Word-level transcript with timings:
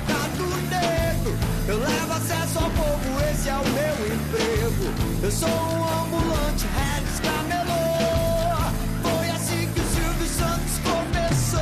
do 0.00 0.46
mercado 0.46 0.46
negro. 0.70 1.38
Eu 1.68 1.78
levo 1.78 2.12
acesso 2.12 2.58
ao 2.58 2.70
povo, 2.70 3.20
esse 3.30 3.48
é 3.48 3.54
o 3.54 3.64
meu 3.64 3.96
emprego. 4.14 4.94
Eu 5.22 5.30
sou 5.30 5.48
um 5.48 6.02
ambulante, 6.02 6.66
Regis 6.76 7.20
Camelô. 7.20 8.72
Foi 9.02 9.30
assim 9.30 9.68
que 9.72 9.80
o 9.80 9.84
Silvio 9.84 10.26
Santos 10.26 10.78
começou. 10.82 11.60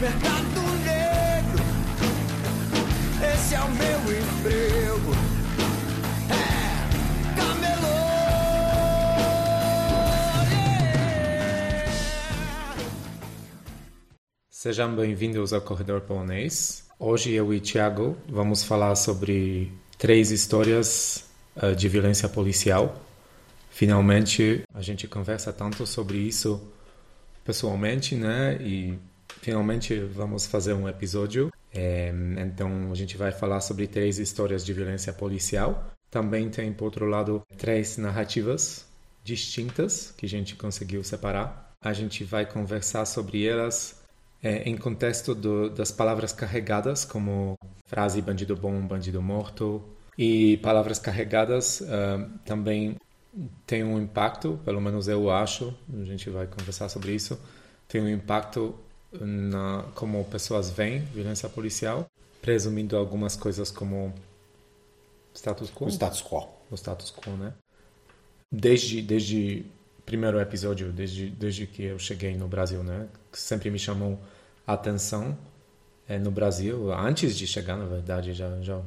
Mercado 0.00 0.60
negro, 0.84 1.64
esse 3.34 3.54
é 3.54 3.60
o 3.60 3.70
meu 3.70 3.98
emprego. 4.18 4.71
Sejam 14.62 14.94
bem-vindos 14.94 15.52
ao 15.52 15.60
Corredor 15.60 16.02
Polonês. 16.02 16.84
Hoje 16.96 17.32
eu 17.32 17.52
e 17.52 17.58
Thiago 17.58 18.16
vamos 18.28 18.62
falar 18.62 18.94
sobre 18.94 19.72
três 19.98 20.30
histórias 20.30 21.28
eh, 21.56 21.74
de 21.74 21.88
violência 21.88 22.28
policial. 22.28 22.96
Finalmente 23.70 24.62
a 24.72 24.80
gente 24.80 25.08
conversa 25.08 25.52
tanto 25.52 25.84
sobre 25.84 26.18
isso 26.18 26.62
pessoalmente, 27.44 28.14
né? 28.14 28.56
E 28.62 28.96
finalmente 29.40 29.98
vamos 29.98 30.46
fazer 30.46 30.74
um 30.74 30.88
episódio. 30.88 31.52
Eh, 31.74 32.14
então 32.38 32.92
a 32.92 32.94
gente 32.94 33.16
vai 33.16 33.32
falar 33.32 33.60
sobre 33.60 33.88
três 33.88 34.20
histórias 34.20 34.64
de 34.64 34.72
violência 34.72 35.12
policial. 35.12 35.92
Também 36.08 36.48
tem, 36.48 36.72
por 36.72 36.84
outro 36.84 37.06
lado, 37.06 37.42
três 37.58 37.98
narrativas 37.98 38.86
distintas 39.24 40.14
que 40.16 40.24
a 40.24 40.28
gente 40.28 40.54
conseguiu 40.54 41.02
separar. 41.02 41.74
A 41.80 41.92
gente 41.92 42.22
vai 42.22 42.46
conversar 42.46 43.04
sobre 43.06 43.44
elas 43.44 44.00
é, 44.42 44.68
em 44.68 44.76
contexto 44.76 45.34
do, 45.34 45.70
das 45.70 45.92
palavras 45.92 46.32
carregadas, 46.32 47.04
como 47.04 47.56
frase 47.86 48.20
bandido 48.20 48.56
bom, 48.56 48.80
bandido 48.86 49.22
morto, 49.22 49.82
e 50.18 50.56
palavras 50.58 50.98
carregadas 50.98 51.82
ah, 51.82 52.28
também 52.44 52.96
tem 53.66 53.82
um 53.82 54.00
impacto, 54.00 54.58
pelo 54.64 54.80
menos 54.80 55.08
eu 55.08 55.30
acho, 55.30 55.74
a 56.00 56.04
gente 56.04 56.28
vai 56.28 56.46
conversar 56.46 56.88
sobre 56.88 57.14
isso, 57.14 57.40
tem 57.88 58.00
um 58.00 58.08
impacto 58.08 58.74
na 59.12 59.84
como 59.94 60.24
pessoas 60.24 60.70
veem 60.70 61.00
violência 61.00 61.48
policial, 61.48 62.06
presumindo 62.40 62.96
algumas 62.96 63.36
coisas 63.36 63.70
como 63.70 64.12
status 65.34 65.70
quo 65.70 65.86
O 65.86 65.88
status 65.88 66.22
quo. 66.22 66.48
o 66.70 66.74
status 66.74 67.10
quo, 67.10 67.30
né? 67.36 67.54
Desde 68.50 69.00
desde 69.00 69.64
primeiro 70.04 70.40
episódio, 70.40 70.92
desde 70.92 71.30
desde 71.30 71.66
que 71.66 71.84
eu 71.84 71.98
cheguei 71.98 72.36
no 72.36 72.48
Brasil, 72.48 72.82
né? 72.82 73.08
que 73.30 73.38
Sempre 73.40 73.70
me 73.70 73.78
chamou 73.78 74.18
a 74.66 74.74
atenção 74.74 75.36
é, 76.08 76.18
no 76.18 76.30
Brasil. 76.30 76.92
Antes 76.92 77.36
de 77.36 77.46
chegar, 77.46 77.76
na 77.76 77.86
verdade, 77.86 78.32
já 78.32 78.60
já 78.62 78.80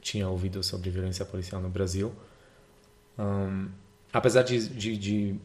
tinha 0.00 0.28
ouvido 0.28 0.62
sobre 0.62 0.90
violência 0.90 1.24
policial 1.24 1.60
no 1.60 1.68
Brasil. 1.68 2.12
Ahn, 3.18 3.68
apesar 4.12 4.42
de, 4.42 4.68
de, 4.68 4.96
de 4.96 5.40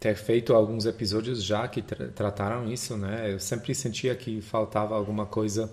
ter 0.00 0.16
feito 0.16 0.54
alguns 0.54 0.86
episódios 0.86 1.42
já 1.42 1.68
que 1.68 1.82
tra 1.82 2.08
trataram 2.08 2.70
isso, 2.72 2.96
né? 2.96 3.32
Eu 3.32 3.40
sempre 3.40 3.74
sentia 3.74 4.14
que 4.14 4.40
faltava 4.40 4.94
alguma 4.94 5.26
coisa. 5.26 5.70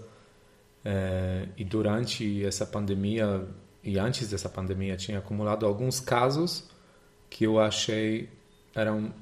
é, 0.84 1.48
e 1.58 1.64
durante 1.64 2.44
essa 2.46 2.66
pandemia 2.66 3.48
e 3.84 3.98
antes 4.00 4.30
dessa 4.30 4.50
pandemia 4.50 4.96
tinha 4.98 5.20
acumulado 5.20 5.66
alguns 5.66 6.00
casos 6.00 6.70
que 7.30 7.46
eu 7.46 7.60
achei 7.60 8.30
eram 8.76 9.14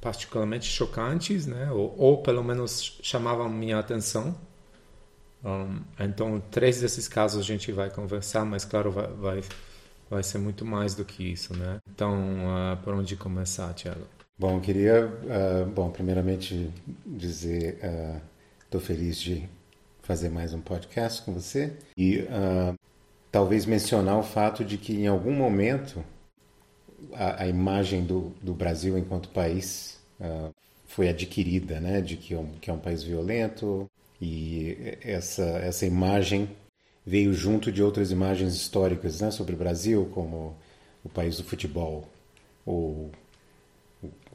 particularmente 0.00 0.66
chocantes, 0.66 1.46
né? 1.46 1.70
Ou, 1.70 1.94
ou 1.98 2.22
pelo 2.22 2.42
menos 2.42 2.98
chamavam 3.02 3.48
minha 3.48 3.78
atenção. 3.78 4.36
Um, 5.44 5.80
então, 5.98 6.42
três 6.50 6.80
desses 6.80 7.06
casos 7.08 7.40
a 7.40 7.46
gente 7.46 7.70
vai 7.72 7.90
conversar, 7.90 8.44
mas 8.44 8.64
claro, 8.64 8.90
vai, 8.90 9.06
vai, 9.08 9.44
vai 10.10 10.22
ser 10.22 10.38
muito 10.38 10.64
mais 10.64 10.94
do 10.94 11.04
que 11.04 11.22
isso, 11.22 11.56
né? 11.56 11.78
Então, 11.88 12.14
uh, 12.14 12.76
por 12.82 12.94
onde 12.94 13.16
começar, 13.16 13.72
Thiago? 13.74 14.06
Bom, 14.36 14.56
eu 14.56 14.60
queria, 14.60 15.12
ah, 15.30 15.64
bom, 15.64 15.90
primeiramente 15.90 16.68
dizer, 17.06 17.78
estou 18.64 18.80
feliz 18.80 19.20
de 19.20 19.48
fazer 20.02 20.28
mais 20.28 20.52
um 20.52 20.60
podcast 20.60 21.22
com 21.22 21.32
você 21.32 21.72
e 21.96 22.26
ah, 22.28 22.74
talvez 23.30 23.64
mencionar 23.64 24.18
o 24.18 24.24
fato 24.24 24.64
de 24.64 24.76
que 24.76 24.92
em 24.92 25.06
algum 25.06 25.32
momento 25.32 26.04
a, 27.14 27.42
a 27.44 27.48
imagem 27.48 28.04
do, 28.04 28.30
do 28.42 28.54
Brasil 28.54 28.98
enquanto 28.98 29.28
país 29.30 29.98
ah, 30.20 30.50
foi 30.86 31.08
adquirida, 31.08 31.80
né, 31.80 32.00
de 32.00 32.16
que 32.16 32.34
é, 32.34 32.38
um, 32.38 32.52
que 32.60 32.70
é 32.70 32.72
um 32.72 32.78
país 32.78 33.02
violento 33.02 33.90
e 34.20 34.76
essa 35.02 35.42
essa 35.44 35.86
imagem 35.86 36.48
veio 37.06 37.34
junto 37.34 37.70
de 37.72 37.82
outras 37.82 38.10
imagens 38.10 38.54
históricas, 38.54 39.20
né, 39.20 39.30
sobre 39.30 39.54
o 39.54 39.58
Brasil 39.58 40.06
como 40.14 40.56
o 41.04 41.08
país 41.08 41.36
do 41.38 41.44
futebol 41.44 42.08
ou 42.66 43.10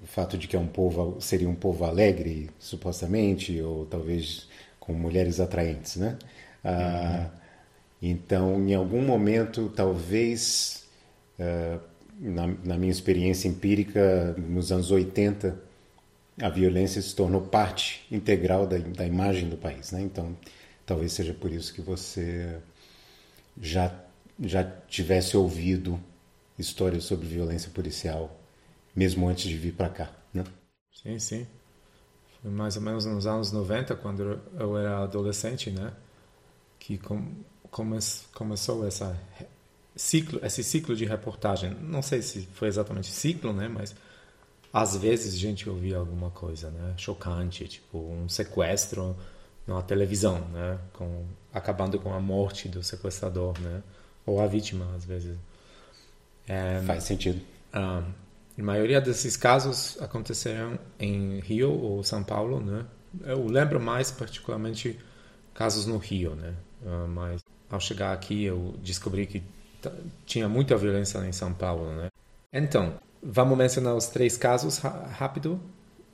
o 0.01 0.05
fato 0.07 0.37
de 0.37 0.47
que 0.47 0.55
é 0.55 0.59
um 0.59 0.67
povo 0.67 1.19
seria 1.19 1.49
um 1.49 1.55
povo 1.55 1.85
alegre 1.85 2.49
supostamente 2.59 3.59
ou 3.61 3.85
talvez 3.85 4.47
com 4.79 4.93
mulheres 4.93 5.39
atraentes, 5.39 5.97
né? 5.97 6.17
Ah, 6.63 7.29
Então, 8.01 8.67
em 8.67 8.73
algum 8.75 9.01
momento, 9.03 9.69
talvez 9.75 10.85
ah, 11.39 11.79
na, 12.19 12.47
na 12.47 12.77
minha 12.77 12.91
experiência 12.91 13.47
empírica, 13.47 14.33
nos 14.37 14.71
anos 14.71 14.91
80, 14.91 15.59
a 16.41 16.49
violência 16.49 17.01
se 17.01 17.15
tornou 17.15 17.41
parte 17.41 18.05
integral 18.11 18.67
da, 18.67 18.77
da 18.77 19.05
imagem 19.05 19.49
do 19.49 19.57
país, 19.57 19.91
né? 19.91 20.01
Então, 20.01 20.35
talvez 20.85 21.13
seja 21.13 21.33
por 21.33 21.51
isso 21.51 21.73
que 21.73 21.81
você 21.81 22.59
já 23.61 23.93
já 24.41 24.63
tivesse 24.87 25.35
ouvido 25.35 25.99
histórias 26.57 27.03
sobre 27.03 27.27
violência 27.27 27.69
policial 27.71 28.39
mesmo 28.95 29.27
antes 29.27 29.49
de 29.49 29.57
vir 29.57 29.73
para 29.73 29.89
cá, 29.89 30.11
né? 30.33 30.43
Sim, 30.91 31.19
sim. 31.19 31.47
Foi 32.41 32.51
mais 32.51 32.75
ou 32.75 32.81
menos 32.81 33.05
nos 33.05 33.27
anos 33.27 33.51
90, 33.51 33.95
quando 33.95 34.39
eu 34.57 34.77
era 34.77 35.03
adolescente, 35.03 35.69
né? 35.71 35.93
Que 36.79 36.97
com, 36.97 37.43
come, 37.71 37.99
começou 38.33 38.85
essa 38.87 39.17
ciclo, 39.95 40.39
esse 40.43 40.63
ciclo 40.63 40.95
de 40.95 41.05
reportagem. 41.05 41.71
Não 41.81 42.01
sei 42.01 42.21
se 42.21 42.47
foi 42.53 42.67
exatamente 42.67 43.11
ciclo, 43.11 43.53
né? 43.53 43.67
Mas 43.67 43.95
às 44.71 44.95
vezes 44.95 45.33
a 45.33 45.37
gente 45.37 45.69
ouvia 45.69 45.97
alguma 45.97 46.29
coisa, 46.29 46.69
né? 46.69 46.93
Chocante, 46.97 47.67
tipo 47.67 47.97
um 47.97 48.29
sequestro 48.29 49.15
na 49.67 49.81
televisão, 49.81 50.39
né? 50.49 50.79
Com, 50.93 51.25
acabando 51.53 51.99
com 51.99 52.13
a 52.13 52.19
morte 52.19 52.67
do 52.67 52.83
sequestrador, 52.83 53.59
né? 53.59 53.81
Ou 54.25 54.41
a 54.41 54.47
vítima, 54.47 54.87
às 54.95 55.05
vezes. 55.05 55.37
É, 56.47 56.81
Faz 56.85 57.03
sentido. 57.03 57.41
ah, 57.73 58.03
a 58.57 58.63
maioria 58.63 58.99
desses 58.99 59.37
casos 59.37 59.97
aconteceram 60.01 60.77
em 60.99 61.39
Rio 61.39 61.71
ou 61.71 62.03
São 62.03 62.23
Paulo, 62.23 62.59
né? 62.59 62.85
Eu 63.23 63.47
lembro 63.47 63.79
mais 63.79 64.11
particularmente 64.11 64.99
casos 65.53 65.85
no 65.85 65.97
Rio, 65.97 66.35
né? 66.35 66.53
Ah, 66.85 67.07
mas 67.07 67.41
ao 67.69 67.79
chegar 67.79 68.13
aqui 68.13 68.43
eu 68.43 68.75
descobri 68.83 69.25
que 69.25 69.43
tinha 70.25 70.47
muita 70.49 70.75
violência 70.77 71.17
em 71.19 71.31
São 71.31 71.53
Paulo, 71.53 71.91
né? 71.93 72.09
Então, 72.51 72.99
vamos 73.21 73.57
mencionar 73.57 73.95
os 73.95 74.07
três 74.07 74.37
casos 74.37 74.77
rápido 74.77 75.59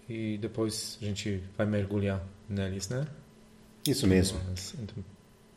e 0.10 0.38
depois 0.38 0.98
a 1.02 1.06
gente 1.06 1.42
vai 1.58 1.66
mergulhar 1.66 2.22
neles, 2.50 2.90
né? 2.90 3.08
Isso 3.88 4.08
mesmo. 4.08 4.40
Então, 4.82 5.04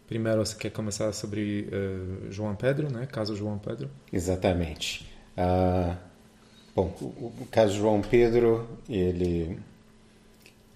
primeiro 0.07 0.45
você 0.45 0.57
quer 0.57 0.71
começar 0.71 1.13
sobre 1.13 1.69
eh, 1.71 2.31
João 2.31 2.55
Pedro, 2.55 2.93
né? 2.93 3.07
Caso 3.07 3.35
João 3.35 3.59
Pedro. 3.59 3.91
Exatamente. 4.13 5.11
Ah, 5.37 5.97
bom, 6.75 6.95
o, 7.01 7.33
o 7.43 7.49
caso 7.51 7.75
João 7.75 8.03
Pedro, 8.03 8.69
ele 8.89 9.59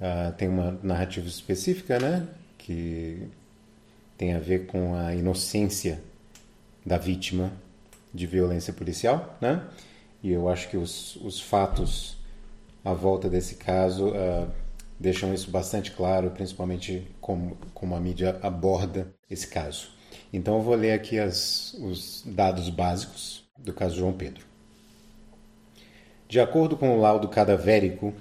ah, 0.01 0.33
tem 0.37 0.49
uma 0.49 0.79
narrativa 0.83 1.27
específica, 1.27 1.99
né? 1.99 2.27
Que 2.59 3.29
tem 4.17 4.35
a 4.35 4.39
ver 4.39 4.67
com 4.67 4.95
a 4.95 5.15
inocência 5.15 6.03
da 6.85 6.99
vítima 6.99 7.53
de 8.13 8.27
violência 8.27 8.73
policial, 8.73 9.37
né? 9.41 9.65
E 10.23 10.31
eu 10.31 10.49
acho 10.49 10.69
que 10.69 10.77
os, 10.77 11.17
os 11.17 11.41
fatos 11.41 12.17
à 12.85 12.93
volta 12.93 13.29
desse 13.29 13.57
caso 13.57 14.13
ah, 14.15 14.49
deixam 14.99 15.35
isso 15.35 15.51
bastante 15.51 15.91
claro, 15.91 16.31
principalmente 16.31 17.09
como, 17.21 17.57
como 17.75 17.95
a 17.95 18.01
mídia 18.01 18.39
aborda 18.43 19.13
esse 19.29 19.49
caso. 19.49 19.91
Então 20.33 20.57
eu 20.57 20.63
vou 20.63 20.75
ler 20.75 20.93
aqui 20.93 21.19
as, 21.19 21.75
os 21.75 22.23
dados 22.25 22.69
básicos 22.69 23.45
do 23.59 23.73
caso 23.73 23.97
João 23.97 24.13
Pedro. 24.13 24.45
De 26.29 26.41
acordo 26.41 26.77
com 26.77 26.97
o 26.97 27.01
laudo 27.01 27.29
cadavérico, 27.29 28.15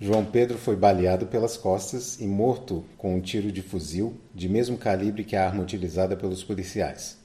João 0.00 0.24
Pedro 0.24 0.58
foi 0.58 0.76
baleado 0.76 1.26
pelas 1.26 1.56
costas 1.56 2.20
e 2.20 2.26
morto 2.26 2.84
com 2.96 3.14
um 3.14 3.20
tiro 3.20 3.50
de 3.50 3.62
fuzil 3.62 4.16
de 4.34 4.48
mesmo 4.48 4.76
calibre 4.76 5.24
que 5.24 5.34
a 5.34 5.46
arma 5.46 5.62
utilizada 5.62 6.16
pelos 6.16 6.44
policiais. 6.44 7.16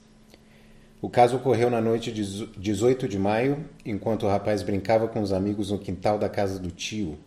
O 1.04 1.10
caso 1.10 1.36
ocorreu 1.36 1.68
na 1.68 1.82
noite 1.82 2.10
de 2.10 2.46
18 2.56 3.06
de 3.06 3.18
maio, 3.18 3.62
enquanto 3.84 4.22
o 4.22 4.26
rapaz 4.26 4.62
brincava 4.62 5.06
com 5.06 5.20
os 5.20 5.34
amigos 5.34 5.70
no 5.70 5.78
quintal 5.78 6.18
da 6.18 6.30
casa 6.30 6.58
do 6.58 6.70
tio, 6.70 7.18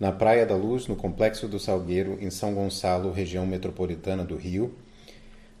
na 0.00 0.10
Praia 0.10 0.44
da 0.44 0.56
Luz, 0.56 0.88
no 0.88 0.96
Complexo 0.96 1.46
do 1.46 1.56
Salgueiro, 1.56 2.18
em 2.20 2.30
São 2.30 2.52
Gonçalo, 2.52 3.12
região 3.12 3.46
metropolitana 3.46 4.24
do 4.24 4.34
Rio, 4.34 4.74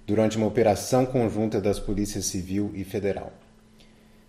durante 0.04 0.36
uma 0.36 0.48
operação 0.48 1.06
conjunta 1.06 1.60
das 1.60 1.78
polícias 1.78 2.24
civil 2.24 2.72
e 2.74 2.82
federal. 2.82 3.32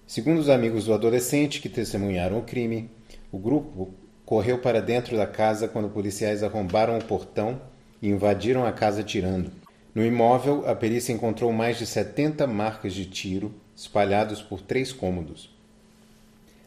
Segundo 0.05 0.37
os 0.37 0.47
amigos 0.47 0.85
do 0.85 0.93
adolescente 0.93 1.59
que 1.59 1.69
testemunharam 1.69 2.37
o 2.37 2.43
crime, 2.43 2.87
o 3.31 3.39
grupo 3.39 3.95
correu 4.27 4.59
para 4.59 4.79
dentro 4.79 5.17
da 5.17 5.25
casa 5.25 5.67
quando 5.67 5.89
policiais 5.89 6.43
arrombaram 6.43 6.99
o 6.99 7.03
portão 7.03 7.59
e 7.99 8.09
invadiram 8.09 8.63
a 8.63 8.71
casa 8.71 9.01
tirando. 9.03 9.62
No 9.93 10.03
imóvel, 10.03 10.67
a 10.67 10.73
perícia 10.73 11.13
encontrou 11.13 11.51
mais 11.51 11.77
de 11.77 11.85
70 11.85 12.47
marcas 12.47 12.93
de 12.93 13.05
tiro 13.05 13.53
espalhados 13.75 14.41
por 14.41 14.61
três 14.61 14.91
cômodos, 14.91 15.55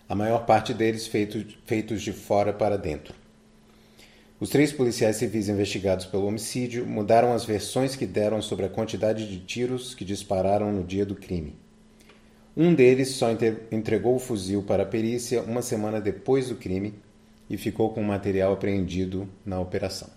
a 0.09 0.15
maior 0.15 0.47
parte 0.47 0.73
deles 0.73 1.07
feitos, 1.07 1.59
feitos 1.65 2.03
de 2.03 2.13
fora 2.13 2.53
para 2.53 2.79
dentro. 2.79 3.15
Os 4.39 4.51
três 4.51 4.71
policiais 4.71 5.17
civis 5.17 5.49
investigados 5.49 6.05
pelo 6.05 6.27
homicídio 6.27 6.87
mudaram 6.87 7.33
as 7.33 7.45
versões 7.45 7.97
que 7.97 8.07
deram 8.07 8.43
sobre 8.43 8.67
a 8.67 8.69
quantidade 8.69 9.27
de 9.29 9.41
tiros 9.41 9.95
que 9.95 10.05
dispararam 10.05 10.71
no 10.71 10.85
dia 10.85 11.07
do 11.07 11.15
crime. 11.15 11.57
Um 12.57 12.75
deles 12.75 13.09
só 13.11 13.29
entregou 13.73 14.15
o 14.15 14.21
fuzil 14.21 14.63
para 14.63 14.83
a 14.83 14.87
perícia 14.87 15.43
uma 15.43 15.63
semana 15.63 16.01
depois 16.01 16.49
do 16.49 16.57
crime 16.57 16.95
e 17.49 17.57
ficou 17.57 17.93
com 17.93 18.03
o 18.03 18.05
material 18.05 18.53
apreendido 18.53 19.29
na 19.45 19.59
operação. 19.59 20.11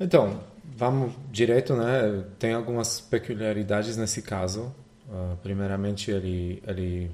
Então, 0.00 0.40
vamos 0.64 1.12
direto, 1.30 1.74
né? 1.74 2.24
Tem 2.38 2.54
algumas 2.54 3.00
peculiaridades 3.00 3.96
nesse 3.96 4.22
caso. 4.22 4.74
Uh, 5.08 5.36
primeiramente, 5.42 6.10
ele, 6.10 6.62
ele 6.66 7.10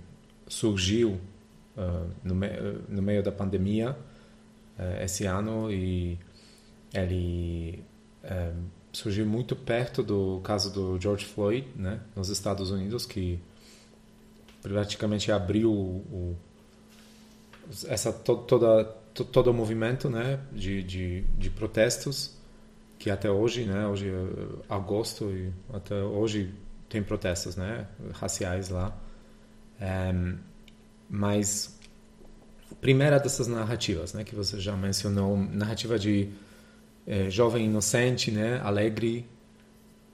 surgiu 0.46 1.20
uh, 1.76 2.10
no, 2.22 2.34
me 2.34 2.48
no 2.88 3.02
meio 3.02 3.22
da 3.22 3.32
pandemia 3.32 3.96
uh, 4.78 5.02
esse 5.02 5.26
ano 5.26 5.70
e 5.70 6.18
ele 6.92 7.84
é, 8.22 8.52
surgiu 8.92 9.26
muito 9.26 9.54
perto 9.54 10.02
do 10.02 10.40
caso 10.42 10.72
do 10.72 11.00
George 11.00 11.26
Floyd, 11.26 11.66
né, 11.76 12.00
nos 12.16 12.28
Estados 12.28 12.70
Unidos, 12.70 13.04
que 13.04 13.38
praticamente 14.62 15.30
abriu 15.30 15.70
o, 15.70 16.36
essa 17.86 18.12
to, 18.12 18.36
toda 18.38 18.84
to, 19.12 19.24
todo 19.24 19.50
o 19.50 19.54
movimento, 19.54 20.08
né, 20.08 20.40
de, 20.52 20.82
de, 20.82 21.20
de 21.36 21.50
protestos 21.50 22.37
que 22.98 23.10
até 23.10 23.30
hoje, 23.30 23.64
né, 23.64 23.86
hoje 23.86 24.08
é 24.08 24.74
agosto 24.74 25.30
e 25.30 25.52
até 25.72 25.94
hoje 25.94 26.52
tem 26.88 27.02
protestos, 27.02 27.56
né, 27.56 27.86
raciais 28.14 28.68
lá. 28.68 28.96
É, 29.80 30.12
mas 31.08 31.78
primeira 32.80 33.18
dessas 33.18 33.46
narrativas, 33.46 34.12
né, 34.12 34.24
que 34.24 34.34
você 34.34 34.60
já 34.60 34.76
mencionou, 34.76 35.36
narrativa 35.36 35.98
de 35.98 36.28
é, 37.06 37.30
jovem 37.30 37.66
inocente, 37.66 38.30
né, 38.30 38.60
alegre, 38.62 39.26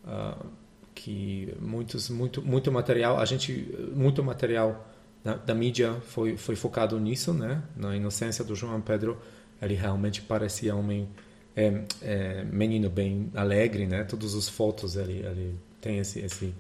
uh, 0.05 0.47
que 0.95 1.53
muitos 1.61 2.09
muito 2.09 2.41
muito 2.41 2.71
material, 2.71 3.19
a 3.19 3.25
gente 3.25 3.75
muito 3.93 4.23
material 4.23 4.89
da, 5.25 5.35
da, 5.35 5.55
mídia 5.55 5.95
foi 6.07 6.37
foi 6.37 6.55
focado 6.55 6.99
nisso, 7.01 7.35
né, 7.35 7.63
na 7.77 7.97
inocência 7.97 8.45
do 8.45 8.55
João 8.55 8.81
Pedro, 8.81 9.19
ele 9.61 9.75
realmente 9.75 10.23
parecia 10.23 10.77
um 10.77 11.09
é, 11.57 11.85
é, 12.03 12.45
menino 12.45 12.91
bem 12.91 13.31
alegre, 13.35 13.87
né, 13.87 14.05
todas 14.05 14.35
as 14.35 14.49
fotos 14.49 14.97
ele 14.97 15.19
ele 15.25 15.55
tem 15.81 15.99
esse 15.99 16.21
esse 16.21 16.55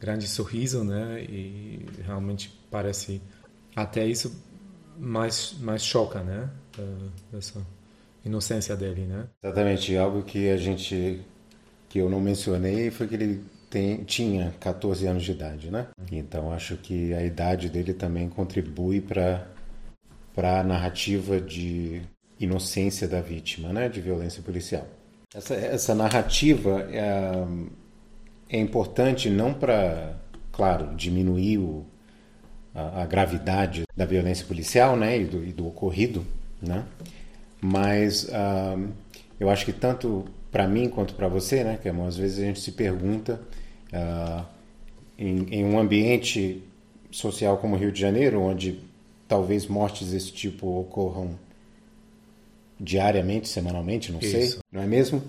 grande 0.00 0.26
sorriso, 0.28 0.84
né, 0.84 1.22
e 1.22 1.86
realmente 2.04 2.58
parece 2.70 3.20
até 3.74 4.06
isso 4.06 4.32
mais 4.98 5.54
mais 5.60 5.82
choca, 5.82 6.22
né, 6.22 6.48
uh, 6.78 7.36
essa 7.36 7.60
inocência 8.24 8.76
dele, 8.76 9.02
né? 9.02 9.26
Exatamente. 9.42 9.96
Algo 9.96 10.22
que 10.22 10.50
a 10.50 10.56
gente 10.56 11.20
que 11.88 11.98
eu 11.98 12.08
não 12.08 12.20
mencionei 12.20 12.90
foi 12.90 13.08
que 13.08 13.14
ele 13.14 13.44
tem, 13.68 14.04
tinha 14.04 14.54
14 14.60 15.06
anos 15.06 15.22
de 15.22 15.32
idade, 15.32 15.70
né? 15.70 15.88
Então 16.10 16.52
acho 16.52 16.76
que 16.76 17.12
a 17.14 17.24
idade 17.24 17.68
dele 17.68 17.94
também 17.94 18.28
contribui 18.28 19.00
para 19.00 19.46
para 20.34 20.60
a 20.60 20.64
narrativa 20.64 21.40
de 21.40 22.02
inocência 22.40 23.06
da 23.06 23.20
vítima, 23.20 23.72
né? 23.72 23.88
De 23.88 24.00
violência 24.00 24.42
policial. 24.42 24.86
Essa, 25.34 25.54
essa 25.54 25.94
narrativa 25.94 26.88
é, 26.90 28.56
é 28.56 28.58
importante 28.58 29.30
não 29.30 29.54
para, 29.54 30.16
claro, 30.50 30.96
diminuir 30.96 31.58
o, 31.58 31.86
a, 32.74 33.02
a, 33.02 33.06
gravidade 33.06 33.84
da 33.96 34.04
violência 34.04 34.46
policial, 34.46 34.96
né? 34.96 35.20
E 35.20 35.24
do, 35.24 35.44
e 35.44 35.52
do 35.52 35.68
ocorrido, 35.68 36.26
né? 36.60 36.84
Mas 37.60 38.24
uh, 38.24 38.88
eu 39.38 39.50
acho 39.50 39.66
que 39.66 39.72
tanto 39.72 40.24
para 40.50 40.66
mim 40.66 40.88
quanto 40.88 41.14
para 41.14 41.28
você, 41.28 41.62
né, 41.62 41.78
que 41.80 41.88
às 41.88 42.16
vezes 42.16 42.38
a 42.38 42.46
gente 42.46 42.60
se 42.60 42.72
pergunta 42.72 43.40
uh, 43.92 44.44
em, 45.16 45.46
em, 45.50 45.64
um 45.64 45.78
ambiente 45.78 46.62
social 47.10 47.58
como 47.58 47.76
o 47.76 47.78
Rio 47.78 47.92
de 47.92 48.00
Janeiro, 48.00 48.40
onde 48.40 48.80
talvez 49.28 49.66
mortes 49.66 50.10
desse 50.10 50.32
tipo 50.32 50.66
ocorram 50.80 51.38
diariamente, 52.80 53.46
semanalmente, 53.46 54.10
não 54.10 54.20
Isso. 54.20 54.30
sei, 54.30 54.58
não 54.72 54.80
é 54.80 54.86
mesmo? 54.86 55.22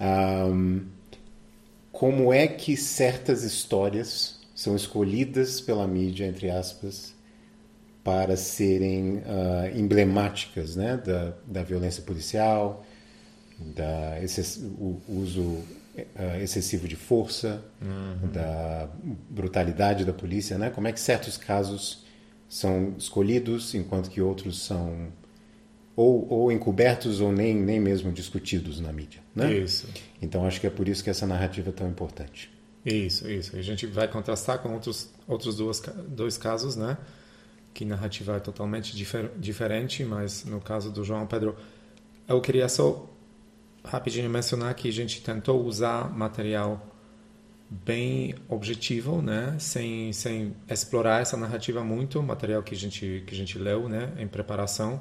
Um, 0.00 0.86
como 1.92 2.32
é 2.32 2.48
que 2.48 2.76
certas 2.76 3.44
histórias 3.44 4.40
são 4.54 4.74
escolhidas 4.74 5.60
pela 5.60 5.86
mídia, 5.86 6.26
entre 6.26 6.50
aspas, 6.50 7.14
para 8.02 8.36
serem 8.36 9.18
uh, 9.18 9.76
emblemáticas 9.76 10.76
né, 10.76 10.96
da, 10.96 11.34
da 11.46 11.62
violência 11.62 12.02
policial, 12.02 12.84
da 13.58 14.20
excess, 14.22 14.58
o 14.78 15.00
uso 15.08 15.42
uh, 15.42 16.40
excessivo 16.42 16.88
de 16.88 16.96
força, 16.96 17.62
uhum. 17.80 18.30
da 18.32 18.88
brutalidade 19.30 20.04
da 20.04 20.12
polícia, 20.12 20.58
né? 20.58 20.70
Como 20.70 20.88
é 20.88 20.92
que 20.92 21.00
certos 21.00 21.36
casos 21.36 22.04
são 22.48 22.94
escolhidos 22.98 23.74
enquanto 23.74 24.10
que 24.10 24.20
outros 24.20 24.62
são 24.62 25.08
ou, 25.96 26.28
ou 26.28 26.52
encobertos 26.52 27.20
ou 27.20 27.30
nem, 27.30 27.54
nem 27.54 27.80
mesmo 27.80 28.12
discutidos 28.12 28.80
na 28.80 28.92
mídia, 28.92 29.20
né? 29.34 29.52
Isso. 29.52 29.86
Então 30.20 30.46
acho 30.46 30.60
que 30.60 30.66
é 30.66 30.70
por 30.70 30.88
isso 30.88 31.02
que 31.04 31.10
essa 31.10 31.26
narrativa 31.26 31.70
é 31.70 31.72
tão 31.72 31.88
importante. 31.88 32.50
Isso, 32.84 33.30
isso. 33.30 33.56
A 33.56 33.62
gente 33.62 33.86
vai 33.86 34.08
contrastar 34.08 34.58
com 34.58 34.72
outros 34.72 35.10
outros 35.26 35.56
dois, 35.56 35.82
dois 36.08 36.36
casos, 36.36 36.76
né? 36.76 36.98
que 37.74 37.84
narrativa 37.84 38.36
é 38.36 38.40
totalmente 38.40 38.96
difer 38.96 39.32
diferente, 39.36 40.04
mas 40.04 40.44
no 40.44 40.60
caso 40.60 40.92
do 40.92 41.02
João 41.02 41.26
Pedro, 41.26 41.56
eu 42.26 42.40
queria 42.40 42.68
só 42.68 43.10
rapidinho 43.84 44.30
mencionar 44.30 44.72
que 44.74 44.88
a 44.88 44.92
gente 44.92 45.20
tentou 45.20 45.62
usar 45.64 46.08
material 46.08 46.90
bem 47.68 48.34
objetivo, 48.48 49.20
né, 49.20 49.56
sem 49.58 50.12
sem 50.12 50.54
explorar 50.70 51.20
essa 51.20 51.36
narrativa 51.36 51.82
muito, 51.82 52.22
material 52.22 52.62
que 52.62 52.74
a 52.74 52.78
gente 52.78 53.24
que 53.26 53.34
a 53.34 53.36
gente 53.36 53.58
leu, 53.58 53.88
né, 53.88 54.12
em 54.18 54.28
preparação 54.28 55.00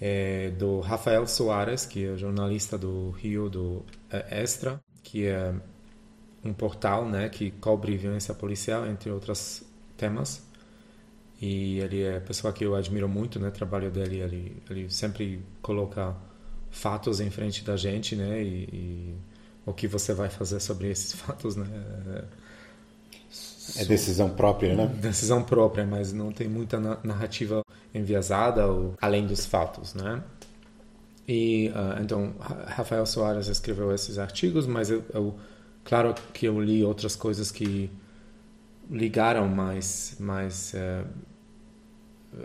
é 0.00 0.50
do 0.50 0.80
Rafael 0.80 1.26
Soares, 1.26 1.84
que 1.84 2.06
é 2.06 2.16
jornalista 2.16 2.78
do 2.78 3.10
Rio 3.10 3.48
do 3.50 3.84
é, 4.10 4.42
Extra, 4.42 4.80
que 5.02 5.26
é 5.26 5.54
um 6.44 6.52
portal, 6.52 7.06
né, 7.08 7.28
que 7.28 7.50
cobre 7.50 7.96
violência 7.96 8.32
policial 8.34 8.86
entre 8.86 9.10
outros 9.10 9.62
temas. 9.96 10.42
E 11.40 11.78
ele 11.80 12.02
é 12.02 12.20
pessoa 12.20 12.52
que 12.52 12.64
eu 12.64 12.74
admiro 12.74 13.08
muito, 13.08 13.40
né? 13.40 13.48
O 13.48 13.52
trabalho 13.52 13.90
dele, 13.90 14.20
ele, 14.20 14.62
ele 14.68 14.90
sempre 14.90 15.42
coloca 15.62 16.14
fatos 16.70 17.18
em 17.18 17.30
frente 17.30 17.64
da 17.64 17.76
gente, 17.76 18.14
né? 18.14 18.42
E, 18.42 18.68
e 18.72 19.14
o 19.64 19.72
que 19.72 19.88
você 19.88 20.12
vai 20.12 20.28
fazer 20.28 20.60
sobre 20.60 20.90
esses 20.90 21.14
fatos, 21.18 21.56
né? 21.56 21.66
É 23.76 23.84
decisão 23.84 24.30
própria, 24.30 24.74
né? 24.74 24.86
Decisão 24.86 25.42
própria, 25.42 25.86
mas 25.86 26.12
não 26.12 26.32
tem 26.32 26.48
muita 26.48 26.78
narrativa 27.02 27.62
enviesada 27.94 28.66
ou 28.66 28.94
além 29.00 29.26
dos 29.26 29.46
fatos, 29.46 29.94
né? 29.94 30.22
E 31.28 31.68
uh, 31.68 32.02
então 32.02 32.34
Rafael 32.66 33.06
Soares 33.06 33.46
escreveu 33.46 33.94
esses 33.94 34.18
artigos, 34.18 34.66
mas 34.66 34.90
eu, 34.90 35.04
eu, 35.14 35.38
claro 35.84 36.14
que 36.32 36.46
eu 36.46 36.60
li 36.60 36.82
outras 36.82 37.14
coisas 37.14 37.50
que 37.50 37.90
ligaram 38.90 39.46
mais 39.46 40.16
mais 40.18 40.74
uh, 40.74 41.06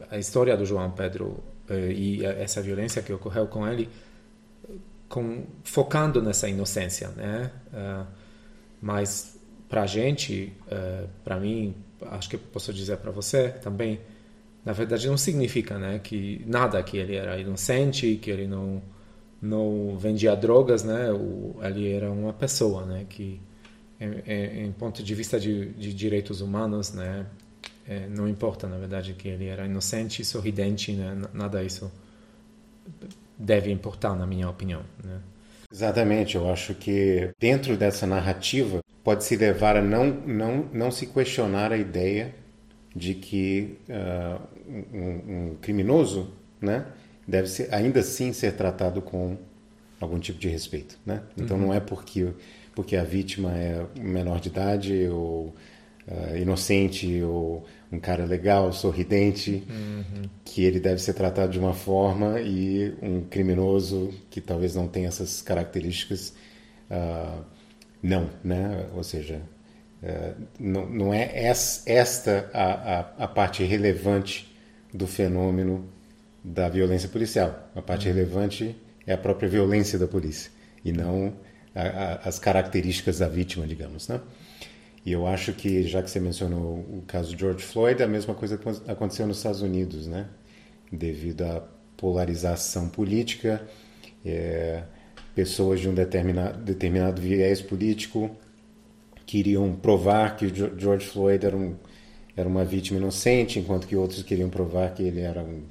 a 0.10 0.18
história 0.18 0.56
do 0.56 0.66
João 0.66 0.92
Pedro 0.92 1.44
eh, 1.70 1.92
e 1.92 2.26
essa 2.26 2.62
violência 2.62 3.02
que 3.02 3.14
ocorreu 3.14 3.48
com 3.48 3.68
ele 3.68 3.90
com, 5.08 5.46
focando 5.64 6.22
nessa 6.22 6.50
inocência, 6.50 7.10
né? 7.10 7.52
Uh, 7.72 8.06
mas 8.82 9.35
para 9.70 9.84
a 9.84 9.86
gente, 9.86 10.54
uh, 10.68 11.08
para 11.24 11.40
mim, 11.40 11.76
acho 12.12 12.30
que 12.30 12.38
posso 12.38 12.74
dizer 12.74 12.98
para 12.98 13.12
você 13.12 13.50
também, 13.50 14.00
na 14.64 14.74
verdade 14.74 15.08
não 15.08 15.18
significa, 15.18 15.78
né, 15.78 16.00
que 16.00 16.44
nada 16.46 16.82
que 16.84 16.98
ele 16.98 17.16
era 17.16 17.40
inocente, 17.40 18.16
que 18.22 18.30
ele 18.30 18.48
não 18.48 18.82
não 19.42 19.98
vendia 19.98 20.36
drogas, 20.36 20.84
né? 20.84 21.12
O, 21.12 21.56
ele 21.62 21.92
era 21.92 22.12
uma 22.12 22.34
pessoa, 22.34 22.86
né? 22.86 23.06
Que 23.08 23.40
em, 24.00 24.32
em, 24.32 24.66
em 24.66 24.72
ponto 24.72 25.04
de 25.04 25.16
vista 25.16 25.40
de, 25.40 25.68
de 25.74 25.94
direitos 25.94 26.42
humanos, 26.42 26.94
né? 26.94 27.26
É, 27.88 28.08
não 28.08 28.28
importa, 28.28 28.68
na 28.68 28.78
verdade, 28.78 29.14
que 29.14 29.28
ele 29.28 29.46
era 29.46 29.66
inocente, 29.66 30.26
sorridente, 30.26 30.92
né? 30.94 31.16
Nada 31.34 31.64
isso 31.64 31.92
deve 33.38 33.72
importar, 33.72 34.16
na 34.16 34.26
minha 34.26 34.50
opinião. 34.50 34.82
Né? 35.04 35.20
Exatamente, 35.76 36.38
eu 36.38 36.50
acho 36.50 36.74
que 36.74 37.32
dentro 37.38 37.76
dessa 37.76 38.08
narrativa 38.08 38.82
pode 39.04 39.26
se 39.26 39.36
levar 39.36 39.76
a 39.76 39.82
não, 39.82 40.06
não, 40.06 40.70
não 40.72 40.90
se 40.90 41.06
questionar 41.06 41.74
a 41.74 41.78
ideia 41.78 42.34
de 42.96 43.14
que 43.14 43.78
uh, 43.90 44.42
um, 44.70 45.10
um, 45.50 45.56
criminoso 45.62 46.32
né, 46.62 46.86
deve 47.28 47.50
ser, 47.50 47.68
ainda 47.76 48.00
assim 48.00 48.32
ser 48.32 48.54
tratado 48.54 49.02
com 49.02 49.36
algum 50.00 50.18
tipo 50.18 50.40
de 50.40 50.48
respeito. 50.48 50.98
Né? 51.06 51.22
Então 51.36 51.58
uhum. 51.58 51.64
não 51.64 51.74
é 51.74 51.82
porque, 51.82 52.30
porque 52.74 52.96
a 52.96 53.04
vítima 53.04 53.52
é 53.52 53.86
menor 54.00 54.40
de 54.40 54.48
idade 54.48 55.10
ou 55.10 55.54
uh, 56.08 56.38
inocente 56.38 57.22
ou 57.24 57.66
um 57.92 58.00
cara 58.00 58.26
legal, 58.26 58.72
sorridente, 58.74 59.64
uhum. 59.70 60.30
que 60.44 60.64
ele 60.64 60.80
deve 60.80 61.02
ser 61.02 61.14
tratado 61.14 61.52
de 61.52 61.60
uma 61.60 61.74
forma 61.74 62.40
e 62.42 62.94
um 63.02 63.22
criminoso 63.22 64.14
que 64.30 64.42
talvez 64.42 64.76
não 64.76 64.88
tenha 64.88 65.08
essas 65.08 65.42
características, 65.42 66.34
uh, 66.90 67.44
não, 68.02 68.30
né? 68.44 68.88
Ou 68.96 69.04
seja, 69.04 69.42
uh, 70.04 70.42
não, 70.60 70.90
não 70.90 71.14
é 71.14 71.32
esta 71.86 72.50
a, 72.54 72.64
a, 72.64 73.00
a, 73.26 73.28
parte 73.28 73.64
relevante 73.64 74.54
do 74.94 75.08
fenômeno 75.08 75.88
da 76.44 76.70
violência 76.70 77.10
policial. 77.10 77.70
A 77.76 77.82
parte 77.82 78.08
uhum. 78.08 78.14
relevante 78.14 78.76
é 79.08 79.14
a 79.14 79.18
própria 79.18 79.50
violência 79.50 79.98
da 79.98 80.08
polícia 80.08 80.52
e 80.84 80.92
não 80.92 81.34
a, 81.74 82.28
as 82.28 82.40
características 82.40 83.20
da 83.20 83.28
vítima, 83.28 83.66
digamos, 83.68 84.08
né? 84.08 84.22
E 85.06 85.12
eu 85.12 85.28
acho 85.28 85.54
que, 85.54 85.84
já 85.84 86.02
que 86.02 86.10
você 86.10 86.20
mencionou 86.20 86.80
o 86.80 87.04
caso 87.06 87.36
de 87.36 87.40
George 87.40 87.64
Floyd, 87.64 88.02
a 88.02 88.08
mesma 88.08 88.34
coisa 88.34 88.60
aconteceu 88.88 89.28
nos 89.28 89.38
Estados 89.38 89.62
Unidos, 89.62 90.08
né? 90.08 90.26
Devido 90.92 91.44
à 91.44 91.64
polarização 91.96 92.90
política, 92.90 93.62
é, 94.26 94.84
pessoas 95.36 95.80
de 95.80 95.88
um 95.88 95.94
determinado, 95.94 96.58
determinado 96.58 97.22
viés 97.22 97.62
político 97.62 98.36
queriam 99.28 99.76
provar 99.76 100.36
que 100.36 100.52
George 100.78 101.08
Floyd 101.08 101.46
era, 101.46 101.56
um, 101.56 101.76
era 102.36 102.48
uma 102.48 102.66
vítima 102.66 102.98
inocente, 103.00 103.60
enquanto 103.60 103.88
que 103.88 103.96
outros 103.96 104.24
queriam 104.24 104.50
provar 104.50 104.94
que 104.94 105.04
ele 105.04 105.22
era 105.22 105.44
um, 105.44 105.64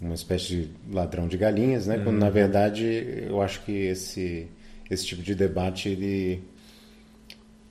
uma 0.00 0.14
espécie 0.14 0.46
de 0.46 0.70
ladrão 0.92 1.26
de 1.26 1.38
galinhas, 1.38 1.86
né? 1.86 1.98
Quando, 2.04 2.18
na 2.18 2.26
uhum. 2.26 2.32
verdade, 2.32 2.84
eu 3.26 3.40
acho 3.40 3.64
que 3.64 3.72
esse, 3.72 4.46
esse 4.90 5.06
tipo 5.06 5.22
de 5.22 5.34
debate, 5.34 5.88
ele 5.88 6.42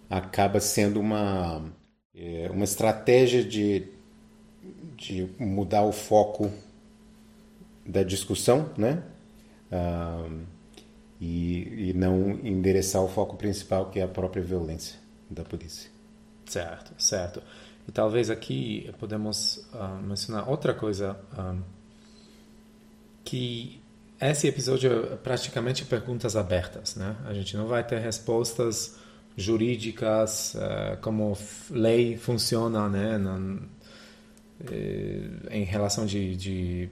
acaba 0.09 0.59
sendo 0.59 0.99
uma, 0.99 1.63
é, 2.15 2.49
uma 2.51 2.63
estratégia 2.63 3.43
de, 3.43 3.87
de 4.95 5.29
mudar 5.39 5.83
o 5.83 5.91
foco 5.91 6.51
da 7.85 8.03
discussão, 8.03 8.69
né? 8.77 9.03
Ah, 9.71 10.27
e, 11.19 11.89
e 11.89 11.93
não 11.93 12.31
endereçar 12.43 13.01
o 13.03 13.07
foco 13.07 13.35
principal, 13.37 13.89
que 13.89 13.99
é 13.99 14.03
a 14.03 14.07
própria 14.07 14.43
violência 14.43 14.99
da 15.29 15.43
polícia. 15.43 15.89
Certo, 16.45 16.93
certo. 16.97 17.41
E 17.87 17.91
talvez 17.91 18.29
aqui 18.29 18.93
podemos 18.99 19.67
uh, 19.73 20.01
mencionar 20.01 20.49
outra 20.49 20.73
coisa 20.73 21.17
um, 21.37 21.61
que 23.23 23.81
esse 24.19 24.47
episódio 24.47 25.13
é 25.13 25.15
praticamente 25.15 25.85
perguntas 25.85 26.35
abertas, 26.35 26.95
né? 26.95 27.15
A 27.25 27.33
gente 27.33 27.55
não 27.55 27.67
vai 27.67 27.85
ter 27.85 27.99
respostas 27.99 28.97
jurídicas, 29.37 30.55
uh, 30.55 30.97
como 31.01 31.37
lei 31.69 32.17
funciona 32.17 32.89
né, 32.89 33.17
na, 33.19 33.59
eh, 34.69 35.29
em 35.51 35.63
relação 35.63 36.07
de, 36.07 36.35
de 36.35 36.89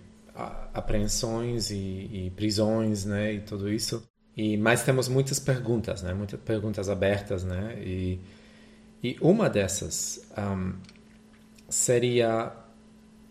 apreensões 0.74 1.72
e, 1.72 1.76
e, 1.76 2.34
prisões 2.36 3.04
né, 3.04 3.34
e 3.34 3.40
tudo 3.40 3.68
isso. 3.68 4.08
E, 4.38 4.58
mas 4.58 4.84
temos 4.84 5.08
muitas 5.08 5.40
perguntas, 5.40 6.04
né, 6.04 6.14
muitas 6.14 6.40
perguntas 6.40 6.88
abertas. 6.88 7.44
Né, 7.44 7.80
e, 7.82 8.20
e 9.02 9.18
uma 9.22 9.50
dessas 9.50 10.22
um, 10.38 10.74
seria 11.68 12.52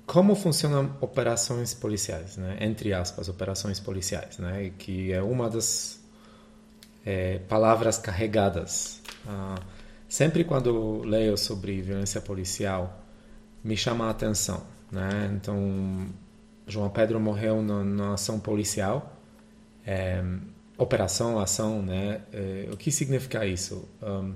como 0.07 0.35
funcionam 0.35 0.97
operações 1.01 1.73
policiais, 1.73 2.37
né? 2.37 2.59
entre 2.61 2.93
aspas, 2.93 3.29
operações 3.29 3.81
policiais, 3.81 4.39
né? 4.39 4.71
que 4.79 5.13
é 5.13 5.23
uma 5.23 5.49
das 5.49 6.01
é, 7.05 7.39
palavras 7.39 7.97
carregadas 7.99 9.01
ah, 9.27 9.57
sempre 10.09 10.45
quando 10.45 11.03
leio 11.05 11.37
sobre 11.37 11.81
violência 11.83 12.21
policial, 12.21 13.05
me 13.63 13.77
chama 13.77 14.07
a 14.07 14.11
atenção. 14.11 14.63
Né? 14.91 15.33
Então, 15.35 16.09
João 16.67 16.89
Pedro 16.89 17.19
morreu 17.19 17.63
na, 17.63 18.15
ação 18.15 18.39
policial, 18.39 19.21
é, 19.87 20.23
operação, 20.79 21.39
ação, 21.39 21.83
né? 21.83 22.23
É, 22.33 22.69
o 22.73 22.77
que 22.77 22.91
significa 22.91 23.45
isso? 23.45 23.89
Um, 24.03 24.35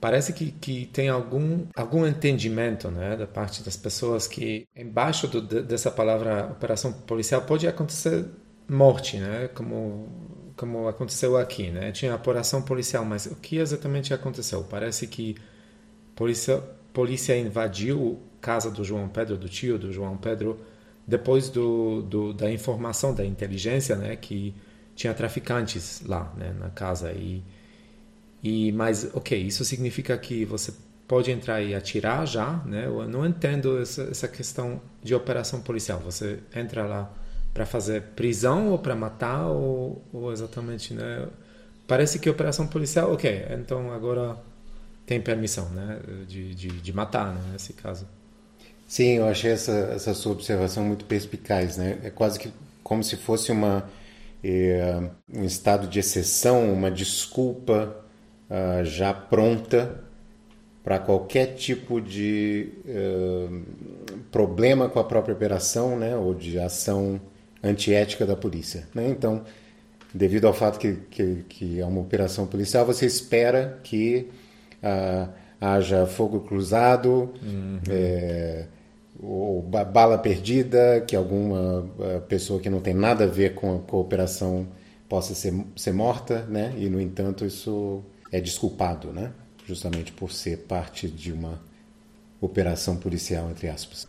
parece 0.00 0.32
que, 0.32 0.50
que 0.52 0.86
tem 0.86 1.08
algum, 1.08 1.66
algum 1.76 2.06
entendimento 2.06 2.90
né, 2.90 3.16
da 3.16 3.26
parte 3.26 3.62
das 3.62 3.76
pessoas 3.76 4.26
que 4.26 4.66
embaixo 4.74 5.28
do, 5.28 5.42
dessa 5.62 5.90
palavra 5.90 6.46
operação 6.46 6.92
policial 6.92 7.42
pode 7.42 7.68
acontecer 7.68 8.24
morte, 8.68 9.18
né? 9.18 9.48
Como 9.48 10.08
como 10.60 10.86
aconteceu 10.86 11.38
aqui, 11.38 11.70
né? 11.70 11.90
Tinha 11.90 12.12
apuração 12.12 12.60
policial, 12.60 13.02
mas 13.02 13.24
o 13.24 13.34
que 13.34 13.56
exatamente 13.56 14.12
aconteceu? 14.12 14.62
Parece 14.62 15.06
que 15.06 15.34
polícia 16.14 16.62
polícia 16.92 17.34
invadiu 17.38 18.20
casa 18.42 18.70
do 18.70 18.84
João 18.84 19.08
Pedro, 19.08 19.38
do 19.38 19.48
tio 19.48 19.78
do 19.78 19.90
João 19.90 20.18
Pedro, 20.18 20.60
depois 21.06 21.48
do, 21.48 22.02
do 22.02 22.34
da 22.34 22.50
informação 22.52 23.14
da 23.14 23.24
inteligência, 23.24 23.96
né? 23.96 24.16
Que 24.16 24.54
tinha 24.94 25.14
traficantes 25.14 26.02
lá, 26.04 26.30
né? 26.36 26.54
Na 26.58 26.68
casa 26.68 27.10
e 27.12 27.42
e 28.44 28.70
mas 28.72 29.08
ok, 29.14 29.38
isso 29.40 29.64
significa 29.64 30.16
que 30.18 30.44
você 30.44 30.74
pode 31.08 31.30
entrar 31.30 31.62
e 31.62 31.74
atirar 31.74 32.26
já, 32.26 32.62
né? 32.66 32.84
Eu 32.84 33.08
não 33.08 33.24
entendo 33.24 33.80
essa, 33.80 34.02
essa 34.02 34.28
questão 34.28 34.78
de 35.02 35.14
operação 35.14 35.62
policial. 35.62 36.00
Você 36.00 36.40
entra 36.54 36.84
lá 36.84 37.10
para 37.52 37.66
fazer 37.66 38.02
prisão 38.14 38.70
ou 38.70 38.78
para 38.78 38.94
matar 38.94 39.48
ou, 39.48 40.02
ou, 40.12 40.32
exatamente, 40.32 40.94
né? 40.94 41.26
Parece 41.86 42.18
que 42.18 42.30
operação 42.30 42.66
policial, 42.66 43.12
ok, 43.12 43.46
então 43.50 43.92
agora 43.92 44.36
tem 45.04 45.20
permissão, 45.20 45.68
né, 45.70 45.98
de, 46.28 46.54
de, 46.54 46.68
de 46.68 46.92
matar, 46.92 47.34
né, 47.34 47.40
nesse 47.52 47.72
caso. 47.72 48.06
Sim, 48.86 49.18
eu 49.18 49.26
achei 49.26 49.50
essa, 49.50 49.72
essa 49.94 50.14
sua 50.14 50.32
observação 50.32 50.84
muito 50.84 51.04
perspicaz, 51.04 51.76
né? 51.76 51.98
É 52.04 52.10
quase 52.10 52.38
que 52.38 52.52
como 52.82 53.02
se 53.02 53.16
fosse 53.16 53.50
uma 53.50 53.84
é, 54.42 55.10
um 55.32 55.44
estado 55.44 55.86
de 55.86 55.98
exceção, 55.98 56.72
uma 56.72 56.90
desculpa 56.90 57.96
uh, 58.48 58.84
já 58.84 59.12
pronta 59.12 60.02
para 60.82 60.98
qualquer 60.98 61.54
tipo 61.54 62.00
de 62.00 62.72
uh, 62.86 63.62
problema 64.32 64.88
com 64.88 64.98
a 64.98 65.04
própria 65.04 65.34
operação, 65.34 65.98
né, 65.98 66.16
ou 66.16 66.34
de 66.34 66.58
ação 66.58 67.20
antiética 67.62 68.26
da 68.26 68.36
polícia. 68.36 68.88
Né? 68.94 69.08
Então, 69.08 69.44
devido 70.12 70.46
ao 70.46 70.54
fato 70.54 70.78
que, 70.78 70.94
que, 71.10 71.44
que, 71.48 71.80
é 71.80 71.86
uma 71.86 72.00
operação 72.00 72.46
policial, 72.46 72.84
você 72.84 73.06
espera 73.06 73.78
que 73.82 74.28
ah, 74.82 75.28
haja 75.60 76.06
fogo 76.06 76.40
cruzado, 76.40 77.32
uhum. 77.42 77.80
é, 77.88 78.66
ou 79.22 79.62
bala 79.62 80.16
perdida, 80.18 81.02
que 81.06 81.14
alguma 81.14 81.88
ah, 82.00 82.20
pessoa 82.20 82.60
que 82.60 82.70
não 82.70 82.80
tem 82.80 82.94
nada 82.94 83.24
a 83.24 83.28
ver 83.28 83.54
com 83.54 83.76
a, 83.76 83.78
com 83.78 83.96
a 83.96 84.00
operação 84.00 84.66
possa 85.08 85.34
ser, 85.34 85.52
ser 85.76 85.92
morta, 85.92 86.46
né? 86.46 86.72
E, 86.78 86.88
no 86.88 87.00
entanto, 87.00 87.44
isso 87.44 88.02
é 88.30 88.40
desculpado, 88.40 89.12
né? 89.12 89.32
Justamente 89.66 90.12
por 90.12 90.32
ser 90.32 90.58
parte 90.58 91.08
de 91.08 91.32
uma 91.32 91.60
operação 92.40 92.96
policial, 92.96 93.50
entre 93.50 93.68
aspas. 93.68 94.08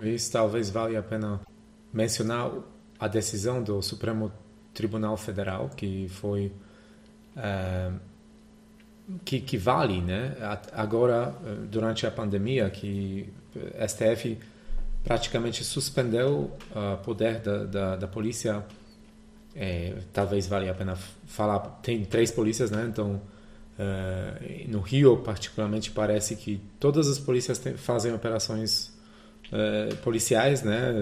Isso 0.00 0.32
talvez 0.32 0.70
valha 0.70 1.00
a 1.00 1.02
pena 1.02 1.40
mencionar 1.92 2.50
a 2.98 3.08
decisão 3.08 3.62
do 3.62 3.80
Supremo 3.82 4.32
Tribunal 4.74 5.16
Federal 5.16 5.68
que 5.70 6.08
foi 6.08 6.52
uh, 7.36 7.98
que, 9.24 9.40
que 9.40 9.58
vale, 9.58 10.00
né? 10.00 10.36
Agora 10.72 11.34
durante 11.68 12.06
a 12.06 12.10
pandemia 12.10 12.70
que 12.70 13.32
STF 13.88 14.38
praticamente 15.02 15.64
suspendeu 15.64 16.28
o 16.74 16.78
uh, 16.78 16.98
poder 16.98 17.40
da, 17.40 17.64
da, 17.64 17.96
da 17.96 18.06
polícia 18.06 18.64
é, 19.54 19.94
talvez 20.12 20.46
valha 20.46 20.70
a 20.70 20.74
pena 20.74 20.96
falar. 21.26 21.58
Tem 21.82 22.04
três 22.04 22.30
polícias, 22.30 22.70
né? 22.70 22.86
Então, 22.88 23.20
uh, 23.78 24.68
no 24.68 24.80
Rio, 24.80 25.18
particularmente, 25.18 25.90
parece 25.90 26.36
que 26.36 26.60
todas 26.78 27.08
as 27.08 27.18
polícias 27.18 27.58
tem, 27.58 27.76
fazem 27.76 28.12
operações 28.12 28.92
uh, 29.52 29.96
policiais, 29.96 30.62
né? 30.62 30.92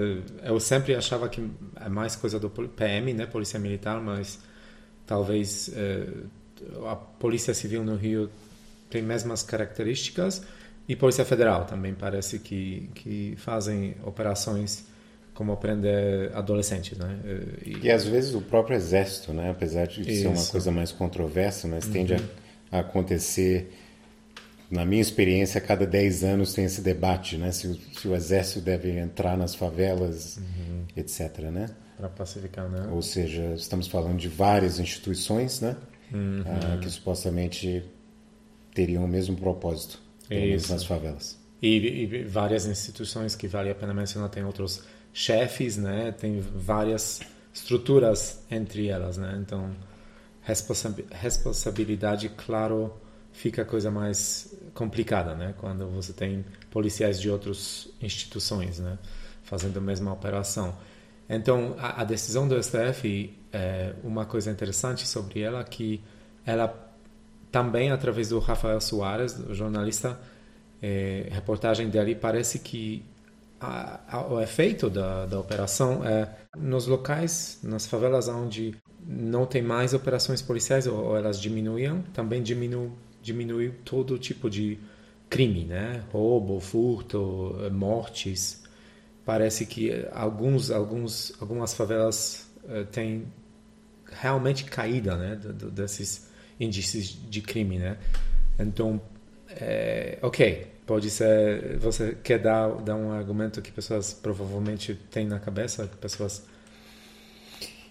Eu 0.42 0.58
sempre 0.60 0.94
achava 0.94 1.28
que 1.28 1.42
é 1.80 1.88
mais 1.88 2.16
coisa 2.16 2.38
do 2.38 2.50
PM, 2.50 3.12
né? 3.12 3.26
Polícia 3.26 3.58
Militar, 3.58 4.00
mas 4.00 4.38
talvez 5.06 5.68
uh, 5.68 6.86
a 6.86 6.96
Polícia 6.96 7.54
Civil 7.54 7.84
no 7.84 7.96
Rio 7.96 8.30
tem 8.90 9.02
mesmas 9.02 9.42
características 9.42 10.42
e 10.88 10.96
Polícia 10.96 11.24
Federal 11.24 11.64
também 11.66 11.94
parece 11.94 12.38
que 12.38 12.90
que 12.94 13.34
fazem 13.36 13.94
operações 14.04 14.86
como 15.38 15.56
prender 15.56 16.36
adolescentes, 16.36 16.98
né? 16.98 17.16
E, 17.64 17.86
e, 17.86 17.90
às 17.92 18.04
vezes 18.04 18.34
o 18.34 18.40
próprio 18.40 18.74
exército, 18.74 19.32
né? 19.32 19.50
Apesar 19.50 19.86
de 19.86 20.00
Isso. 20.00 20.22
ser 20.22 20.26
uma 20.26 20.44
coisa 20.44 20.72
mais 20.72 20.90
controversa, 20.90 21.68
mas 21.68 21.86
uhum. 21.86 21.92
tende 21.92 22.14
a, 22.14 22.18
a, 22.72 22.80
acontecer. 22.80 23.72
Na 24.70 24.84
minha 24.84 25.00
experiência, 25.00 25.58
a 25.58 25.60
cada 25.62 25.86
10 25.86 26.24
anos 26.24 26.52
tem 26.52 26.64
esse 26.64 26.82
debate, 26.82 27.38
né? 27.38 27.50
Se, 27.52 27.80
se 27.98 28.06
o 28.06 28.14
exército 28.14 28.60
deve 28.60 28.98
entrar 28.98 29.36
nas 29.36 29.54
favelas, 29.54 30.36
uhum. 30.36 30.84
etc, 30.94 31.38
né? 31.50 31.70
Para 31.96 32.08
pacificar, 32.08 32.68
né? 32.68 32.88
Ou 32.92 33.00
seja, 33.00 33.54
estamos 33.54 33.88
falando 33.88 34.18
de 34.18 34.28
várias 34.28 34.78
instituições, 34.78 35.60
né? 35.60 35.76
Uhum. 36.12 36.42
Ah, 36.46 36.78
que 36.78 36.88
supostamente 36.90 37.82
teriam 38.74 39.04
o 39.04 39.08
mesmo 39.08 39.36
propósito, 39.36 40.00
pelo 40.28 40.40
menos 40.40 40.68
nas 40.68 40.84
favelas. 40.84 41.38
E, 41.60 42.04
e, 42.04 42.24
várias 42.24 42.66
instituições 42.66 43.34
que 43.34 43.48
vale 43.48 43.70
a 43.70 43.74
pena 43.74 43.92
mencionar, 43.92 44.28
tem 44.28 44.44
outros 44.44 44.84
chefes, 45.12 45.76
né? 45.76 46.12
Tem 46.12 46.40
várias 46.40 47.20
estruturas 47.52 48.44
entre 48.50 48.88
elas, 48.88 49.16
né? 49.16 49.38
Então, 49.40 49.70
responsabilidade, 51.10 52.28
claro, 52.30 52.94
fica 53.32 53.62
a 53.62 53.64
coisa 53.64 53.90
mais 53.90 54.54
complicada, 54.74 55.34
né? 55.34 55.54
Quando 55.58 55.86
você 55.88 56.12
tem 56.12 56.44
policiais 56.70 57.20
de 57.20 57.30
outras 57.30 57.88
instituições, 58.00 58.78
né? 58.78 58.98
Fazendo 59.42 59.78
a 59.78 59.80
mesma 59.80 60.12
operação. 60.12 60.76
Então, 61.28 61.74
a, 61.78 62.02
a 62.02 62.04
decisão 62.04 62.48
do 62.48 62.60
STF, 62.62 63.34
é 63.52 63.94
uma 64.02 64.24
coisa 64.26 64.50
interessante 64.50 65.06
sobre 65.06 65.40
ela, 65.40 65.62
que 65.64 66.02
ela 66.44 66.88
também, 67.50 67.90
através 67.90 68.28
do 68.28 68.38
Rafael 68.38 68.80
Soares, 68.80 69.36
jornalista, 69.50 70.18
é, 70.82 71.26
reportagem 71.30 71.88
dele, 71.88 72.14
parece 72.14 72.58
que 72.58 73.04
a, 73.60 74.00
a, 74.18 74.26
o 74.26 74.40
efeito 74.40 74.88
da, 74.88 75.26
da 75.26 75.40
operação 75.40 76.04
é 76.04 76.28
nos 76.56 76.86
locais, 76.86 77.58
nas 77.62 77.86
favelas 77.86 78.28
onde 78.28 78.74
não 79.06 79.46
tem 79.46 79.62
mais 79.62 79.94
operações 79.94 80.42
policiais 80.42 80.86
ou, 80.86 80.96
ou 81.02 81.16
elas 81.16 81.40
diminuíam, 81.40 82.02
também 82.12 82.42
diminu, 82.42 82.96
diminuiu 83.28 83.74
todo 83.84 84.18
tipo 84.18 84.48
de 84.48 84.78
crime, 85.28 85.64
né? 85.64 86.02
Roubo, 86.10 86.58
furto, 86.60 87.54
mortes. 87.70 88.62
Parece 89.24 89.66
que 89.66 90.06
alguns, 90.12 90.70
alguns, 90.70 91.34
algumas 91.40 91.74
favelas 91.74 92.50
uh, 92.64 92.84
têm 92.86 93.26
realmente 94.10 94.64
caída, 94.64 95.16
né? 95.16 95.38
desses 95.70 96.30
índices 96.58 97.08
de 97.28 97.42
crime, 97.42 97.78
né? 97.78 97.98
Então, 98.58 99.00
é, 99.50 100.18
ok, 100.22 100.66
pode 100.86 101.10
ser 101.10 101.76
você 101.78 102.16
quer 102.24 102.38
dar 102.38 102.68
dar 102.76 102.96
um 102.96 103.12
argumento 103.12 103.60
que 103.60 103.70
pessoas 103.70 104.14
provavelmente 104.14 104.94
têm 105.10 105.26
na 105.26 105.38
cabeça 105.38 105.86
que 105.86 105.96
pessoas 105.96 106.42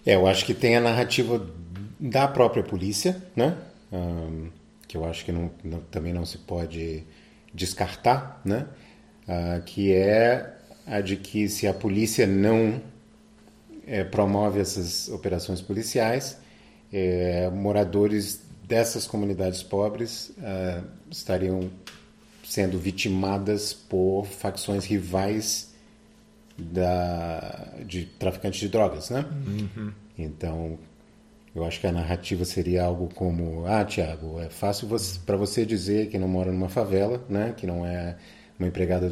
é 0.04 0.14
eu 0.16 0.26
acho 0.26 0.44
que 0.44 0.52
tem 0.52 0.76
a 0.76 0.80
narrativa 0.80 1.46
da 1.98 2.26
própria 2.26 2.62
polícia 2.62 3.22
né 3.36 3.56
um, 3.92 4.50
que 4.88 4.96
eu 4.96 5.04
acho 5.04 5.24
que 5.24 5.30
não, 5.30 5.50
não, 5.62 5.80
também 5.90 6.12
não 6.12 6.24
se 6.24 6.38
pode 6.38 7.04
descartar 7.54 8.40
né 8.44 8.66
uh, 9.28 9.62
que 9.62 9.92
é 9.92 10.56
a 10.86 11.00
de 11.00 11.16
que 11.16 11.48
se 11.48 11.68
a 11.68 11.74
polícia 11.74 12.26
não 12.26 12.82
é, 13.86 14.02
promove 14.02 14.58
essas 14.58 15.08
operações 15.08 15.60
policiais 15.60 16.38
é, 16.92 17.48
moradores 17.50 18.42
dessas 18.66 19.06
comunidades 19.06 19.62
pobres 19.62 20.30
uh, 20.38 20.84
estariam 21.10 21.70
sendo 22.44 22.78
vitimadas 22.78 23.72
por 23.74 24.24
facções 24.24 24.84
rivais 24.84 25.74
da, 26.56 27.74
de 27.86 28.06
traficantes 28.18 28.60
de 28.60 28.68
drogas, 28.68 29.10
né? 29.10 29.24
Uhum. 29.46 29.92
Então, 30.18 30.78
eu 31.58 31.64
acho 31.64 31.80
que 31.80 31.86
a 31.86 31.92
narrativa 31.92 32.44
seria 32.44 32.84
algo 32.84 33.08
como: 33.14 33.66
ah, 33.66 33.84
Tiago, 33.84 34.40
é 34.40 34.48
fácil 34.48 34.88
para 35.26 35.36
você 35.36 35.66
dizer 35.66 36.08
que 36.08 36.18
não 36.18 36.28
mora 36.28 36.50
numa 36.52 36.68
favela, 36.68 37.22
né? 37.28 37.54
Que 37.56 37.66
não 37.66 37.84
é 37.84 38.16
uma 38.58 38.66
empregada 38.66 39.08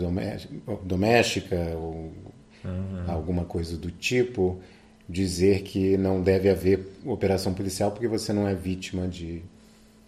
doméstica 0.82 1.56
ou 1.76 2.12
uhum. 2.64 3.04
alguma 3.06 3.44
coisa 3.44 3.76
do 3.76 3.90
tipo, 3.90 4.61
dizer 5.09 5.62
que 5.62 5.96
não 5.96 6.20
deve 6.20 6.48
haver 6.48 6.87
operação 7.04 7.54
policial 7.54 7.92
porque 7.92 8.09
você 8.09 8.32
não 8.32 8.48
é 8.48 8.54
vítima 8.54 9.06
de 9.06 9.42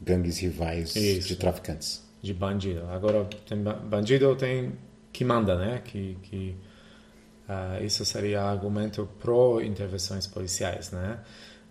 gangues 0.01 0.39
rivais 0.39 0.97
Isso. 0.97 1.29
de 1.29 1.37
traficantes 1.37 2.09
de 2.23 2.35
bandido. 2.35 2.85
Agora, 2.91 3.27
tem 3.47 3.63
bandido 3.63 4.35
tem 4.37 4.73
que 5.13 5.25
manda, 5.25 5.57
né? 5.57 5.83
Que, 5.85 6.17
que 6.23 6.57
uh, 7.49 7.85
isso 7.85 8.05
seria 8.05 8.43
argumento 8.43 9.09
pro 9.21 9.61
intervenções 9.61 10.27
policiais, 10.27 10.91
né? 10.91 11.19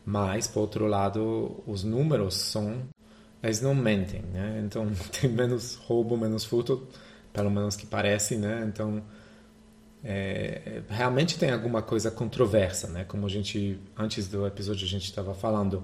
Mas, 0.10 0.48
por 0.48 0.62
outro 0.62 0.88
lado, 0.88 1.62
os 1.68 1.84
números 1.84 2.36
são 2.36 2.88
eles 3.44 3.62
não 3.62 3.76
mentem, 3.76 4.22
né? 4.34 4.64
Então 4.66 4.90
tem 5.20 5.30
menos 5.30 5.76
roubo, 5.76 6.16
menos 6.16 6.46
furto, 6.46 6.88
pelo 7.34 7.52
menos 7.52 7.76
que 7.76 7.86
parece, 7.86 8.38
né? 8.38 8.66
Então 8.66 9.04
é, 10.02 10.82
realmente 10.88 11.38
tem 11.38 11.52
alguma 11.52 11.82
coisa 11.82 12.10
controversa, 12.10 12.88
né? 12.88 13.04
Como 13.04 13.26
a 13.26 13.30
gente 13.30 13.78
antes 13.98 14.30
do 14.30 14.48
episódio 14.48 14.86
a 14.86 14.90
gente 14.90 15.04
estava 15.04 15.34
falando, 15.34 15.84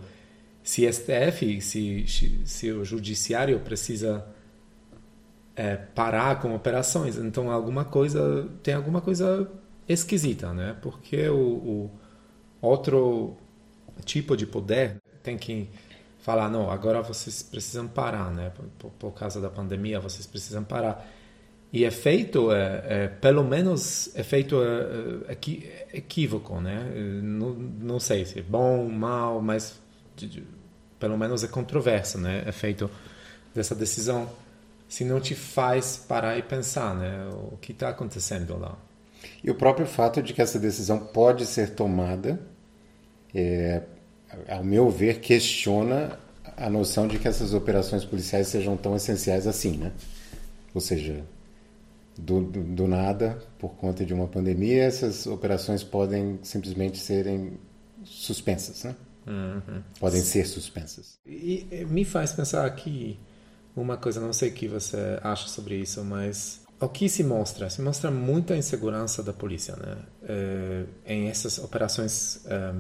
se 0.64 0.90
STF, 0.90 1.60
se, 1.60 2.06
se 2.46 2.72
o 2.72 2.86
judiciário 2.86 3.60
precisa 3.60 4.26
é, 5.54 5.76
parar 5.76 6.40
com 6.42 6.56
operações. 6.56 7.18
Então 7.18 7.52
alguma 7.52 7.84
coisa 7.84 8.48
tem 8.64 8.74
alguma 8.74 9.02
coisa 9.02 9.52
esquisita, 9.86 10.54
né? 10.54 10.78
Porque 10.82 11.28
o, 11.28 11.36
o 11.36 11.92
outro 12.62 13.38
tipo 14.02 14.36
de 14.36 14.46
poder 14.46 14.98
tem 15.22 15.38
que 15.38 15.70
falar 16.20 16.50
não, 16.50 16.72
agora 16.72 17.02
vocês 17.02 17.44
precisam 17.44 17.88
parar, 17.88 18.32
né? 18.32 18.52
Por, 18.80 18.90
por 18.92 19.12
causa 19.12 19.42
da 19.42 19.50
pandemia, 19.50 20.00
vocês 20.00 20.26
precisam 20.26 20.64
parar. 20.64 21.06
E 21.72 21.84
efeito 21.84 22.52
é, 22.52 22.84
é 22.88 23.08
pelo 23.08 23.44
menos 23.44 24.16
é, 24.16 24.22
é, 24.22 25.88
equívoco, 25.94 26.62
né? 26.62 26.92
Não, 27.22 27.50
não 27.54 28.00
sei 28.00 28.26
se 28.26 28.40
é 28.40 28.42
bom, 28.42 28.88
mal, 28.88 29.42
mas 29.42 29.80
de, 30.16 30.28
de, 30.28 30.44
pelo 31.00 31.18
menos 31.18 31.44
é 31.44 31.48
controverso, 31.48 32.18
né? 32.18 32.44
Efeito 32.48 32.90
dessa 33.54 33.76
decisão 33.76 34.30
se 34.88 35.04
não 35.04 35.20
te 35.20 35.34
faz 35.34 35.98
parar 35.98 36.38
e 36.38 36.44
pensar, 36.44 36.96
né? 36.96 37.28
O 37.52 37.58
que 37.58 37.72
está 37.72 37.90
acontecendo 37.90 38.56
lá. 38.60 38.78
E 39.44 39.50
o 39.50 39.56
próprio 39.56 39.88
fato 39.88 40.22
de 40.22 40.34
que 40.34 40.42
essa 40.42 40.60
decisão 40.60 41.00
pode 41.00 41.48
ser 41.48 41.72
tomada, 41.72 42.40
é, 43.34 43.82
ao 44.48 44.64
meu 44.64 44.90
ver, 44.90 45.20
questiona 45.20 46.18
a 46.58 46.70
noção 46.70 47.08
de 47.08 47.18
que 47.18 47.28
essas 47.28 47.54
operações 47.54 48.06
policiais 48.06 48.48
sejam 48.48 48.78
tão 48.78 48.96
essenciais 48.96 49.48
assim, 49.48 49.78
né? 49.78 49.92
Ou 50.74 50.82
seja, 50.82 51.24
do, 52.18 52.42
do, 52.42 52.64
do 52.64 52.88
nada, 52.88 53.40
por 53.58 53.76
conta 53.76 54.06
de 54.06 54.14
uma 54.14 54.28
pandemia, 54.28 54.84
essas 54.84 55.26
operações 55.26 55.84
podem 55.84 56.40
simplesmente 56.44 56.98
serem 57.00 57.54
suspensas, 58.04 58.84
né? 58.84 58.96
Uhum. 59.26 59.82
Podem 60.00 60.22
ser 60.22 60.46
suspensas. 60.46 61.18
E 61.26 61.86
me 61.90 62.04
faz 62.04 62.34
pensar 62.34 62.70
que 62.72 63.18
uma 63.76 63.98
coisa, 63.98 64.20
não 64.20 64.34
sei 64.34 64.50
o 64.50 64.54
que 64.54 64.68
você 64.68 65.20
acha 65.24 65.48
sobre 65.48 65.78
isso, 65.78 66.04
mas 66.04 66.62
o 66.80 66.90
que 66.90 67.08
se 67.08 67.24
mostra? 67.24 67.70
Se 67.70 67.82
mostra 67.82 68.12
muita 68.12 68.56
insegurança 68.56 69.24
da 69.24 69.32
polícia, 69.34 69.76
né? 69.76 69.98
É, 70.24 70.86
em 71.06 71.30
essas 71.30 71.58
operações 71.58 72.46
é, 72.46 72.74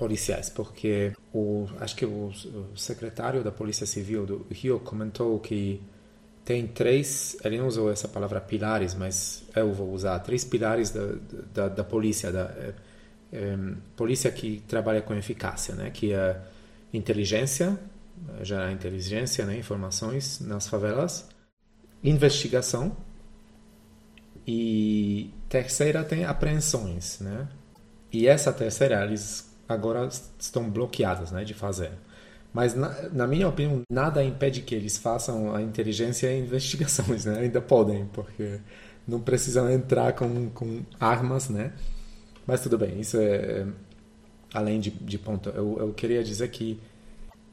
policiais, 0.00 0.48
porque 0.48 1.12
o, 1.30 1.68
acho 1.78 1.94
que 1.94 2.06
o, 2.06 2.32
secretário 2.74 3.44
da 3.44 3.52
Polícia 3.52 3.84
Civil 3.84 4.24
do 4.24 4.46
Rio 4.50 4.80
comentou 4.80 5.38
que 5.38 5.78
tem 6.42 6.66
três, 6.66 7.36
ele 7.44 7.58
não 7.58 7.66
usou 7.66 7.92
essa 7.92 8.08
palavra 8.08 8.40
pilares, 8.40 8.94
mas 8.94 9.44
eu 9.54 9.70
vou 9.74 9.92
usar, 9.92 10.18
três 10.20 10.42
pilares 10.42 10.90
da, 10.90 11.02
da, 11.52 11.68
da 11.68 11.84
polícia, 11.84 12.32
da 12.32 12.50
é 13.32 13.56
polícia 13.94 14.32
que 14.32 14.60
trabalha 14.66 15.02
com 15.02 15.14
eficácia, 15.14 15.74
né? 15.74 15.90
Que 15.90 16.12
é 16.12 16.40
inteligência, 16.92 17.78
gerar 18.42 18.72
inteligência, 18.72 19.44
né, 19.46 19.56
informações 19.56 20.40
nas 20.40 20.66
favelas, 20.66 21.28
investigação 22.02 22.96
e 24.46 25.30
terceira 25.48 26.02
tem 26.02 26.24
apreensões, 26.24 27.20
né? 27.20 27.48
E 28.12 28.26
essa 28.26 28.52
terceira 28.52 29.04
eles 29.04 29.49
agora 29.72 30.08
estão 30.38 30.68
bloqueadas, 30.68 31.30
né, 31.30 31.44
de 31.44 31.54
fazer. 31.54 31.92
Mas, 32.52 32.74
na, 32.74 32.90
na, 33.10 33.26
minha 33.26 33.48
opinião, 33.48 33.82
nada 33.90 34.24
impede 34.24 34.62
que 34.62 34.74
eles 34.74 34.98
façam 34.98 35.54
a 35.54 35.62
inteligência 35.62 36.32
e 36.32 36.40
investigações, 36.40 37.24
né? 37.24 37.38
Ainda 37.40 37.60
podem, 37.60 38.06
porque 38.06 38.58
não 39.06 39.20
precisam 39.20 39.70
entrar 39.70 40.14
com, 40.14 40.50
com 40.50 40.82
armas, 40.98 41.48
né? 41.48 41.72
Mas 42.46 42.60
tudo 42.60 42.76
bem, 42.76 43.00
isso 43.00 43.16
é, 43.18 43.34
é 43.34 43.66
além 44.52 44.80
de, 44.80 44.90
de 44.90 45.18
ponto. 45.18 45.48
Eu, 45.50 45.78
eu 45.78 45.92
queria 45.94 46.24
dizer 46.24 46.48
que 46.50 46.80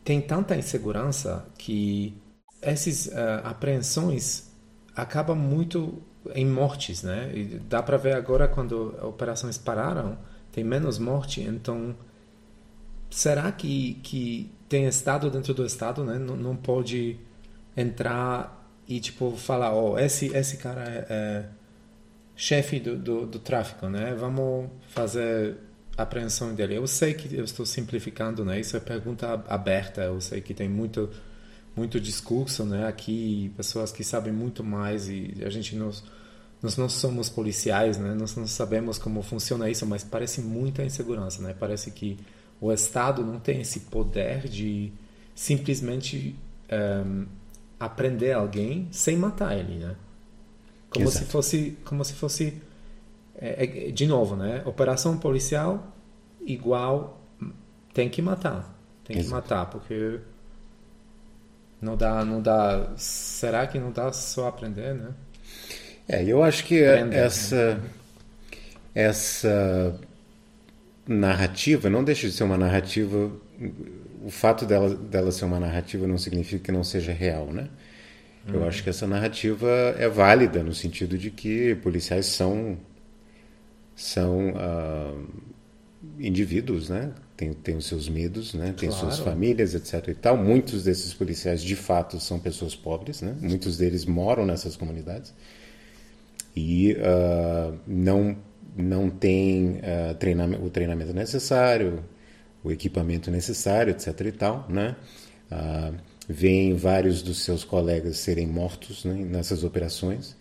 tem 0.04 0.20
tanta 0.20 0.56
insegurança 0.56 1.46
que 1.58 2.16
essas 2.62 3.08
uh, 3.08 3.44
apreensões 3.44 4.52
acabam 4.96 5.38
muito 5.38 6.02
em 6.34 6.46
mortes, 6.46 7.04
né? 7.04 7.32
E 7.36 7.44
dá 7.70 7.84
para 7.84 7.98
ver 7.98 8.16
agora 8.16 8.48
quando 8.48 8.96
operações 9.04 9.58
pararam, 9.58 10.18
tem 10.52 10.64
menos 10.64 10.98
morte, 10.98 11.42
então 11.42 11.96
será 13.10 13.52
que, 13.52 13.96
que 14.04 14.52
tem 14.68 14.86
Estado 14.86 15.30
dentro 15.30 15.54
do 15.54 15.66
Estado, 15.66 16.04
né? 16.04 16.18
Não, 16.18 16.36
não 16.36 16.56
pode 16.56 17.18
entrar 17.76 18.70
e, 18.88 19.00
tipo, 19.00 19.36
falar, 19.36 19.74
ó, 19.74 19.94
oh, 19.94 20.00
esse, 20.00 20.28
esse 20.36 20.58
cara 20.58 20.84
é, 20.84 21.06
é 21.10 21.46
chefe 22.36 22.80
do, 22.80 22.96
do, 22.98 23.26
do, 23.26 23.40
tráfico, 23.40 23.88
né? 23.88 24.16
Vamos 24.16 24.70
fazer 24.90 25.58
apreensão 25.98 26.54
dele. 26.54 26.76
Eu 26.76 26.88
sei 26.88 27.14
que 27.14 27.36
eu 27.36 27.44
estou 27.44 27.66
simplificando, 27.66 28.46
né? 28.46 28.60
Isso 28.60 28.78
é 28.78 28.80
pergunta 28.80 29.44
aberta. 29.48 30.02
Eu 30.02 30.22
sei 30.22 30.42
que 30.42 30.54
tem 30.54 30.70
muito 30.70 31.10
muito 31.76 32.00
discurso, 32.00 32.66
né? 32.66 32.88
Aqui 32.88 33.52
pessoas 33.56 33.92
que 33.92 34.04
sabem 34.04 34.34
muito 34.34 34.64
mais 34.64 35.08
e 35.08 35.36
a 35.46 35.50
gente 35.50 35.76
nós 35.76 36.04
nós 36.62 36.76
não 36.76 36.90
somos 36.90 37.30
policiais, 37.30 37.98
né? 37.98 38.16
Nós 38.16 38.36
não 38.36 38.48
sabemos 38.48 38.98
como 38.98 39.22
funciona 39.22 39.70
isso, 39.70 39.86
mas 39.86 40.04
parece 40.04 40.42
muita 40.42 40.84
insegurança, 40.84 41.42
né? 41.42 41.56
Parece 41.60 41.92
que 41.92 42.18
o 42.60 42.72
Estado 42.72 43.24
não 43.24 43.40
tem 43.40 43.62
esse 43.62 43.82
poder 43.82 44.48
de 44.48 44.92
simplesmente 45.36 46.36
um, 46.72 47.26
aprender 47.80 48.34
alguém 48.34 48.88
sem 48.92 49.16
matar 49.16 49.58
ele, 49.58 49.76
né? 49.76 49.96
Como 50.90 51.06
Exato. 51.06 51.26
se 51.26 51.32
fosse, 51.32 51.78
como 51.86 52.04
se 52.04 52.14
fosse, 52.14 52.62
é, 53.36 53.88
é, 53.88 53.92
de 53.92 54.08
novo, 54.08 54.36
né? 54.36 54.64
Operação 54.66 55.18
policial 55.18 55.96
igual 56.46 57.22
tem 57.94 58.10
que 58.10 58.22
matar, 58.22 58.76
tem 59.04 59.18
Exato. 59.18 59.28
que 59.28 59.34
matar, 59.34 59.66
porque 59.70 60.20
não 61.82 61.96
dá, 61.96 62.26
não 62.26 62.42
dá. 62.42 62.94
Será 62.98 63.68
que 63.68 63.80
não 63.80 63.92
dá 63.92 64.12
só 64.12 64.48
aprender, 64.48 64.96
né? 64.96 65.14
É, 66.08 66.24
eu 66.24 66.42
acho 66.42 66.64
que 66.64 66.84
Aprender, 66.84 67.18
essa 67.18 67.76
né? 67.76 67.90
essa 68.96 70.00
narrativa 71.08 71.90
não 71.90 72.04
deixa 72.04 72.28
de 72.28 72.34
ser 72.34 72.44
uma 72.44 72.58
narrativa. 72.58 73.32
O 74.24 74.30
fato 74.30 74.66
dela, 74.66 74.94
dela 74.96 75.32
ser 75.32 75.46
uma 75.46 75.60
narrativa 75.60 76.06
não 76.06 76.18
significa 76.18 76.64
que 76.66 76.72
não 76.72 76.84
seja 76.84 77.12
real, 77.12 77.48
né? 77.52 77.70
Eu 78.48 78.62
uhum. 78.62 78.68
acho 78.68 78.84
que 78.84 78.90
essa 78.90 79.06
narrativa 79.06 79.70
é 79.98 80.08
válida 80.08 80.64
no 80.64 80.74
sentido 80.74 81.18
de 81.18 81.30
que 81.30 81.76
policiais 81.76 82.28
são 82.28 82.78
são 83.96 84.50
uh, 84.52 85.28
indivíduos, 86.20 86.90
né? 86.90 87.12
Tem, 87.36 87.54
tem 87.54 87.76
os 87.76 87.86
seus 87.86 88.08
medos, 88.08 88.54
né? 88.54 88.74
Tem 88.78 88.90
claro. 88.90 89.06
suas 89.06 89.20
famílias, 89.20 89.74
etc. 89.76 90.10
E 90.10 90.14
tal. 90.14 90.38
Muitos 90.38 90.84
desses 90.84 91.14
policiais, 91.14 91.62
de 91.62 91.76
fato, 91.76 92.20
são 92.20 92.40
pessoas 92.40 92.76
pobres, 92.76 93.22
né? 93.22 93.36
Muitos 93.42 93.78
deles 93.78 94.06
moram 94.06 94.46
nessas 94.46 94.76
comunidades 94.76 95.34
e 96.58 96.94
uh, 96.94 97.78
não 97.86 98.36
não 98.78 99.10
tem 99.10 99.78
uh, 99.78 100.14
treinamento, 100.20 100.64
o 100.64 100.70
treinamento 100.70 101.14
necessário, 101.14 102.04
o 102.64 102.72
equipamento 102.72 103.32
necessário, 103.32 103.92
etc. 103.92 104.22
e 104.22 104.32
tal, 104.32 104.66
né? 104.70 104.96
Uh, 105.52 105.96
veem 106.28 106.76
vários 106.76 107.22
dos 107.22 107.44
seus 107.44 107.64
colegas 107.64 108.18
serem 108.18 108.46
mortos 108.46 109.06
né, 109.06 109.14
nessas 109.14 109.64
operações. 109.64 110.32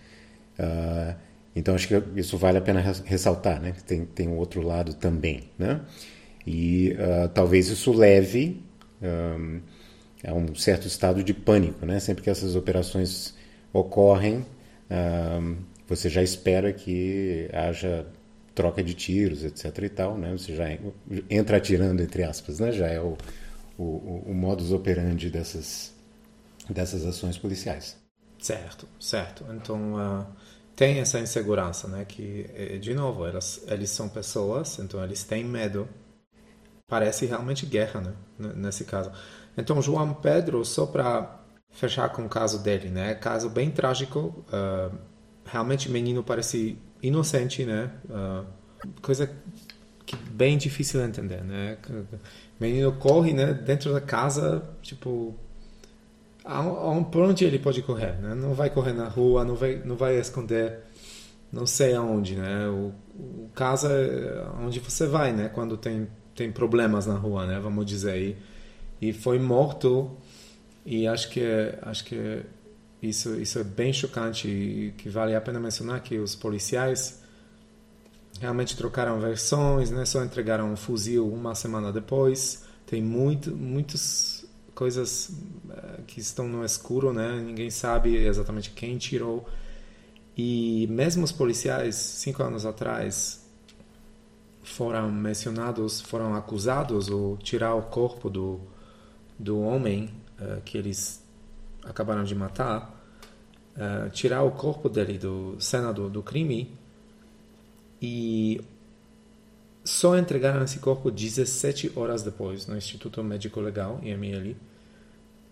Uh, 0.58 1.14
então 1.54 1.74
acho 1.74 1.88
que 1.88 2.02
isso 2.20 2.36
vale 2.36 2.58
a 2.58 2.60
pena 2.60 2.80
ressaltar, 3.04 3.60
né? 3.60 3.72
Tem 3.86 4.04
tem 4.04 4.28
um 4.28 4.36
outro 4.36 4.60
lado 4.62 4.94
também, 4.94 5.44
né? 5.58 5.80
E 6.46 6.92
uh, 6.92 7.28
talvez 7.30 7.68
isso 7.68 7.92
leve 7.92 8.62
um, 9.02 9.60
a 10.24 10.34
um 10.34 10.54
certo 10.54 10.86
estado 10.86 11.24
de 11.24 11.32
pânico, 11.32 11.86
né? 11.86 11.98
Sempre 11.98 12.22
que 12.22 12.30
essas 12.30 12.54
operações 12.54 13.34
ocorrem, 13.72 14.44
um, 14.90 15.56
você 15.88 16.08
já 16.08 16.22
espera 16.22 16.72
que 16.72 17.48
haja 17.52 18.06
troca 18.56 18.82
de 18.82 18.94
tiros, 18.94 19.44
etc. 19.44 19.78
e 19.82 19.88
tal, 19.90 20.16
né? 20.16 20.32
Você 20.32 20.56
já 20.56 20.64
entra 21.28 21.58
atirando, 21.58 22.02
entre 22.02 22.24
aspas, 22.24 22.58
né? 22.58 22.72
Já 22.72 22.88
é 22.88 22.98
o, 22.98 23.16
o, 23.78 24.24
o 24.26 24.34
modus 24.34 24.72
operandi 24.72 25.28
dessas, 25.28 25.94
dessas 26.68 27.04
ações 27.04 27.36
policiais. 27.36 27.98
Certo, 28.38 28.88
certo. 28.98 29.44
Então, 29.50 29.94
uh, 29.94 30.26
tem 30.74 31.00
essa 31.00 31.20
insegurança, 31.20 31.86
né? 31.86 32.06
Que, 32.06 32.50
eh, 32.54 32.78
de 32.78 32.94
novo, 32.94 33.26
elas, 33.26 33.62
eles 33.68 33.90
são 33.90 34.08
pessoas, 34.08 34.78
então 34.78 35.04
eles 35.04 35.22
têm 35.22 35.44
medo. 35.44 35.86
Parece 36.88 37.26
realmente 37.26 37.66
guerra, 37.66 38.00
né? 38.00 38.14
Nesse 38.54 38.84
caso. 38.84 39.12
Então, 39.56 39.82
João 39.82 40.14
Pedro, 40.14 40.64
só 40.64 40.86
para 40.86 41.40
fechar 41.70 42.08
com 42.08 42.24
o 42.24 42.28
caso 42.28 42.62
dele, 42.62 42.88
né? 42.88 43.14
Caso 43.14 43.50
bem 43.50 43.70
trágico. 43.70 44.44
Uh, 44.48 44.96
realmente 45.44 45.88
o 45.88 45.92
menino 45.92 46.22
parece 46.22 46.78
inocente, 47.06 47.64
né? 47.64 47.90
Uh, 48.08 48.44
coisa 49.00 49.30
que 50.04 50.16
bem 50.16 50.56
difícil 50.56 51.00
de 51.00 51.06
entender, 51.06 51.42
né? 51.42 51.78
O 51.90 52.62
menino 52.62 52.92
corre, 52.92 53.32
né? 53.32 53.52
Dentro 53.52 53.92
da 53.92 54.00
casa, 54.00 54.62
tipo, 54.82 55.34
por 57.10 57.22
onde 57.22 57.44
ele 57.44 57.58
pode 57.58 57.82
correr, 57.82 58.20
né? 58.20 58.34
Não 58.34 58.54
vai 58.54 58.70
correr 58.70 58.92
na 58.92 59.08
rua, 59.08 59.44
não 59.44 59.54
vai, 59.56 59.82
não 59.84 59.96
vai 59.96 60.18
esconder, 60.18 60.80
não 61.52 61.66
sei 61.66 61.94
aonde, 61.94 62.36
né? 62.36 62.68
O, 62.68 62.92
o 63.14 63.50
casa 63.54 63.90
é 63.92 64.46
onde 64.64 64.78
você 64.80 65.06
vai, 65.06 65.32
né? 65.32 65.48
Quando 65.48 65.76
tem 65.76 66.08
tem 66.36 66.52
problemas 66.52 67.06
na 67.06 67.14
rua, 67.14 67.46
né? 67.46 67.58
Vamos 67.58 67.86
dizer 67.86 68.10
aí. 68.12 68.36
E 69.00 69.12
foi 69.12 69.38
morto 69.38 70.10
e 70.84 71.06
acho 71.06 71.30
que 71.30 71.42
acho 71.82 72.04
que 72.04 72.42
isso, 73.02 73.34
isso 73.36 73.58
é 73.58 73.64
bem 73.64 73.92
chocante 73.92 74.48
e 74.48 74.94
que 74.96 75.08
vale 75.08 75.34
a 75.34 75.40
pena 75.40 75.60
mencionar 75.60 76.00
que 76.02 76.18
os 76.18 76.34
policiais 76.34 77.22
realmente 78.40 78.76
trocaram 78.76 79.18
versões, 79.20 79.90
né? 79.90 80.04
só 80.04 80.24
entregaram 80.24 80.72
um 80.72 80.76
fuzil 80.76 81.28
uma 81.28 81.54
semana 81.54 81.92
depois. 81.92 82.64
Tem 82.86 83.02
muito, 83.02 83.54
muitas 83.54 84.46
coisas 84.74 85.30
uh, 85.68 86.02
que 86.06 86.20
estão 86.20 86.48
no 86.48 86.64
escuro, 86.64 87.12
né? 87.12 87.40
ninguém 87.40 87.70
sabe 87.70 88.16
exatamente 88.16 88.70
quem 88.70 88.96
tirou. 88.98 89.48
E 90.36 90.86
mesmo 90.90 91.24
os 91.24 91.32
policiais, 91.32 91.96
cinco 91.96 92.42
anos 92.42 92.66
atrás, 92.66 93.44
foram 94.62 95.10
mencionados, 95.10 96.00
foram 96.00 96.34
acusados 96.34 97.08
ou 97.08 97.36
tirar 97.38 97.74
o 97.74 97.82
corpo 97.82 98.28
do, 98.28 98.60
do 99.38 99.60
homem 99.60 100.10
uh, 100.40 100.60
que 100.62 100.76
eles 100.76 101.25
acabaram 101.88 102.24
de 102.24 102.34
matar, 102.34 102.94
uh, 103.76 104.10
tirar 104.10 104.42
o 104.42 104.50
corpo 104.50 104.88
dele 104.88 105.18
do 105.18 105.56
cena 105.60 105.92
do, 105.92 106.08
do 106.08 106.22
crime 106.22 106.76
e 108.00 108.60
só 109.84 110.18
entregaram 110.18 110.64
esse 110.64 110.78
corpo 110.80 111.10
17 111.10 111.92
horas 111.96 112.22
depois 112.22 112.66
no 112.66 112.76
Instituto 112.76 113.22
Médico 113.22 113.60
Legal, 113.60 114.00
IML, 114.02 114.56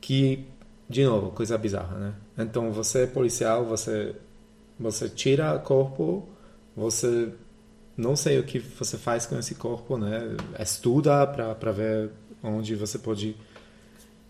que, 0.00 0.44
de 0.88 1.04
novo, 1.04 1.30
coisa 1.30 1.56
bizarra, 1.56 1.96
né? 1.98 2.14
Então, 2.36 2.72
você 2.72 3.04
é 3.04 3.06
policial, 3.06 3.64
você, 3.64 4.14
você 4.78 5.08
tira 5.08 5.54
o 5.54 5.60
corpo, 5.60 6.28
você 6.76 7.32
não 7.96 8.16
sei 8.16 8.38
o 8.38 8.42
que 8.42 8.58
você 8.58 8.98
faz 8.98 9.24
com 9.24 9.38
esse 9.38 9.54
corpo, 9.54 9.96
né? 9.96 10.36
Estuda 10.58 11.26
para 11.26 11.72
ver 11.72 12.10
onde 12.42 12.74
você 12.74 12.98
pode 12.98 13.36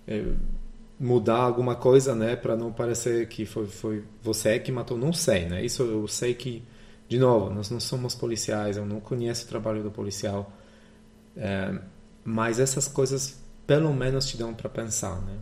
eh, 0.06 0.32
mudar 0.98 1.38
alguma 1.38 1.74
coisa, 1.74 2.14
né, 2.14 2.36
para 2.36 2.56
não 2.56 2.72
parecer 2.72 3.28
que 3.28 3.44
foi, 3.44 3.66
foi 3.66 4.04
você 4.22 4.58
que 4.58 4.70
matou, 4.70 4.96
não 4.96 5.12
sei, 5.12 5.46
né? 5.46 5.64
Isso 5.64 5.82
eu 5.82 6.06
sei 6.06 6.34
que, 6.34 6.62
de 7.08 7.18
novo, 7.18 7.50
nós 7.52 7.70
não 7.70 7.80
somos 7.80 8.14
policiais, 8.14 8.76
eu 8.76 8.86
não 8.86 9.00
conheço 9.00 9.44
o 9.44 9.48
trabalho 9.48 9.82
do 9.82 9.90
policial, 9.90 10.52
é, 11.36 11.78
mas 12.24 12.60
essas 12.60 12.86
coisas 12.86 13.42
pelo 13.66 13.92
menos 13.92 14.26
te 14.26 14.36
dão 14.36 14.54
para 14.54 14.68
pensar, 14.68 15.20
né? 15.22 15.38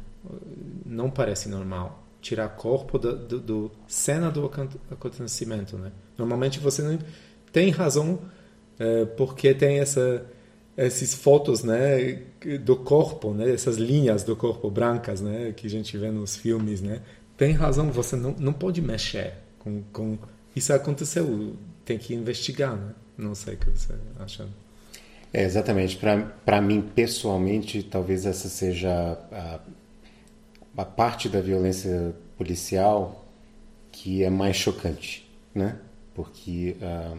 Não 0.87 1.11
parece 1.11 1.49
normal 1.49 2.03
tirar 2.21 2.49
corpo 2.51 2.99
do, 2.99 3.17
do, 3.17 3.41
do 3.41 3.71
cena 3.88 4.31
do 4.31 4.49
acontecimento, 4.91 5.77
né? 5.77 5.91
Normalmente 6.17 6.61
você 6.61 6.81
não 6.83 6.99
tem 7.53 7.71
razão 7.71 8.21
é, 8.79 9.05
porque 9.05 9.53
tem 9.53 9.81
essa 9.81 10.25
essas 10.76 11.14
fotos, 11.14 11.62
né, 11.62 12.22
do 12.64 12.76
corpo, 12.76 13.32
né, 13.32 13.52
essas 13.52 13.76
linhas 13.76 14.22
do 14.22 14.35
corpo 14.35 14.70
brancas, 14.70 15.20
né, 15.20 15.52
que 15.54 15.66
a 15.66 15.70
gente 15.70 15.96
vê 15.96 16.11
nos 16.11 16.37
filmes, 16.37 16.80
né. 16.80 17.00
Tem 17.37 17.52
razão, 17.52 17.90
você 17.90 18.16
não, 18.16 18.35
não 18.38 18.52
pode 18.52 18.80
mexer 18.80 19.35
com, 19.58 19.82
com 19.92 20.18
isso 20.54 20.72
aconteceu, 20.72 21.56
tem 21.85 21.98
que 21.98 22.14
investigar, 22.14 22.76
né. 22.76 22.94
Não 23.16 23.35
sei 23.35 23.54
o 23.54 23.56
que 23.58 23.70
você 23.70 23.94
acha. 24.18 24.48
É, 25.32 25.44
exatamente. 25.44 25.98
Para 26.44 26.61
mim, 26.61 26.82
pessoalmente, 26.94 27.82
talvez 27.82 28.26
essa 28.26 28.48
seja 28.48 29.18
a, 29.30 29.61
a, 30.76 30.85
parte 30.85 31.28
da 31.28 31.40
violência 31.40 32.14
policial 32.37 33.24
que 33.90 34.22
é 34.22 34.30
mais 34.30 34.56
chocante, 34.56 35.30
né? 35.54 35.78
Porque 36.14 36.76
uh, 36.80 37.18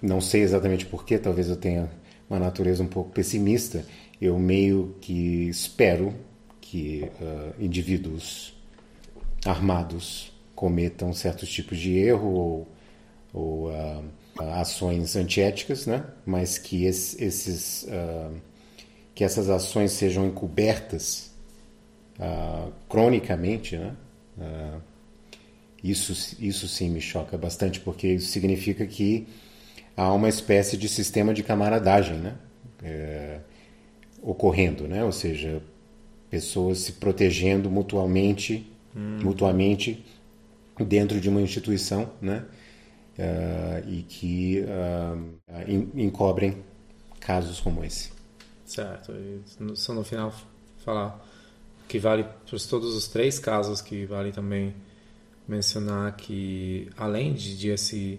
não 0.00 0.20
sei 0.20 0.42
exatamente 0.42 0.84
porquê, 0.86 1.18
talvez 1.18 1.48
eu 1.48 1.56
tenha 1.56 1.88
uma 2.32 2.40
natureza 2.40 2.82
um 2.82 2.86
pouco 2.86 3.10
pessimista. 3.10 3.84
Eu 4.20 4.38
meio 4.38 4.96
que 5.00 5.48
espero 5.48 6.14
que 6.60 7.10
uh, 7.20 7.62
indivíduos 7.62 8.54
armados 9.44 10.32
cometam 10.54 11.12
certos 11.12 11.50
tipos 11.50 11.78
de 11.78 11.98
erro 11.98 12.28
ou, 12.28 12.68
ou 13.34 13.70
uh, 13.70 14.04
ações 14.54 15.14
antiéticas, 15.14 15.86
né? 15.86 16.04
mas 16.24 16.56
que, 16.56 16.84
esses, 16.84 17.82
uh, 17.82 18.34
que 19.14 19.24
essas 19.24 19.50
ações 19.50 19.92
sejam 19.92 20.26
encobertas 20.26 21.30
cronicamente, 22.88 23.76
né? 23.76 23.96
Isso, 25.82 26.36
isso 26.38 26.68
sim 26.68 26.88
me 26.90 27.00
choca 27.00 27.36
bastante, 27.36 27.80
porque 27.80 28.06
isso 28.06 28.30
significa 28.30 28.86
que 28.86 29.26
há 29.96 30.12
uma 30.12 30.28
espécie 30.28 30.76
de 30.76 30.88
sistema 30.88 31.32
de 31.34 31.42
camaradagem 31.42 32.16
né? 32.16 32.34
É, 32.82 33.40
ocorrendo, 34.20 34.88
né? 34.88 35.04
ou 35.04 35.12
seja, 35.12 35.62
pessoas 36.30 36.78
se 36.78 36.92
protegendo 36.92 37.70
mutuamente, 37.70 38.66
hum. 38.94 39.18
mutuamente 39.22 40.04
dentro 40.78 41.20
de 41.20 41.28
uma 41.28 41.40
instituição, 41.40 42.10
né? 42.20 42.44
uh, 43.18 43.88
e 43.88 44.02
que 44.02 44.64
uh, 44.64 45.98
encobrem 45.98 46.62
casos 47.20 47.60
como 47.60 47.84
esse. 47.84 48.10
Certo. 48.64 49.12
E 49.12 49.42
só 49.76 49.92
no 49.92 50.04
final 50.04 50.32
falar 50.78 51.22
que 51.88 51.98
vale 51.98 52.24
para 52.24 52.58
todos 52.68 52.94
os 52.94 53.06
três 53.08 53.38
casos 53.38 53.80
que 53.80 54.06
vale 54.06 54.32
também 54.32 54.74
mencionar 55.46 56.16
que 56.16 56.88
além 56.96 57.34
de, 57.34 57.56
de 57.56 57.68
esse 57.68 58.18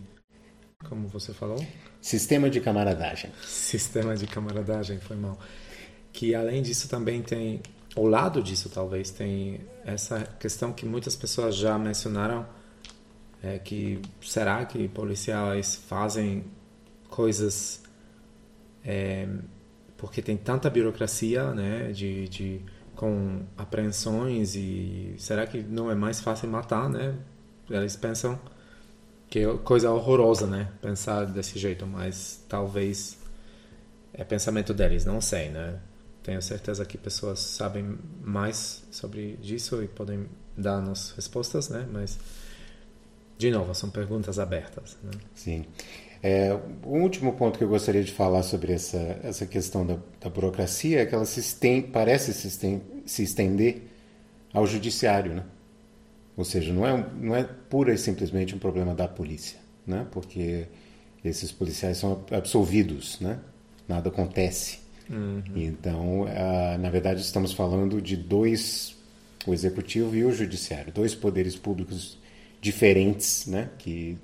como 0.88 1.08
você 1.08 1.34
falou? 1.34 1.64
Sistema 2.02 2.50
de 2.50 2.60
camaradagem. 2.60 3.32
Sistema 3.44 4.16
de 4.16 4.28
camaradagem 4.28 5.00
foi 5.00 5.16
mal. 5.16 5.38
Que 6.12 6.36
além 6.36 6.62
disso 6.62 6.88
também 6.88 7.22
tem 7.22 7.62
ao 7.96 8.06
lado 8.08 8.42
disso 8.42 8.70
talvez 8.70 9.12
tem 9.12 9.62
essa 9.86 10.22
questão 10.40 10.74
que 10.74 10.86
muitas 10.86 11.16
pessoas 11.16 11.56
já 11.56 11.78
mencionaram 11.78 12.46
é 13.42 13.60
que 13.60 14.02
será 14.22 14.66
que 14.66 14.88
policiais 14.88 15.76
fazem 15.76 16.46
coisas 17.10 17.84
é, 18.84 19.28
porque 19.98 20.22
tem 20.22 20.36
tanta 20.36 20.70
burocracia, 20.70 21.54
né, 21.54 21.92
de, 21.92 22.28
de 22.28 22.62
com 22.96 23.44
apreensões 23.58 24.56
e 24.56 25.16
será 25.18 25.46
que 25.46 25.62
não 25.62 25.90
é 25.90 25.96
mais 25.96 26.20
fácil 26.20 26.50
matar, 26.50 26.90
né? 26.90 27.16
Eles 27.70 27.96
pensam 27.96 28.40
que 29.34 29.40
é 29.40 29.58
coisa 29.64 29.90
horrorosa, 29.90 30.46
né? 30.46 30.68
Pensar 30.80 31.26
desse 31.26 31.58
jeito, 31.58 31.88
mas 31.88 32.46
talvez 32.48 33.18
é 34.14 34.24
pensamento 34.24 34.76
deles, 34.76 35.06
não 35.06 35.20
sei, 35.20 35.50
né? 35.50 35.80
Tenho 36.22 36.40
certeza 36.40 36.86
que 36.86 37.00
pessoas 37.00 37.40
sabem 37.40 37.98
mais 38.24 38.84
sobre 38.92 39.40
isso 39.42 39.82
e 39.82 39.88
podem 39.88 40.28
dar 40.56 40.80
nos 40.82 41.14
respostas, 41.16 41.68
né? 41.68 41.88
Mas 41.92 42.20
de 43.36 43.50
novo, 43.50 43.74
são 43.74 43.90
perguntas 43.90 44.38
abertas. 44.38 44.96
Né? 45.02 45.10
Sim. 45.34 45.66
É, 46.22 46.54
o 46.84 47.00
último 47.00 47.34
ponto 47.34 47.58
que 47.58 47.64
eu 47.64 47.70
gostaria 47.70 48.04
de 48.04 48.12
falar 48.12 48.44
sobre 48.44 48.74
essa, 48.74 49.20
essa 49.24 49.48
questão 49.48 49.84
da, 49.84 49.98
da 50.22 50.30
burocracia 50.30 51.02
é 51.02 51.08
que 51.08 51.16
ela 51.16 51.26
se 51.26 51.40
estende, 51.40 51.88
parece 51.88 52.36
se, 52.36 52.48
estende, 52.50 52.84
se 53.04 53.24
estender 53.24 53.82
ao 54.54 54.68
judiciário, 54.68 55.34
né? 55.34 55.44
Ou 56.36 56.44
seja, 56.44 56.74
não 56.74 56.86
é, 56.86 57.06
não 57.20 57.36
é 57.36 57.44
pura 57.44 57.94
e 57.94 57.98
simplesmente 57.98 58.56
um 58.56 58.60
problema 58.60 58.96
da 58.96 59.08
polícia, 59.08 59.60
né? 59.86 60.08
Porque 60.12 60.68
esses 61.24 61.52
policiais 61.52 61.98
são 61.98 62.26
absolvidos, 62.32 63.20
né? 63.20 63.40
Nada 63.88 64.10
acontece. 64.10 64.80
Uhum. 65.10 65.44
Então, 65.56 66.26
na 66.80 66.90
verdade, 66.90 67.22
estamos 67.22 67.54
falando 67.54 68.02
de 68.02 68.16
dois, 68.16 68.96
o 69.46 69.54
executivo 69.54 70.16
e 70.16 70.24
o 70.24 70.32
judiciário, 70.32 70.92
dois 70.92 71.14
poderes 71.14 71.56
públicos 71.56 72.18
diferentes, 72.62 73.46
né, 73.46 73.70
que 73.78 74.18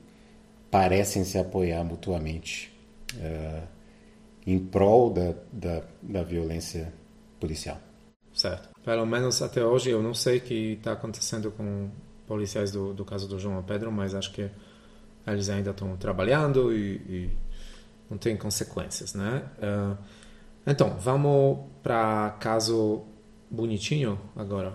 parecem 0.72 1.26
se 1.26 1.38
apoiar 1.38 1.84
mutuamente 1.84 2.72
uh, 3.15 3.67
em 4.48 4.58
prol 4.58 5.10
da, 5.10 5.36
da, 5.52 5.84
da, 6.02 6.24
violência 6.24 6.93
policial. 7.39 7.78
Certo. 8.39 8.69
Pelo 8.86 9.06
menos 9.06 9.41
até 9.41 9.62
hoje 9.62 9.89
eu 9.89 10.02
não 10.02 10.13
sei 10.13 10.38
o 10.38 10.41
que 10.41 10.54
está 10.73 10.93
acontecendo 10.93 11.52
com 11.52 11.89
policiais 12.25 12.71
do, 12.71 12.93
do 12.93 13.04
caso 13.04 13.28
do 13.28 13.38
João 13.38 13.62
Pedro, 13.62 13.91
mas 13.91 14.15
acho 14.15 14.32
que 14.32 14.49
eles 15.28 15.49
ainda 15.49 15.71
estão 15.71 15.97
trabalhando 15.97 16.73
e, 16.73 16.95
e, 16.95 17.30
não 18.10 18.17
tem 18.17 18.38
consequências, 18.38 19.13
né? 19.13 19.43
Uh, 19.58 19.97
então, 20.65 20.95
vamos 20.97 21.60
para 21.84 22.38
caso 22.39 23.04
bonitinho 23.52 24.17
agora. 24.38 24.71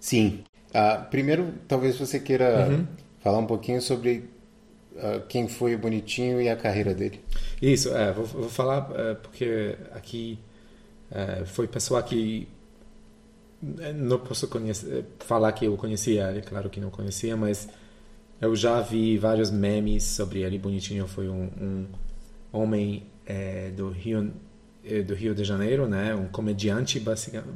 Sim. 0.00 0.42
Uh, 0.70 1.04
primeiro, 1.10 1.52
talvez 1.68 1.98
você 1.98 2.18
queira 2.18 2.66
uhum. 2.66 2.86
falar 3.18 3.38
um 3.40 3.46
pouquinho 3.46 3.82
sobre 3.82 4.30
uh, 4.94 5.20
quem 5.28 5.48
foi 5.48 5.74
o 5.74 5.78
Bonitinho 5.78 6.40
e 6.40 6.48
a 6.48 6.56
carreira 6.56 6.94
dele. 6.94 7.22
Isso, 7.60 7.94
é, 7.94 8.10
vou, 8.10 8.24
vou 8.24 8.48
falar 8.48 8.90
é, 8.94 9.14
porque 9.14 9.76
aqui 9.92 10.38
é, 11.10 11.44
foi 11.44 11.68
pessoa 11.68 12.02
que 12.02 12.48
não 13.62 14.18
posso 14.18 14.48
conhecer, 14.48 15.04
falar 15.20 15.52
que 15.52 15.66
eu 15.66 15.76
conhecia 15.76 16.30
ele, 16.30 16.42
claro 16.42 16.70
que 16.70 16.80
não 16.80 16.90
conhecia, 16.90 17.36
mas 17.36 17.68
eu 18.40 18.56
já 18.56 18.80
vi 18.80 19.18
vários 19.18 19.50
memes 19.50 20.04
sobre 20.04 20.42
ele. 20.42 20.58
Bonitinho 20.58 21.06
foi 21.06 21.28
um, 21.28 21.48
um 21.60 21.86
homem 22.52 23.04
é, 23.26 23.70
do 23.70 23.90
Rio 23.90 24.32
é, 24.84 25.02
do 25.02 25.14
Rio 25.14 25.34
de 25.34 25.44
Janeiro, 25.44 25.86
né, 25.86 26.14
um 26.14 26.28
comediante 26.28 26.98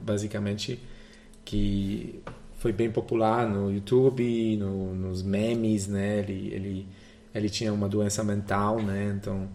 basicamente 0.05 0.79
que 1.45 2.23
foi 2.65 2.73
bem 2.73 2.91
popular 2.91 3.47
no 3.47 3.71
YouTube, 3.71 4.57
no, 4.57 4.95
nos 4.95 5.23
memes, 5.23 5.87
né? 5.87 6.21
Ele, 6.21 6.49
ele, 6.51 6.89
ele 7.35 7.51
tinha 7.51 7.71
uma 7.71 7.87
doença 7.87 8.25
mental, 8.25 8.81
né? 8.81 9.15
Então, 9.15 9.51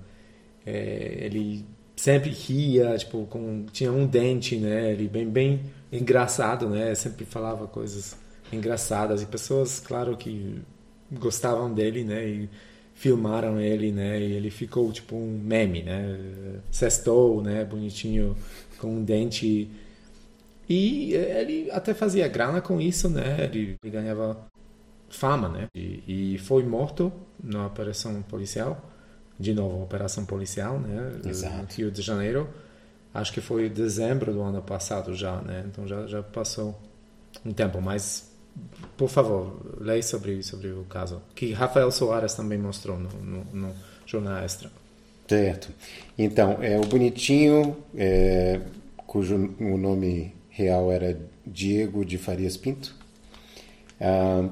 é, 0.63 1.17
ele 1.21 1.65
sempre 1.95 2.29
ria, 2.29 2.95
tipo, 2.95 3.25
com, 3.25 3.65
tinha 3.71 3.91
um 3.91 4.05
dente, 4.05 4.57
né? 4.57 4.91
Ele 4.91 5.07
bem, 5.07 5.27
bem 5.27 5.59
engraçado, 5.91 6.69
né? 6.69 6.93
Sempre 6.95 7.25
falava 7.25 7.67
coisas 7.67 8.15
engraçadas 8.51 9.21
e 9.21 9.25
pessoas, 9.25 9.79
claro, 9.79 10.17
que 10.17 10.61
gostavam 11.11 11.73
dele, 11.73 12.03
né? 12.03 12.27
E 12.27 12.49
filmaram 12.93 13.59
ele, 13.59 13.91
né? 13.91 14.19
E 14.19 14.33
ele 14.33 14.49
ficou 14.49 14.91
tipo 14.91 15.15
um 15.15 15.39
meme, 15.43 15.83
né? 15.83 16.19
Sextou, 16.71 17.41
né? 17.41 17.63
Bonitinho 17.63 18.35
com 18.79 18.95
um 18.95 19.03
dente 19.03 19.69
e 20.69 21.13
ele 21.15 21.71
até 21.71 21.95
fazia 21.95 22.27
grana 22.27 22.61
com 22.61 22.79
isso, 22.79 23.09
né? 23.09 23.43
Ele, 23.45 23.75
ele 23.83 23.91
ganhava 23.91 24.37
fama, 25.09 25.49
né? 25.49 25.67
E, 25.73 26.35
e, 26.35 26.37
foi 26.37 26.63
morto 26.63 27.11
na 27.43 27.65
operação 27.65 28.21
policial, 28.21 28.79
de 29.39 29.51
novo, 29.51 29.81
operação 29.81 30.25
policial, 30.25 30.79
né? 30.79 31.19
Exato. 31.25 31.57
No 31.57 31.67
Rio 31.75 31.91
de 31.91 32.03
Janeiro. 32.03 32.47
Acho 33.13 33.33
que 33.33 33.41
foi 33.41 33.69
dezembro 33.69 34.31
do 34.33 34.41
ano 34.41 34.61
passado 34.61 35.13
já, 35.15 35.37
né? 35.41 35.65
Então 35.67 35.87
já, 35.87 36.05
já 36.05 36.21
passou 36.21 36.79
um 37.45 37.51
tempo, 37.51 37.81
mas 37.81 38.29
por 38.97 39.09
favor, 39.09 39.77
leia 39.79 40.03
sobre, 40.03 40.43
sobre 40.43 40.69
o 40.71 40.83
caso. 40.83 41.21
Que 41.33 41.53
Rafael 41.53 41.91
Soares 41.91 42.33
também 42.33 42.57
mostrou 42.57 42.99
no, 42.99 43.09
no, 43.09 43.43
no 43.53 43.75
Jornal 44.05 44.43
Extra. 44.43 44.69
Certo. 45.27 45.69
Então, 46.17 46.57
é 46.61 46.77
o 46.77 46.81
Bonitinho, 46.81 47.77
é, 47.95 48.59
cujo 49.05 49.55
o 49.59 49.77
nome 49.77 50.33
real 50.49 50.91
era 50.91 51.17
Diego 51.45 52.03
de 52.03 52.17
Farias 52.17 52.57
Pinto. 52.57 52.95
Uh, 54.01 54.49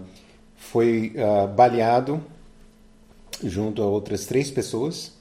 foi 0.56 1.14
uh, 1.16 1.48
baleado 1.48 2.22
junto 3.44 3.82
a 3.82 3.86
outras 3.86 4.26
três 4.26 4.52
pessoas 4.52 5.17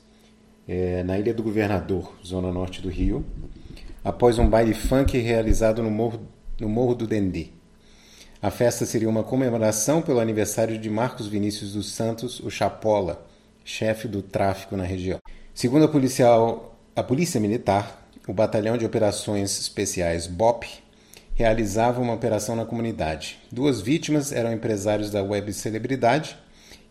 é, 0.68 1.02
na 1.02 1.18
Ilha 1.18 1.32
do 1.32 1.42
Governador, 1.42 2.12
zona 2.24 2.52
norte 2.52 2.82
do 2.82 2.88
Rio, 2.88 3.24
após 4.04 4.38
um 4.38 4.48
baile 4.48 4.74
funk 4.74 5.16
realizado 5.18 5.82
no 5.82 5.90
Morro, 5.90 6.20
no 6.60 6.68
Morro 6.68 6.94
do 6.94 7.06
Dendê. 7.06 7.48
A 8.42 8.50
festa 8.50 8.84
seria 8.84 9.08
uma 9.08 9.22
comemoração 9.22 10.02
pelo 10.02 10.20
aniversário 10.20 10.78
de 10.78 10.90
Marcos 10.90 11.26
Vinícius 11.26 11.72
dos 11.72 11.90
Santos, 11.92 12.38
o 12.40 12.50
Chapola, 12.50 13.26
chefe 13.64 14.06
do 14.06 14.22
tráfico 14.22 14.76
na 14.76 14.84
região. 14.84 15.18
Segundo 15.54 15.86
a, 15.86 15.88
policial, 15.88 16.78
a 16.94 17.02
Polícia 17.02 17.40
Militar, 17.40 18.08
o 18.28 18.32
Batalhão 18.32 18.76
de 18.76 18.84
Operações 18.84 19.58
Especiais 19.58 20.26
BOP 20.26 20.66
realizava 21.34 22.00
uma 22.00 22.12
operação 22.12 22.54
na 22.54 22.64
comunidade. 22.64 23.38
Duas 23.50 23.80
vítimas 23.80 24.32
eram 24.32 24.52
empresários 24.52 25.10
da 25.10 25.22
web 25.22 25.52
celebridade 25.52 26.36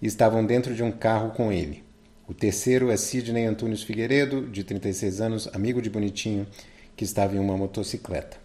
e 0.01 0.07
estavam 0.07 0.45
dentro 0.45 0.75
de 0.75 0.83
um 0.83 0.91
carro 0.91 1.31
com 1.31 1.51
ele. 1.51 1.84
O 2.27 2.33
terceiro 2.33 2.89
é 2.89 2.97
Sidney 2.97 3.45
Antunes 3.45 3.83
Figueiredo, 3.83 4.47
de 4.47 4.63
36 4.63 5.21
anos, 5.21 5.49
amigo 5.53 5.81
de 5.81 5.89
Bonitinho, 5.89 6.47
que 6.95 7.03
estava 7.03 7.35
em 7.35 7.39
uma 7.39 7.55
motocicleta. 7.55 8.37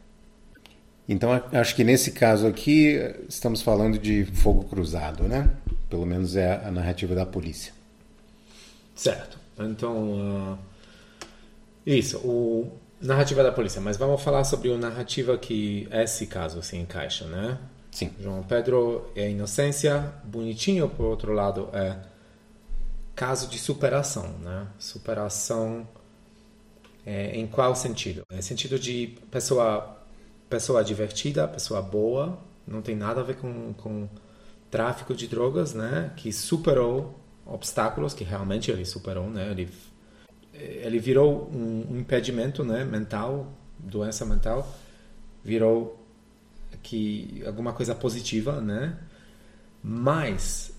Então, 1.09 1.31
acho 1.53 1.75
que 1.75 1.83
nesse 1.83 2.13
caso 2.13 2.47
aqui, 2.47 2.99
estamos 3.29 3.63
falando 3.63 3.99
de 3.99 4.25
fogo 4.27 4.65
cruzado, 4.65 5.25
né? 5.25 5.51
Pelo 5.89 6.07
menos 6.07 6.37
é 6.37 6.65
a 6.65 6.71
narrativa 6.71 7.15
da 7.15 7.27
polícia. 7.27 7.73
Certo. 8.95 9.39
Então, 9.59 10.53
uh, 10.53 10.59
isso, 11.85 12.19
o 12.19 12.71
narrativa 13.01 13.43
da 13.43 13.51
polícia. 13.51 13.81
Mas 13.81 13.97
vamos 13.97 14.23
falar 14.23 14.45
sobre 14.45 14.73
a 14.73 14.77
narrativa 14.77 15.37
que 15.39 15.89
esse 15.91 16.27
caso 16.27 16.63
se 16.63 16.77
encaixa, 16.77 17.25
né? 17.27 17.59
Sim. 17.91 18.11
João 18.21 18.43
Pedro 18.43 19.11
é 19.17 19.31
inocência, 19.31 20.13
bonitinho, 20.23 20.89
por 20.89 21.07
outro 21.07 21.33
lado, 21.33 21.71
é 21.73 21.97
caso 23.21 23.49
de 23.49 23.59
superação, 23.59 24.39
né? 24.39 24.67
Superação 24.79 25.87
é, 27.05 27.37
em 27.37 27.47
qual 27.47 27.77
sentido? 27.77 28.23
É 28.31 28.41
sentido 28.41 28.79
de 28.79 29.19
pessoa 29.31 29.99
pessoa 30.49 30.83
divertida, 30.83 31.47
pessoa 31.47 31.83
boa, 31.83 32.39
não 32.67 32.81
tem 32.81 32.97
nada 32.97 33.21
a 33.21 33.23
ver 33.23 33.37
com, 33.37 33.75
com 33.75 34.09
tráfico 34.71 35.15
de 35.15 35.29
drogas, 35.29 35.75
né? 35.75 36.15
Que 36.17 36.33
superou 36.33 37.21
obstáculos 37.45 38.15
que 38.15 38.25
realmente 38.25 38.71
ele 38.71 38.87
superou, 38.87 39.29
né? 39.29 39.51
Ele 39.51 39.69
ele 40.55 40.99
virou 40.99 41.51
um, 41.53 41.89
um 41.91 42.01
impedimento, 42.01 42.65
né? 42.65 42.85
Mental, 42.85 43.53
doença 43.79 44.25
mental, 44.25 44.67
virou 45.45 46.03
que 46.83 47.43
alguma 47.47 47.75
coisa 47.75 47.95
positiva, 47.95 48.63
né? 48.63 48.99
Mas 49.83 50.73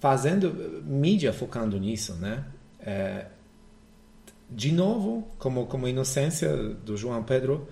fazendo 0.00 0.82
mídia 0.84 1.32
focando 1.32 1.78
nisso, 1.78 2.14
né? 2.14 2.44
É, 2.80 3.26
de 4.50 4.72
novo, 4.72 5.28
como 5.38 5.66
como 5.66 5.86
inocência 5.88 6.56
do 6.56 6.96
João 6.96 7.22
Pedro, 7.22 7.68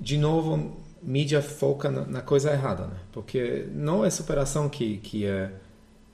de 0.00 0.18
novo 0.18 0.80
mídia 1.02 1.42
foca 1.42 1.90
na, 1.90 2.06
na, 2.06 2.20
coisa 2.22 2.52
errada, 2.52 2.86
né? 2.86 2.96
Porque 3.12 3.68
não 3.72 4.04
é 4.04 4.10
superação 4.10 4.68
que 4.68 4.98
que 4.98 5.26
é 5.26 5.52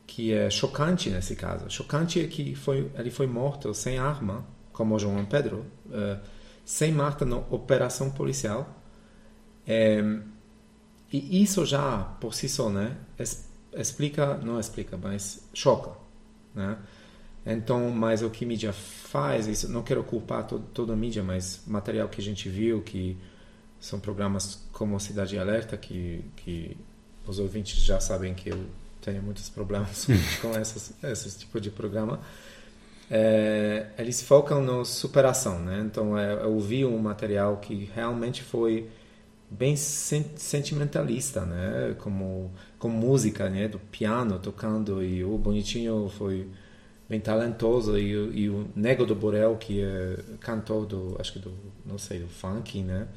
que 0.07 0.33
é 0.33 0.51
chocante 0.51 1.11
nesse 1.11 1.37
caso. 1.37 1.71
Chocante 1.71 2.21
é 2.21 2.27
que 2.27 2.55
foi 2.55 2.91
ele 2.97 3.11
foi 3.11 3.27
morto 3.27 3.73
sem 3.75 3.99
arma, 3.99 4.45
como 4.73 4.99
João 4.99 5.25
Pedro, 5.25 5.65
uh, 5.87 6.19
sem 6.65 6.93
Marta 6.93 7.25
na 7.25 7.37
operação 7.37 8.11
policial. 8.11 8.75
É, 9.67 10.03
e 11.13 11.43
isso 11.43 11.65
já 11.65 11.99
por 12.21 12.35
si 12.35 12.49
só, 12.49 12.71
né? 12.71 12.97
Explica, 13.79 14.35
não 14.39 14.59
explica, 14.59 14.97
mas 14.97 15.41
choca, 15.55 15.93
né? 16.55 16.77
Então, 17.47 17.91
mas 17.91 18.23
o 18.23 18.29
que 18.29 18.45
a 18.45 18.49
mídia 18.49 18.73
faz, 18.73 19.47
isso, 19.47 19.69
não 19.71 19.83
quero 19.83 20.03
culpar 20.03 20.47
todo, 20.47 20.65
toda 20.75 20.93
a 20.93 20.97
mídia, 20.97 21.23
mas 21.23 21.63
material 21.67 22.09
que 22.09 22.21
a 22.21 22.25
gente 22.25 22.49
viu, 22.49 22.83
que 22.83 23.17
são 23.81 24.01
programas 24.01 24.61
como 24.73 24.99
Cidade 24.99 25.39
Alerta, 25.39 25.77
que, 25.77 26.25
que 26.37 26.77
os 27.27 27.39
ouvintes 27.39 27.79
já 27.79 28.01
sabem 28.01 28.35
que 28.35 28.51
eu 28.51 28.67
tenho 29.01 29.23
muitos 29.23 29.49
problemas 29.49 30.07
com 30.43 30.51
essas, 30.55 30.93
esse 31.03 31.39
tipo 31.39 31.61
de 31.61 31.71
programa. 31.71 32.21
É, 33.11 33.87
eles 33.97 34.21
focam 34.21 34.63
na 34.63 34.85
superação, 34.85 35.59
né? 35.61 35.83
Então, 35.87 36.19
é, 36.19 36.43
eu 36.43 36.59
vi 36.61 36.85
um 36.85 36.99
material 36.99 37.57
que 37.59 37.91
realmente 37.95 38.43
foi 38.43 38.89
bem 39.51 39.77
sentimentalista, 39.77 41.45
né? 41.45 41.95
Como 41.99 42.51
com 42.79 42.89
música, 42.89 43.49
né? 43.49 43.69
Do 43.69 43.79
piano 43.79 44.39
tocando 44.39 45.03
e 45.03 45.25
o 45.25 45.39
bonitinho 45.39 46.11
foi 46.17 46.49
bem 47.09 47.21
talentoso 47.21 47.99
e, 47.99 48.11
e 48.13 48.51
o 48.51 48.69
Nego 48.77 49.07
do 49.07 49.15
Borel 49.15 49.57
que 49.57 49.81
é 49.81 50.19
cantor 50.41 50.85
do 50.87 51.17
acho 51.19 51.33
que 51.33 51.39
do 51.39 51.53
não 51.87 51.99
sei 51.99 52.21
do 52.21 52.29
funk, 52.29 52.83
né? 52.83 53.09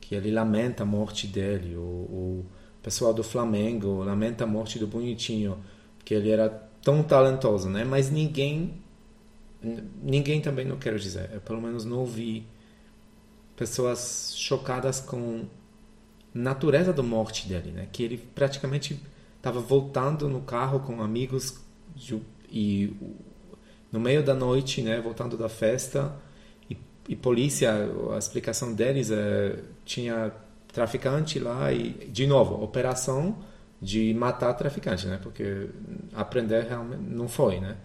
Que 0.00 0.14
ele 0.14 0.30
lamenta 0.30 0.84
a 0.84 0.86
morte 0.86 1.26
dele, 1.26 1.76
o, 1.76 1.80
o 1.80 2.46
pessoal 2.82 3.12
do 3.12 3.22
Flamengo 3.22 4.02
lamenta 4.04 4.44
a 4.44 4.46
morte 4.46 4.78
do 4.78 4.86
bonitinho, 4.86 5.58
que 6.04 6.14
ele 6.14 6.30
era 6.30 6.48
tão 6.82 7.02
talentoso, 7.02 7.68
né? 7.68 7.84
Mas 7.84 8.10
ninguém 8.10 8.74
ninguém 10.02 10.40
também 10.40 10.64
não 10.64 10.76
quero 10.76 10.98
dizer, 10.98 11.30
eu 11.32 11.40
pelo 11.40 11.60
menos 11.60 11.84
não 11.84 11.98
ouvi 11.98 12.46
pessoas 13.56 14.34
chocadas 14.36 15.00
com 15.00 15.46
natureza 16.36 16.92
da 16.92 17.02
morte 17.02 17.48
dele, 17.48 17.70
né? 17.70 17.88
Que 17.90 18.02
ele 18.02 18.18
praticamente 18.18 19.00
estava 19.36 19.60
voltando 19.60 20.28
no 20.28 20.42
carro 20.42 20.80
com 20.80 21.02
amigos 21.02 21.58
de, 21.94 22.20
e 22.50 22.94
no 23.90 23.98
meio 23.98 24.22
da 24.22 24.34
noite, 24.34 24.82
né? 24.82 25.00
Voltando 25.00 25.36
da 25.36 25.48
festa 25.48 26.14
e, 26.68 26.76
e 27.08 27.16
polícia, 27.16 27.72
a 28.14 28.18
explicação 28.18 28.74
deles 28.74 29.10
é 29.10 29.58
tinha 29.84 30.32
traficante 30.72 31.38
lá 31.38 31.72
e 31.72 31.90
de 32.08 32.26
novo 32.26 32.62
operação 32.62 33.38
de 33.80 34.12
matar 34.12 34.52
traficante, 34.54 35.06
né? 35.06 35.18
Porque 35.22 35.68
aprender 36.14 36.64
realmente 36.64 37.02
não 37.02 37.28
foi, 37.28 37.60
né? 37.60 37.76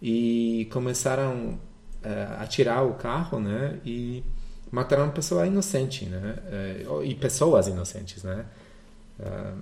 E 0.00 0.68
começaram 0.72 1.58
é, 2.02 2.28
a 2.38 2.46
tirar 2.46 2.82
o 2.82 2.94
carro, 2.94 3.40
né? 3.40 3.80
E 3.84 4.22
mataram 4.72 5.10
pessoa 5.10 5.46
inocente, 5.46 6.06
né? 6.06 6.36
É, 6.50 6.86
e 7.04 7.14
pessoas 7.14 7.68
inocentes, 7.68 8.24
né? 8.24 8.46
É, 9.20 9.52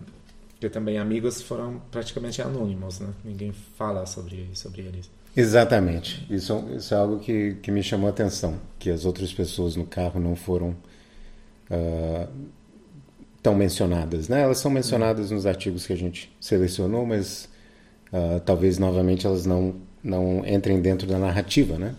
que 0.60 0.70
também 0.70 0.98
amigos 0.98 1.42
foram 1.42 1.82
praticamente 1.90 2.40
anônimos, 2.40 3.00
né? 3.00 3.08
Ninguém 3.24 3.52
fala 3.52 4.06
sobre 4.06 4.48
sobre 4.54 4.82
eles. 4.82 5.10
Exatamente. 5.36 6.26
Isso, 6.30 6.64
isso 6.76 6.94
é 6.94 6.96
algo 6.96 7.18
que, 7.18 7.56
que 7.62 7.70
me 7.70 7.82
chamou 7.82 8.06
a 8.06 8.10
atenção, 8.10 8.58
que 8.78 8.90
as 8.90 9.04
outras 9.04 9.32
pessoas 9.32 9.76
no 9.76 9.86
carro 9.86 10.20
não 10.20 10.34
foram 10.34 10.76
uh, 11.70 12.28
tão 13.42 13.54
mencionadas, 13.54 14.28
né? 14.28 14.42
Elas 14.42 14.58
são 14.58 14.70
mencionadas 14.70 15.30
nos 15.30 15.46
artigos 15.46 15.86
que 15.86 15.92
a 15.92 15.96
gente 15.96 16.30
selecionou, 16.40 17.06
mas 17.06 17.48
uh, 18.12 18.40
talvez 18.40 18.78
novamente 18.78 19.26
elas 19.26 19.44
não 19.44 19.74
não 20.02 20.42
entrem 20.46 20.80
dentro 20.80 21.06
da 21.06 21.18
narrativa, 21.18 21.78
né? 21.78 21.94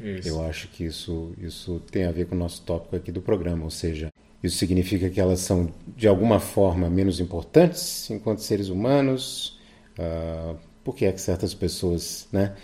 Isso. 0.00 0.28
Eu 0.28 0.44
acho 0.44 0.68
que 0.68 0.84
isso, 0.84 1.32
isso 1.38 1.80
tem 1.90 2.04
a 2.04 2.12
ver 2.12 2.26
com 2.26 2.34
o 2.34 2.38
nosso 2.38 2.62
tópico 2.62 2.96
aqui 2.96 3.12
do 3.12 3.20
programa, 3.22 3.64
ou 3.64 3.70
seja, 3.70 4.12
isso 4.42 4.58
significa 4.58 5.08
que 5.08 5.20
elas 5.20 5.40
são 5.40 5.72
de 5.96 6.06
alguma 6.08 6.40
forma 6.40 6.90
menos 6.90 7.20
importantes 7.20 8.10
enquanto 8.10 8.38
seres 8.40 8.68
humanos. 8.68 9.58
Uh, 9.98 10.56
por 10.82 10.94
que 10.94 11.06
é 11.06 11.12
que 11.12 11.20
certas 11.20 11.54
pessoas, 11.54 12.28
né, 12.30 12.54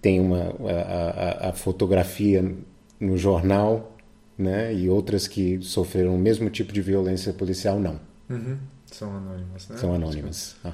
têm 0.00 0.20
uma 0.20 0.54
a, 0.70 1.46
a, 1.46 1.50
a 1.50 1.52
fotografia 1.52 2.54
no 3.00 3.16
jornal, 3.16 3.96
né, 4.38 4.72
e 4.74 4.88
outras 4.88 5.26
que 5.26 5.60
sofreram 5.62 6.14
o 6.14 6.18
mesmo 6.18 6.50
tipo 6.50 6.72
de 6.72 6.82
violência 6.82 7.32
policial 7.32 7.80
não? 7.80 7.98
Uhum. 8.28 8.58
São 8.86 9.10
anônimas, 9.16 9.68
né? 9.68 9.76
São 9.76 9.94
anônimas. 9.94 10.56
Uhum. 10.64 10.72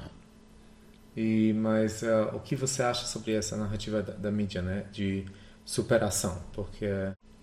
E 1.15 1.53
mas 1.53 2.01
uh, 2.03 2.35
o 2.35 2.39
que 2.39 2.55
você 2.55 2.81
acha 2.81 3.05
sobre 3.05 3.33
essa 3.33 3.57
narrativa 3.57 4.01
da, 4.01 4.13
da, 4.13 4.31
mídia, 4.31 4.61
né, 4.61 4.85
de 4.91 5.25
superação? 5.65 6.41
Porque 6.53 6.87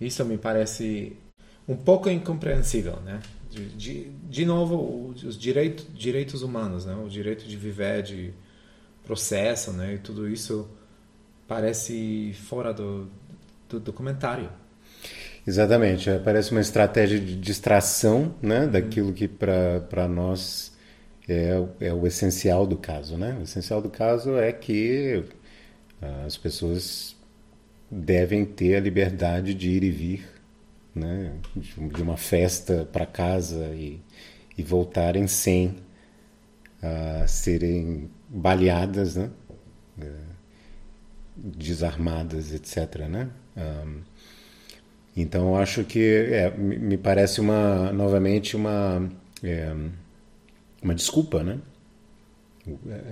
isso 0.01 0.25
me 0.25 0.39
parece 0.39 1.17
um 1.67 1.77
pouco 1.77 2.09
incompreensível, 2.09 2.97
né? 3.01 3.21
De, 3.51 3.69
de, 3.71 4.11
de 4.11 4.47
novo, 4.47 5.09
os 5.11 5.39
direitos 5.39 5.87
direitos 5.95 6.43
humanos, 6.43 6.87
né? 6.87 6.95
O 6.97 7.09
direito 7.09 7.47
de 7.47 7.57
viver, 7.57 8.03
de 8.03 8.33
processo, 9.05 9.73
né? 9.73 9.95
E 9.95 9.99
tudo 9.99 10.29
isso 10.29 10.69
parece 11.47 12.33
fora 12.35 12.73
do, 12.73 13.09
do 13.69 13.81
documentário. 13.81 14.51
Exatamente, 15.47 16.11
é, 16.11 16.19
parece 16.19 16.51
uma 16.51 16.61
estratégia 16.61 17.19
de 17.19 17.35
distração, 17.35 18.35
né? 18.43 18.67
Daquilo 18.67 19.13
que 19.13 19.27
para 19.27 20.07
nós 20.07 20.68
é, 21.29 21.63
é 21.81 21.93
o 21.93 22.07
essencial 22.07 22.67
do 22.67 22.77
caso, 22.77 23.17
né? 23.17 23.37
O 23.39 23.43
essencial 23.43 23.83
do 23.83 23.91
caso 23.91 24.37
é 24.37 24.53
que 24.53 25.25
ah, 26.01 26.25
as 26.27 26.37
pessoas 26.37 27.17
devem 27.91 28.45
ter 28.45 28.77
a 28.77 28.81
liberdade 28.81 29.55
de 29.55 29.71
ir 29.71 29.85
e 29.85 29.91
vir, 29.91 30.29
né? 30.95 31.35
De 31.55 32.03
uma 32.03 32.17
festa 32.17 32.89
para 32.93 33.07
casa 33.07 33.67
e, 33.75 34.01
e 34.57 34.63
voltarem 34.63 35.27
sem 35.27 35.77
uh, 36.83 37.27
serem 37.29 38.11
baleadas, 38.29 39.17
né? 39.17 39.31
Uh, 39.99 40.39
desarmadas, 41.37 42.53
etc. 42.53 43.07
Né? 43.09 43.29
Um, 43.57 44.01
então, 45.17 45.57
acho 45.57 45.85
que 45.85 46.29
é, 46.33 46.51
me 46.57 46.97
parece 46.97 47.41
uma 47.41 47.93
novamente 47.93 48.57
uma 48.57 49.09
é, 49.43 49.75
uma 50.83 50.95
desculpa, 50.95 51.43
né? 51.43 51.59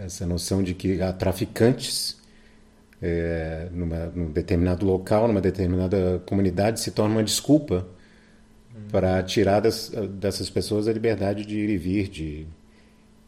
Essa 0.05 0.27
noção 0.27 0.63
de 0.63 0.75
que 0.75 1.01
há 1.01 1.13
traficantes 1.13 2.19
é, 3.01 3.69
numa, 3.73 4.07
num 4.07 4.31
determinado 4.31 4.85
local, 4.85 5.29
numa 5.29 5.41
determinada 5.41 6.23
comunidade, 6.27 6.81
se 6.81 6.91
torna 6.91 7.15
uma 7.15 7.25
desculpa 7.25 7.87
hum. 8.75 8.89
para 8.91 9.23
tirar 9.23 9.61
das, 9.61 9.91
dessas 10.11 10.51
pessoas 10.51 10.89
a 10.89 10.93
liberdade 10.93 11.45
de 11.45 11.57
ir 11.57 11.71
e 11.71 11.79
vir, 11.79 12.09
de 12.09 12.47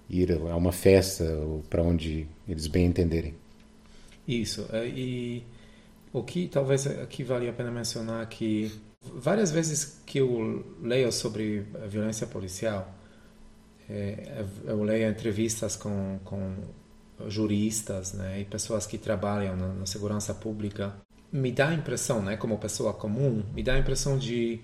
ir 0.09 0.33
a 0.33 0.57
uma 0.57 0.73
festa 0.73 1.25
ou 1.25 1.63
para 1.69 1.83
onde 1.83 2.27
eles 2.49 2.67
bem 2.67 2.87
entenderem. 2.87 3.35
Isso. 4.27 4.67
É, 4.73 4.87
e 4.87 5.43
o 6.13 6.23
que 6.23 6.49
talvez 6.49 6.87
aqui 6.87 7.23
vale 7.23 7.49
a 7.49 7.53
pena 7.53 7.71
mencionar 7.71 8.27
que 8.29 8.73
várias 9.03 9.51
vezes 9.51 10.01
que 10.05 10.19
eu 10.19 10.65
leio 10.83 11.11
sobre 11.13 11.65
violência 11.87 12.27
policial, 12.27 12.87
é, 12.87 12.98
eu 14.65 14.83
leio 14.83 15.09
entrevistas 15.09 15.77
com, 15.77 16.19
com 16.25 16.55
juristas 17.27 18.13
né, 18.13 18.41
e 18.41 18.45
pessoas 18.45 18.87
que 18.87 18.99
trabalham 18.99 19.57
na, 19.57 19.69
na, 19.69 19.87
segurança 19.87 20.35
pública, 20.35 20.95
me 21.33 21.51
dá 21.51 21.69
a 21.69 21.75
impressão, 21.75 22.23
né, 22.23 22.37
como 22.37 22.59
pessoa 22.59 22.93
comum, 22.93 23.43
me 23.55 23.63
dá 23.63 23.75
a 23.75 23.79
impressão 23.79 24.19
de 24.19 24.61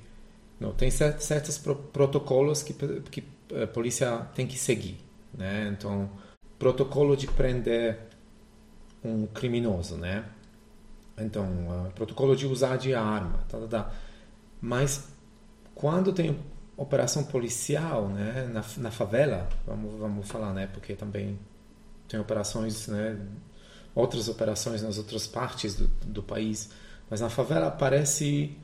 não 0.61 0.73
tem 0.73 0.91
certos 0.91 1.59
protocolos 1.59 2.63
que, 2.63 2.73
que 3.11 3.25
a 3.63 3.67
polícia 3.67 4.19
tem 4.35 4.47
que 4.47 4.57
seguir, 4.57 4.99
né? 5.37 5.75
Então, 5.77 6.09
protocolo 6.59 7.17
de 7.17 7.27
prender 7.27 7.99
um 9.05 9.27
criminoso, 9.27 9.97
né? 9.97 10.25
Então, 11.19 11.45
uh, 11.45 11.93
protocolo 11.93 12.35
de 12.35 12.47
usar 12.47 12.77
de 12.77 12.95
arma, 12.95 13.39
tá, 13.49 13.59
tá, 13.59 13.67
tá. 13.67 13.93
Mas 14.61 15.09
quando 15.75 16.13
tem 16.13 16.39
operação 16.77 17.25
policial, 17.25 18.09
né, 18.09 18.49
na, 18.53 18.65
na 18.79 18.91
favela, 18.91 19.49
vamos 19.67 19.99
vamos 19.99 20.29
falar, 20.29 20.53
né, 20.53 20.67
porque 20.67 20.95
também 20.95 21.39
tem 22.09 22.19
operações, 22.19 22.89
né, 22.89 23.19
outras 23.95 24.29
operações 24.29 24.83
nas 24.83 24.99
outras 24.99 25.27
partes 25.27 25.75
do, 25.75 25.87
do 26.05 26.23
país, 26.23 26.71
mas 27.09 27.21
na 27.21 27.31
favela 27.31 27.71
parece 27.71 28.57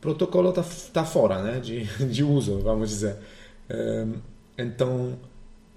protocolo 0.00 0.52
tá, 0.52 0.64
tá 0.92 1.04
fora, 1.04 1.42
né, 1.42 1.60
de, 1.60 1.84
de 2.06 2.22
uso, 2.22 2.60
vamos 2.60 2.88
dizer. 2.90 3.16
Um, 3.70 4.20
então, 4.58 5.18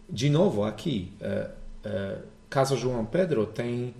de 0.09 0.29
novo 0.29 0.63
aqui, 0.63 1.13
uh, 1.21 1.51
uh, 1.87 2.23
caso 2.49 2.75
João 2.77 3.05
Pedro 3.05 3.45
tem 3.45 3.93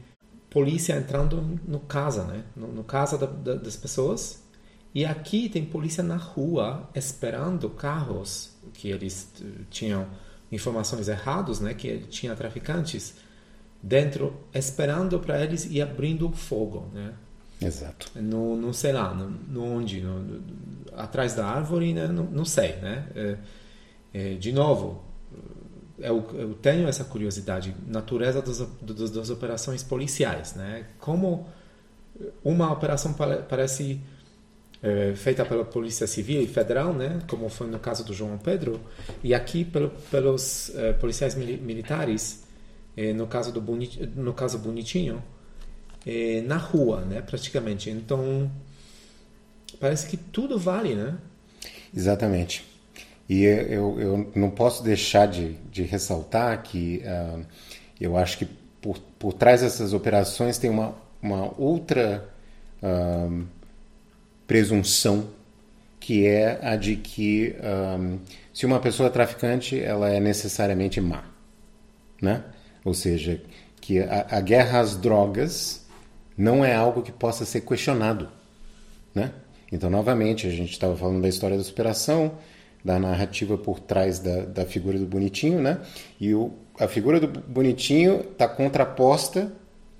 polícia 0.49 0.93
entrando 0.93 1.41
no 1.67 1.81
casa, 1.81 2.23
né? 2.23 2.43
No, 2.55 2.67
no 2.67 2.83
casa 2.83 3.17
da, 3.17 3.25
da, 3.25 3.55
das 3.55 3.75
pessoas. 3.75 4.41
E 4.95 5.03
aqui 5.05 5.49
tem 5.49 5.65
polícia 5.65 6.01
na 6.01 6.15
rua 6.15 6.89
esperando 6.95 7.69
carros 7.69 8.55
que 8.73 8.89
eles 8.89 9.29
eh, 9.41 9.45
tinham 9.69 10.07
informações 10.49 11.09
erradas, 11.09 11.59
né? 11.59 11.73
Que 11.73 11.99
tinha 12.07 12.33
traficantes 12.33 13.13
dentro 13.83 14.33
esperando 14.53 15.19
para 15.19 15.43
eles 15.43 15.67
e 15.69 15.81
abrindo 15.81 16.31
fogo, 16.31 16.89
né? 16.93 17.13
Exato. 17.61 18.09
No, 18.15 18.55
no 18.55 18.73
sei 18.73 18.93
lá, 18.93 19.13
no, 19.13 19.29
no 19.29 19.63
onde, 19.63 19.99
no, 19.99 20.19
no, 20.19 20.43
atrás 20.95 21.33
da 21.33 21.45
árvore, 21.45 21.93
né? 21.93 22.07
Não, 22.07 22.23
não 22.23 22.45
sei, 22.45 22.77
né? 22.77 23.05
É, 23.13 23.37
é, 24.13 24.33
de 24.35 24.53
novo, 24.53 25.03
eu, 25.99 26.25
eu, 26.35 26.53
tenho 26.53 26.87
essa 26.87 27.03
curiosidade, 27.03 27.75
natureza 27.85 28.41
dos, 28.41 28.59
dos, 28.81 29.11
das 29.11 29.29
operações 29.29 29.83
policiais, 29.83 30.55
né? 30.55 30.85
Como 30.99 31.49
uma 32.41 32.71
operação 32.71 33.13
parece 33.13 33.99
é, 34.85 35.15
feita 35.15 35.43
pela 35.43 35.65
Polícia 35.65 36.05
Civil 36.05 36.43
e 36.43 36.47
Federal, 36.47 36.93
né? 36.93 37.19
Como 37.27 37.49
foi 37.49 37.65
no 37.67 37.79
caso 37.79 38.05
do 38.05 38.13
João 38.13 38.37
Pedro, 38.37 38.79
e 39.23 39.33
aqui 39.33 39.65
pelo, 39.65 39.89
pelos 40.11 40.73
é, 40.75 40.93
policiais 40.93 41.33
mili 41.33 41.57
militares, 41.57 42.43
é, 42.95 43.11
no 43.11 43.25
caso 43.25 43.51
do 43.51 43.59
Bonit, 43.59 44.05
no 44.15 44.33
caso 44.33 44.59
Bonitinho, 44.59 45.23
na 46.45 46.57
rua, 46.57 47.01
né? 47.01 47.19
Praticamente. 47.19 47.89
Então 47.89 48.49
parece 49.79 50.07
que 50.07 50.15
tudo 50.15 50.59
vale, 50.59 50.93
né? 50.93 51.17
Exatamente. 51.95 52.63
E 53.27 53.43
eu, 53.43 53.99
eu 53.99 54.31
não 54.35 54.51
posso 54.51 54.83
deixar 54.83 55.25
de, 55.25 55.53
de 55.71 55.81
ressaltar 55.81 56.61
que 56.61 57.01
uh, 57.03 57.43
eu 57.99 58.15
acho 58.15 58.37
que 58.37 58.45
por, 58.79 58.99
por 59.17 59.33
trás 59.33 59.61
dessas 59.61 59.93
operações 59.93 60.59
tem 60.59 60.69
uma, 60.69 60.93
uma 61.19 61.51
outra 61.59 62.29
uh, 62.83 63.43
presunção 64.47 65.29
que 65.99 66.27
é 66.27 66.59
a 66.61 66.75
de 66.75 66.95
que 66.95 67.55
um, 67.99 68.19
se 68.53 68.65
uma 68.65 68.79
pessoa 68.79 69.07
é 69.07 69.11
traficante 69.11 69.79
ela 69.79 70.09
é 70.09 70.19
necessariamente 70.19 71.01
má, 71.01 71.23
né? 72.21 72.43
Ou 72.83 72.93
seja, 72.93 73.41
que 73.81 73.99
a, 73.99 74.27
a 74.29 74.39
guerra 74.39 74.81
às 74.81 74.95
drogas 74.95 75.85
não 76.37 76.63
é 76.63 76.75
algo 76.75 77.01
que 77.01 77.11
possa 77.11 77.45
ser 77.45 77.61
questionado, 77.61 78.29
né? 79.13 79.31
Então, 79.71 79.89
novamente, 79.89 80.45
a 80.45 80.51
gente 80.51 80.71
estava 80.71 80.95
falando 80.95 81.21
da 81.21 81.27
história 81.27 81.57
da 81.57 81.63
superação, 81.63 82.37
da 82.83 82.99
narrativa 82.99 83.57
por 83.57 83.79
trás 83.79 84.19
da, 84.19 84.45
da 84.45 84.65
figura 84.65 84.99
do 84.99 85.07
bonitinho, 85.07 85.59
né? 85.59 85.79
E 86.21 86.35
o, 86.35 86.53
a 86.79 86.87
figura 86.87 87.19
do 87.19 87.27
bonitinho 87.27 88.21
está 88.31 88.47
contraposta 88.47 89.51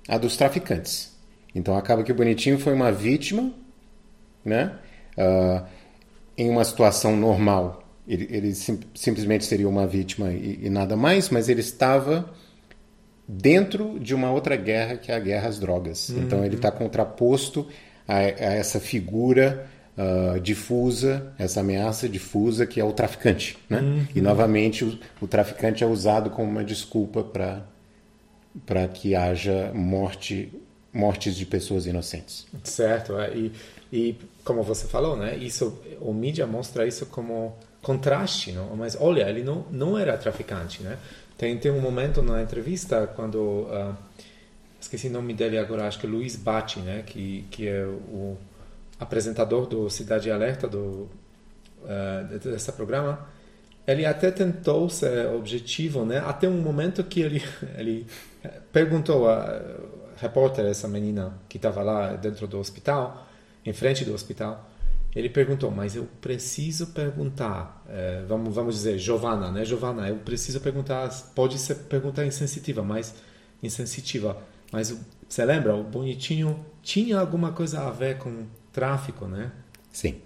à 0.06 0.16
dos 0.16 0.36
traficantes. 0.36 1.16
Então 1.52 1.76
acaba 1.76 2.04
que 2.04 2.12
o 2.12 2.14
bonitinho 2.14 2.58
foi 2.58 2.74
uma 2.74 2.92
vítima, 2.92 3.52
né? 4.46 4.72
Uh, 5.18 5.64
em 6.36 6.50
uma 6.50 6.64
situação 6.64 7.16
normal, 7.16 7.82
ele, 8.06 8.28
ele 8.30 8.54
sim, 8.54 8.78
simplesmente 8.94 9.44
seria 9.44 9.68
uma 9.68 9.86
vítima 9.86 10.30
e, 10.30 10.60
e, 10.62 10.70
nada 10.70 10.96
mais, 10.96 11.28
mas 11.30 11.48
ele 11.48 11.60
estava 11.60 12.30
dentro 13.26 13.98
de 13.98 14.14
uma 14.14 14.30
outra 14.30 14.54
guerra 14.54 14.96
que 14.96 15.10
é 15.10 15.16
a 15.16 15.18
guerra 15.18 15.48
às 15.48 15.58
drogas. 15.58 16.10
Uhum. 16.10 16.22
Então 16.22 16.44
ele 16.44 16.56
está 16.56 16.70
contraposto 16.70 17.66
a, 18.06 18.18
a 18.18 18.22
essa 18.22 18.78
figura 18.78 19.66
uh, 19.96 20.38
difusa, 20.40 21.32
essa 21.38 21.60
ameaça 21.60 22.08
difusa 22.08 22.66
que 22.66 22.80
é 22.80 22.84
o 22.84 22.92
traficante. 22.92 23.58
Né? 23.68 23.80
Uhum. 23.80 24.06
E 24.14 24.20
novamente 24.20 24.84
o, 24.84 24.98
o, 25.20 25.26
traficante 25.26 25.82
é 25.82 25.86
usado 25.86 26.30
como 26.30 26.48
uma 26.48 26.62
desculpa 26.62 27.24
para 27.24 28.86
que 28.88 29.16
haja 29.16 29.72
morte, 29.74 30.52
mortes 30.92 31.34
de 31.34 31.44
pessoas 31.44 31.86
inocentes. 31.86 32.46
Certo, 32.62 33.18
é, 33.18 33.34
e, 33.34 33.52
e 33.92 34.16
como 34.44 34.62
você 34.62 34.86
falou, 34.86 35.16
né, 35.16 35.36
isso, 35.36 35.80
o 36.00 36.12
mídia 36.12 36.46
mostra 36.46 36.86
isso 36.86 37.06
como 37.06 37.56
contraste, 37.82 38.52
não? 38.52 38.74
mas 38.76 38.96
olha, 39.00 39.28
ele 39.28 39.42
não, 39.42 39.64
não 39.70 39.96
era 39.96 40.16
traficante. 40.16 40.82
Né? 40.82 40.98
Tem, 41.38 41.56
tem 41.58 41.70
um 41.70 41.80
momento 41.80 42.22
na 42.22 42.42
entrevista 42.42 43.06
quando. 43.06 43.36
Uh, 43.38 43.94
esqueci 44.80 45.08
o 45.08 45.10
nome 45.10 45.34
dele 45.34 45.58
agora, 45.58 45.86
acho 45.86 45.98
que 45.98 46.06
é 46.06 46.08
Luiz 46.08 46.36
Batti, 46.36 46.80
né? 46.80 47.02
que, 47.06 47.44
que 47.50 47.66
é 47.68 47.84
o 47.84 48.36
apresentador 48.98 49.66
do 49.66 49.88
Cidade 49.90 50.30
Alerta, 50.30 50.66
do, 50.66 51.08
uh, 51.82 52.38
desse 52.42 52.72
programa, 52.72 53.28
ele 53.86 54.04
até 54.04 54.30
tentou 54.30 54.88
ser 54.88 55.26
objetivo, 55.28 56.04
né? 56.04 56.18
Até 56.18 56.48
um 56.48 56.60
momento 56.60 57.04
que 57.04 57.20
ele, 57.20 57.42
ele 57.78 58.06
perguntou 58.72 59.28
a 59.28 59.60
repórter, 60.16 60.64
essa 60.64 60.88
menina 60.88 61.38
que 61.48 61.56
estava 61.56 61.82
lá 61.82 62.14
dentro 62.14 62.46
do 62.46 62.58
hospital, 62.58 63.25
em 63.66 63.72
frente 63.72 64.04
do 64.04 64.14
hospital, 64.14 64.70
ele 65.14 65.30
perguntou, 65.30 65.70
mas 65.70 65.96
eu 65.96 66.06
preciso 66.20 66.88
perguntar, 66.88 67.82
eh, 67.88 68.22
vamos, 68.28 68.54
vamos 68.54 68.74
dizer, 68.74 68.98
Giovana, 68.98 69.50
né? 69.50 69.64
Giovana, 69.64 70.08
eu 70.08 70.16
preciso 70.16 70.60
perguntar, 70.60 71.08
pode 71.34 71.58
ser 71.58 71.74
pergunta 71.74 72.24
insensitiva, 72.24 72.82
mas 72.82 73.14
insensitiva, 73.62 74.36
mas 74.70 74.94
você 75.26 75.44
lembra, 75.44 75.74
o 75.74 75.82
bonitinho 75.82 76.64
tinha 76.82 77.18
alguma 77.18 77.50
coisa 77.52 77.80
a 77.80 77.90
ver 77.90 78.18
com 78.18 78.44
tráfico, 78.72 79.26
né? 79.26 79.50
Sim, 79.90 80.16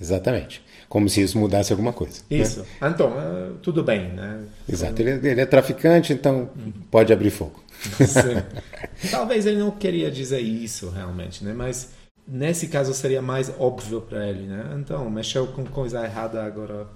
exatamente. 0.00 0.64
Como 0.88 1.08
se 1.08 1.22
isso 1.22 1.38
mudasse 1.38 1.72
alguma 1.72 1.92
coisa. 1.92 2.20
Né? 2.28 2.38
Isso. 2.38 2.60
Né? 2.80 2.88
Então, 2.92 3.12
tudo 3.62 3.84
bem, 3.84 4.08
né? 4.08 4.44
Exato. 4.68 5.00
Ele, 5.00 5.28
ele, 5.28 5.40
é 5.40 5.46
traficante, 5.46 6.12
então 6.12 6.50
uhum. 6.56 6.72
pode 6.90 7.12
abrir 7.12 7.30
fogo. 7.30 7.62
Talvez 9.12 9.46
ele 9.46 9.58
não 9.58 9.70
queria 9.70 10.10
dizer 10.10 10.40
isso 10.40 10.90
realmente, 10.90 11.44
né? 11.44 11.52
Mas 11.52 11.90
nesse 12.28 12.68
caso 12.68 12.92
seria 12.92 13.22
mais 13.22 13.52
óbvio 13.58 14.00
para 14.02 14.28
ele, 14.28 14.46
né? 14.46 14.76
Então, 14.78 15.08
mexeu 15.10 15.46
com 15.48 15.64
coisa 15.64 16.04
errada 16.04 16.42
agora. 16.42 16.86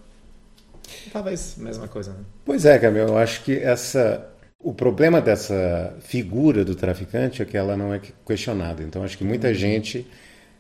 Talvez 1.13 1.57
mesma 1.57 1.89
coisa, 1.89 2.13
né? 2.13 2.21
Pois 2.45 2.65
é, 2.65 2.79
Camilo. 2.79 3.11
Eu 3.11 3.19
acho 3.19 3.43
que 3.43 3.57
essa 3.57 4.29
o 4.63 4.73
problema 4.73 5.21
dessa 5.21 5.97
figura 6.01 6.65
do 6.65 6.77
traficante 6.77 7.43
é 7.43 7.45
que 7.45 7.57
ela 7.57 7.77
não 7.77 7.93
é 7.93 8.01
questionada. 8.25 8.83
Então, 8.83 9.03
acho 9.03 9.19
que 9.19 9.25
muita 9.25 9.49
uhum. 9.49 9.55
gente 9.55 10.07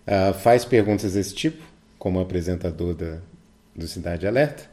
uh, 0.06 0.34
faz 0.34 0.64
perguntas 0.64 1.12
desse 1.12 1.32
tipo, 1.32 1.62
como 1.98 2.18
apresentador 2.18 2.94
da, 2.94 3.18
do 3.76 3.86
Cidade 3.86 4.26
Alerta, 4.26 4.64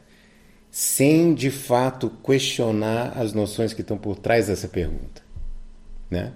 sem 0.68 1.32
de 1.32 1.50
fato 1.50 2.10
questionar 2.24 3.12
as 3.16 3.32
noções 3.32 3.72
que 3.72 3.82
estão 3.82 3.96
por 3.96 4.16
trás 4.18 4.48
dessa 4.48 4.66
pergunta. 4.66 5.22
Né? 6.10 6.32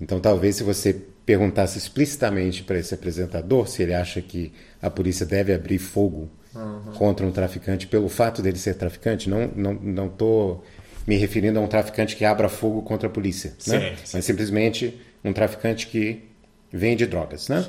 Então, 0.00 0.20
talvez 0.20 0.54
se 0.56 0.62
você 0.62 1.02
perguntasse 1.26 1.76
explicitamente 1.76 2.62
para 2.62 2.78
esse 2.78 2.94
apresentador 2.94 3.68
se 3.68 3.82
ele 3.82 3.92
acha 3.92 4.22
que 4.22 4.52
a 4.80 4.88
polícia 4.88 5.26
deve 5.26 5.52
abrir 5.52 5.78
fogo 5.78 6.30
uhum. 6.54 6.92
contra 6.94 7.26
um 7.26 7.32
traficante 7.32 7.88
pelo 7.88 8.08
fato 8.08 8.40
dele 8.40 8.56
ser 8.56 8.74
traficante, 8.74 9.28
não 9.28 9.48
não 9.48 9.74
não 9.74 10.06
estou 10.06 10.64
me 11.04 11.16
referindo 11.16 11.58
a 11.58 11.62
um 11.62 11.66
traficante 11.66 12.14
que 12.16 12.24
abra 12.24 12.48
fogo 12.48 12.80
contra 12.82 13.08
a 13.08 13.10
polícia, 13.10 13.52
sim, 13.58 13.72
né? 13.72 13.96
Sim. 14.04 14.16
mas 14.16 14.24
simplesmente 14.24 15.00
um 15.24 15.32
traficante 15.32 15.88
que 15.88 16.24
vende 16.72 17.04
drogas, 17.06 17.48
né? 17.48 17.62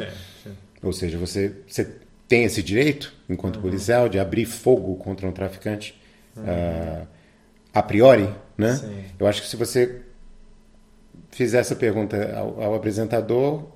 Sim, 0.44 0.52
ou 0.82 0.94
seja, 0.94 1.18
você, 1.18 1.54
você 1.68 1.88
tem 2.28 2.44
esse 2.44 2.62
direito, 2.62 3.14
enquanto 3.28 3.58
uhum. 3.58 3.64
policial, 3.64 4.08
de 4.08 4.20
abrir 4.20 4.46
fogo 4.46 4.96
contra 4.96 5.28
um 5.28 5.32
traficante 5.32 6.00
uhum. 6.36 6.44
uh, 6.44 7.08
a 7.74 7.82
priori, 7.82 8.30
né? 8.58 8.76
Sim. 8.76 9.04
Eu 9.20 9.28
acho 9.28 9.42
que 9.42 9.48
se 9.48 9.56
você 9.56 10.02
fizer 11.32 11.60
essa 11.60 11.76
pergunta 11.76 12.36
ao, 12.36 12.62
ao 12.62 12.76
apresentador, 12.76 13.68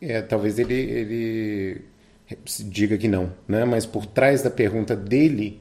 é, 0.00 0.22
talvez 0.22 0.58
ele, 0.58 0.74
ele 0.74 1.82
diga 2.60 2.96
que 2.96 3.08
não, 3.08 3.32
né? 3.46 3.64
Mas 3.64 3.84
por 3.84 4.06
trás 4.06 4.42
da 4.42 4.50
pergunta 4.50 4.96
dele 4.96 5.60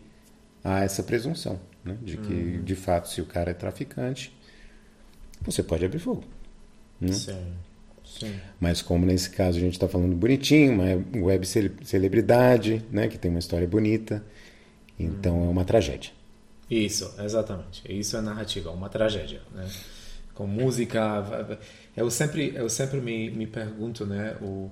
há 0.64 0.84
essa 0.84 1.04
presunção, 1.04 1.60
né? 1.84 1.98
De 2.02 2.18
que, 2.18 2.34
uhum. 2.34 2.64
de 2.64 2.76
fato, 2.76 3.10
se 3.10 3.22
o 3.22 3.26
cara 3.26 3.52
é 3.52 3.54
traficante, 3.54 4.36
você 5.42 5.62
pode 5.62 5.86
abrir 5.86 6.00
fogo. 6.00 6.24
Né? 7.00 7.12
Sim. 7.12 7.54
Sim. 8.06 8.36
Mas 8.60 8.82
como 8.82 9.06
nesse 9.06 9.30
caso 9.30 9.58
a 9.58 9.62
gente 9.62 9.74
está 9.74 9.88
falando 9.88 10.16
bonitinho, 10.16 10.74
uma 10.74 11.26
web 11.26 11.46
celebridade, 11.84 12.86
né? 12.92 13.08
Que 13.08 13.18
tem 13.18 13.32
uma 13.32 13.40
história 13.40 13.68
bonita, 13.68 14.24
então 15.00 15.38
uhum. 15.38 15.48
é 15.48 15.50
uma 15.50 15.66
tragédia. 15.66 16.12
Isso, 16.70 17.14
exatamente. 17.20 17.82
Isso 17.88 18.16
é 18.16 18.22
narrativa, 18.22 18.72
uma 18.72 18.90
tragédia, 18.90 19.42
né? 19.54 19.68
Com 20.34 20.48
música, 20.48 21.60
eu 21.96 22.10
sempre 22.10 22.54
eu 22.56 22.70
sempre 22.70 23.00
me, 23.00 23.30
me 23.30 23.46
pergunto, 23.48 24.06
né? 24.06 24.36
O 24.42 24.70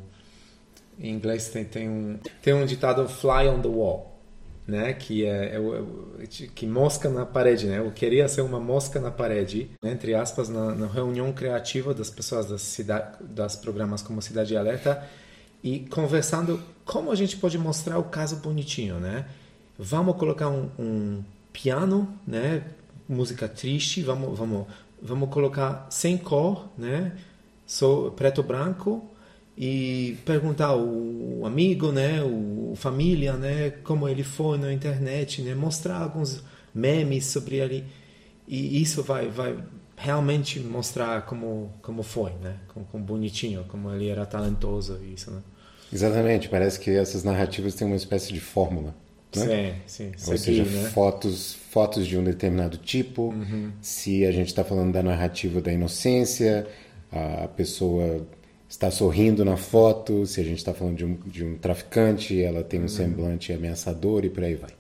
em 1.00 1.14
inglês 1.14 1.50
tem, 1.50 1.66
tem 1.66 1.90
um 1.90 2.20
tem 2.42 2.54
um 2.54 2.66
ditado 2.66 3.08
fly 3.08 3.48
on 3.48 3.62
the 3.62 3.68
wall, 3.68 4.20
né? 4.68 4.94
Que 4.94 5.26
é, 5.26 5.56
é, 5.56 6.24
é 6.24 6.28
que 6.28 6.66
mosca 6.66 7.10
na 7.10 7.26
parede, 7.26 7.68
né? 7.68 7.80
Eu 7.80 7.92
queria 7.92 8.28
ser 8.28 8.42
uma 8.42 8.60
mosca 8.60 9.00
na 9.00 9.12
parede, 9.12 9.70
entre 9.84 10.16
aspas, 10.16 10.50
na, 10.50 10.74
na 10.74 10.88
reunião 10.88 11.32
criativa 11.32 11.94
das 11.94 12.10
pessoas 12.10 12.48
das 12.48 12.62
cidade, 12.62 13.18
das 13.24 13.56
programas 13.56 14.02
como 14.02 14.22
Cidade 14.22 14.56
Alerta 14.58 15.08
e 15.64 15.82
conversando 15.82 16.62
como 16.86 17.12
a 17.12 17.16
gente 17.16 17.38
pode 17.38 17.58
mostrar 17.58 17.98
o 17.98 18.04
caso 18.06 18.38
bonitinho, 18.38 19.00
né? 19.00 19.26
Vamos 19.78 20.18
colocar 20.18 20.50
um, 20.50 20.70
um 20.78 21.24
piano, 21.54 22.08
né? 22.26 22.64
Música 23.08 23.48
triste, 23.48 24.02
vamos, 24.02 24.38
vamos, 24.38 24.68
vamos 25.02 25.30
colocar 25.30 25.88
sem 25.90 26.18
cor, 26.18 26.70
né? 26.78 27.14
Só 27.66 28.10
preto 28.12 28.44
branco 28.44 29.10
e 29.58 30.18
perguntar 30.26 30.76
o 30.76 31.46
amigo, 31.46 31.92
né? 31.92 32.22
O 32.24 32.74
família, 32.76 33.34
né? 33.34 33.72
Como 33.84 34.08
ele 34.08 34.24
foi 34.24 34.58
na 34.58 34.72
internet, 34.72 35.42
né? 35.42 35.56
Mostrar 35.56 36.02
alguns 36.02 36.44
memes 36.74 37.26
sobre 37.26 37.58
ele 37.58 37.86
e 38.48 38.82
isso 38.82 39.04
vai, 39.04 39.30
vai 39.30 39.58
realmente 39.96 40.60
mostrar 40.60 41.22
como 41.24 41.72
como 41.82 42.04
foi, 42.04 42.32
né? 42.42 42.58
Como, 42.68 42.86
como 42.86 43.04
bonitinho, 43.04 43.66
como 43.68 43.92
ele 43.92 44.10
era 44.10 44.26
talentoso 44.26 45.00
isso, 45.04 45.32
né? 45.32 45.42
Exatamente, 45.94 46.48
parece 46.48 46.80
que 46.80 46.92
essas 46.92 47.24
narrativas 47.24 47.76
têm 47.76 47.86
uma 47.86 47.96
espécie 47.96 48.32
de 48.34 48.40
fórmula. 48.40 48.96
Né? 49.36 49.76
Sim, 49.88 50.12
sim. 50.18 50.32
Ou 50.32 50.38
seja, 50.38 50.64
né? 50.64 50.90
fotos, 50.90 51.54
fotos 51.70 52.06
de 52.06 52.18
um 52.18 52.24
determinado 52.24 52.78
tipo. 52.78 53.30
Uhum. 53.30 53.72
Se 53.82 54.26
a 54.26 54.32
gente 54.32 54.48
está 54.48 54.64
falando 54.64 54.92
da 54.92 55.02
narrativa 55.02 55.62
da 55.62 55.72
inocência, 55.72 56.68
a 57.12 57.48
pessoa 57.48 58.26
está 58.68 58.92
sorrindo 58.92 59.46
na 59.46 59.58
foto. 59.58 60.26
Se 60.26 60.42
a 60.42 60.44
gente 60.44 60.58
está 60.58 60.74
falando 60.74 60.98
de 60.98 61.06
um, 61.06 61.16
de 61.26 61.46
um 61.46 61.58
traficante, 61.58 62.42
ela 62.42 62.64
tem 62.64 62.80
um 62.80 62.84
uhum. 62.84 62.90
semblante 62.90 63.54
ameaçador 63.54 64.26
e 64.26 64.30
por 64.30 64.44
aí 64.44 64.56
vai. 64.56 64.72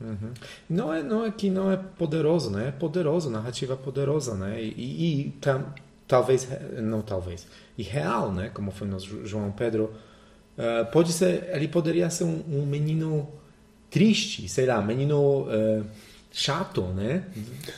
Uhum. 0.00 0.32
Não 0.70 0.94
é 0.94 1.02
não 1.02 1.26
é 1.26 1.30
que 1.30 1.50
não 1.50 1.70
é 1.70 1.76
poderoso, 1.76 2.50
né? 2.50 2.68
É 2.68 2.70
poderoso, 2.70 3.28
narrativa 3.28 3.76
poderosa, 3.76 4.34
né? 4.34 4.62
E, 4.62 4.74
e, 4.76 5.20
e 5.20 5.34
talvez 6.06 6.48
não 6.80 7.02
talvez 7.02 7.46
e 7.76 7.82
real, 7.82 8.32
né? 8.32 8.50
Como 8.54 8.70
foi 8.70 8.86
no 8.86 8.98
João 8.98 9.50
Pedro. 9.50 9.92
Uh, 10.56 10.90
pode 10.90 11.12
ser, 11.12 11.50
ele 11.52 11.68
poderia 11.68 12.10
ser 12.10 12.24
um, 12.24 12.42
um 12.50 12.66
menino 12.66 13.28
triste, 13.90 14.48
sei 14.48 14.66
lá, 14.66 14.80
menino 14.82 15.42
uh, 15.42 15.84
chato, 16.32 16.82
né? 16.82 17.24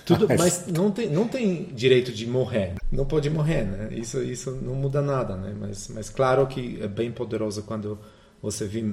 Tudo, 0.05 0.27
mas 0.29 0.67
não 0.67 0.91
tem, 0.91 1.09
não 1.09 1.27
tem 1.29 1.65
direito 1.73 2.13
de 2.13 2.27
morrer, 2.27 2.75
não 2.91 3.07
pode 3.07 3.31
morrer, 3.31 3.65
né? 3.65 3.89
Isso, 3.93 4.23
isso 4.23 4.51
não 4.63 4.75
muda 4.75 5.01
nada, 5.01 5.37
né? 5.37 5.55
Mas, 5.59 5.89
mas 5.89 6.11
claro 6.11 6.47
que 6.47 6.79
é 6.83 6.89
bem 6.89 7.11
poderoso 7.11 7.63
quando 7.63 7.99
você 8.43 8.67
vê 8.67 8.85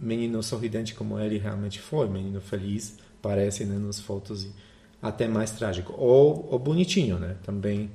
menino 0.00 0.42
sorridente 0.42 0.94
como 0.94 1.18
ele 1.18 1.38
realmente 1.38 1.80
foi, 1.80 2.08
menino 2.08 2.40
feliz, 2.40 2.96
parece 3.20 3.64
né, 3.64 3.78
nas 3.78 4.00
fotos 4.00 4.44
e 4.44 4.52
até 5.02 5.26
mais 5.28 5.50
trágico 5.50 5.94
ou, 5.96 6.48
ou 6.50 6.58
bonitinho, 6.58 7.18
né? 7.18 7.36
Também 7.44 7.90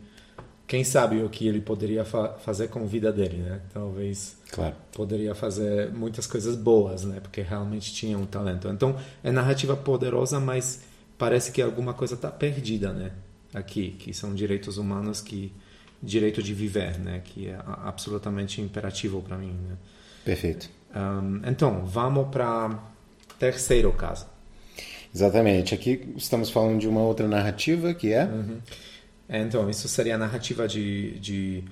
quem 0.65 0.83
sabe 0.83 1.21
o 1.21 1.29
que 1.29 1.47
ele 1.47 1.61
poderia 1.61 2.05
fa 2.05 2.29
fazer 2.39 2.69
com 2.69 2.79
a 2.79 2.85
vida 2.85 3.11
dele, 3.11 3.37
né? 3.37 3.61
Talvez 3.73 4.37
claro. 4.53 4.75
poderia 4.93 5.33
fazer 5.33 5.91
muitas 5.91 6.27
coisas 6.27 6.55
boas, 6.55 7.03
né? 7.03 7.19
Porque 7.19 7.41
realmente 7.41 7.93
tinha 7.93 8.17
um 8.17 8.25
talento. 8.25 8.67
Então 8.69 8.95
é 9.23 9.31
narrativa 9.31 9.75
poderosa, 9.75 10.39
mas 10.39 10.81
parece 11.17 11.51
que 11.51 11.61
alguma 11.61 11.93
coisa 11.93 12.13
está 12.13 12.29
perdida, 12.29 12.93
né? 12.93 13.11
Aqui, 13.53 13.91
que 13.91 14.13
são 14.13 14.33
direitos 14.33 14.77
humanos, 14.77 15.21
que 15.21 15.51
direito 16.01 16.41
de 16.43 16.53
viver, 16.53 16.99
né? 16.99 17.21
Que 17.23 17.49
é 17.49 17.59
absolutamente 17.65 18.61
imperativo 18.61 19.21
para 19.21 19.37
mim. 19.37 19.55
Né? 19.67 19.75
Perfeito. 20.23 20.69
Um, 20.95 21.41
então 21.47 21.85
vamos 21.85 22.29
para 22.29 22.79
terceiro 23.39 23.91
caso. 23.91 24.27
Exatamente. 25.13 25.73
Aqui 25.73 26.13
estamos 26.15 26.49
falando 26.49 26.79
de 26.79 26.87
uma 26.87 27.01
outra 27.01 27.27
narrativa 27.27 27.93
que 27.93 28.13
é. 28.13 28.25
Uhum. 28.25 28.59
Então, 29.29 29.69
isso 29.69 29.87
seria 29.87 30.15
a 30.15 30.17
narrativa 30.17 30.67
de, 30.67 31.19
de 31.19 31.63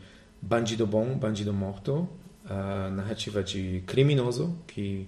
bandido 0.41 0.87
bom, 0.87 1.15
bandido 1.17 1.53
morto, 1.53 2.07
a 2.51 2.89
narrativa 2.89 3.41
de 3.41 3.81
criminoso 3.87 4.57
que 4.67 5.07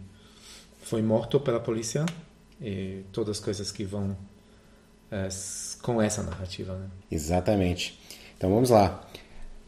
foi 0.82 1.02
morto 1.02 1.40
pela 1.40 1.60
polícia 1.60 2.06
e 2.62 3.04
todas 3.12 3.38
as 3.38 3.44
coisas 3.44 3.70
que 3.70 3.84
vão 3.84 4.16
é, 5.12 5.28
com 5.82 6.02
essa 6.02 6.24
narrativa. 6.24 6.74
Né? 6.74 6.88
Exatamente. 7.12 8.00
Então 8.38 8.50
vamos 8.50 8.70
lá. 8.70 9.06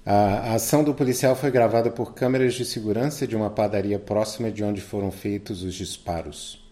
A, 0.06 0.54
ação 0.54 0.84
do 0.84 0.94
policial 0.94 1.36
foi 1.36 1.52
gravada 1.52 1.92
por 1.92 2.14
câmeras 2.14 2.54
de 2.54 2.64
segurança 2.64 3.28
de 3.28 3.36
uma 3.36 3.50
padaria 3.50 4.00
próxima 4.00 4.50
de 4.50 4.64
onde 4.64 4.80
foram 4.80 5.12
feitos 5.12 5.62
os 5.62 5.74
disparos. 5.74 6.64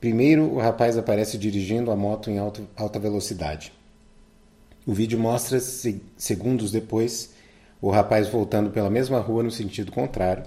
Primeiro, 0.00 0.52
o 0.52 0.58
rapaz 0.58 0.96
aparece 0.96 1.38
dirigindo 1.38 1.92
a 1.92 1.96
moto 1.96 2.28
em 2.30 2.38
alto, 2.38 2.68
alta 2.76 2.98
velocidade. 2.98 3.72
O 4.84 4.92
vídeo 4.92 5.16
mostra, 5.16 5.60
segundos 5.60 6.72
depois, 6.72 7.32
o 7.82 7.90
rapaz 7.90 8.28
voltando 8.28 8.70
pela 8.70 8.88
mesma 8.88 9.18
rua 9.18 9.42
no 9.42 9.50
sentido 9.50 9.90
contrário. 9.90 10.44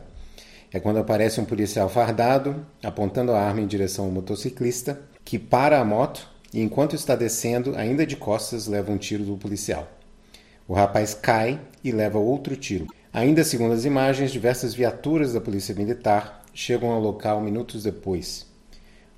É 0.71 0.79
quando 0.79 0.99
aparece 0.99 1.41
um 1.41 1.45
policial 1.45 1.89
fardado, 1.89 2.65
apontando 2.81 3.33
a 3.33 3.41
arma 3.41 3.59
em 3.59 3.67
direção 3.67 4.05
ao 4.05 4.11
motociclista, 4.11 5.01
que 5.23 5.37
para 5.37 5.79
a 5.79 5.85
moto 5.85 6.27
e, 6.53 6.61
enquanto 6.61 6.95
está 6.95 7.13
descendo, 7.13 7.75
ainda 7.75 8.05
de 8.05 8.15
costas, 8.15 8.67
leva 8.67 8.91
um 8.91 8.97
tiro 8.97 9.25
do 9.25 9.35
policial. 9.35 9.85
O 10.65 10.73
rapaz 10.73 11.13
cai 11.13 11.59
e 11.83 11.91
leva 11.91 12.17
outro 12.17 12.55
tiro. 12.55 12.87
Ainda 13.11 13.43
segundo 13.43 13.73
as 13.73 13.83
imagens, 13.83 14.31
diversas 14.31 14.73
viaturas 14.73 15.33
da 15.33 15.41
Polícia 15.41 15.75
Militar 15.75 16.43
chegam 16.53 16.91
ao 16.91 17.01
local 17.01 17.41
minutos 17.41 17.83
depois. 17.83 18.47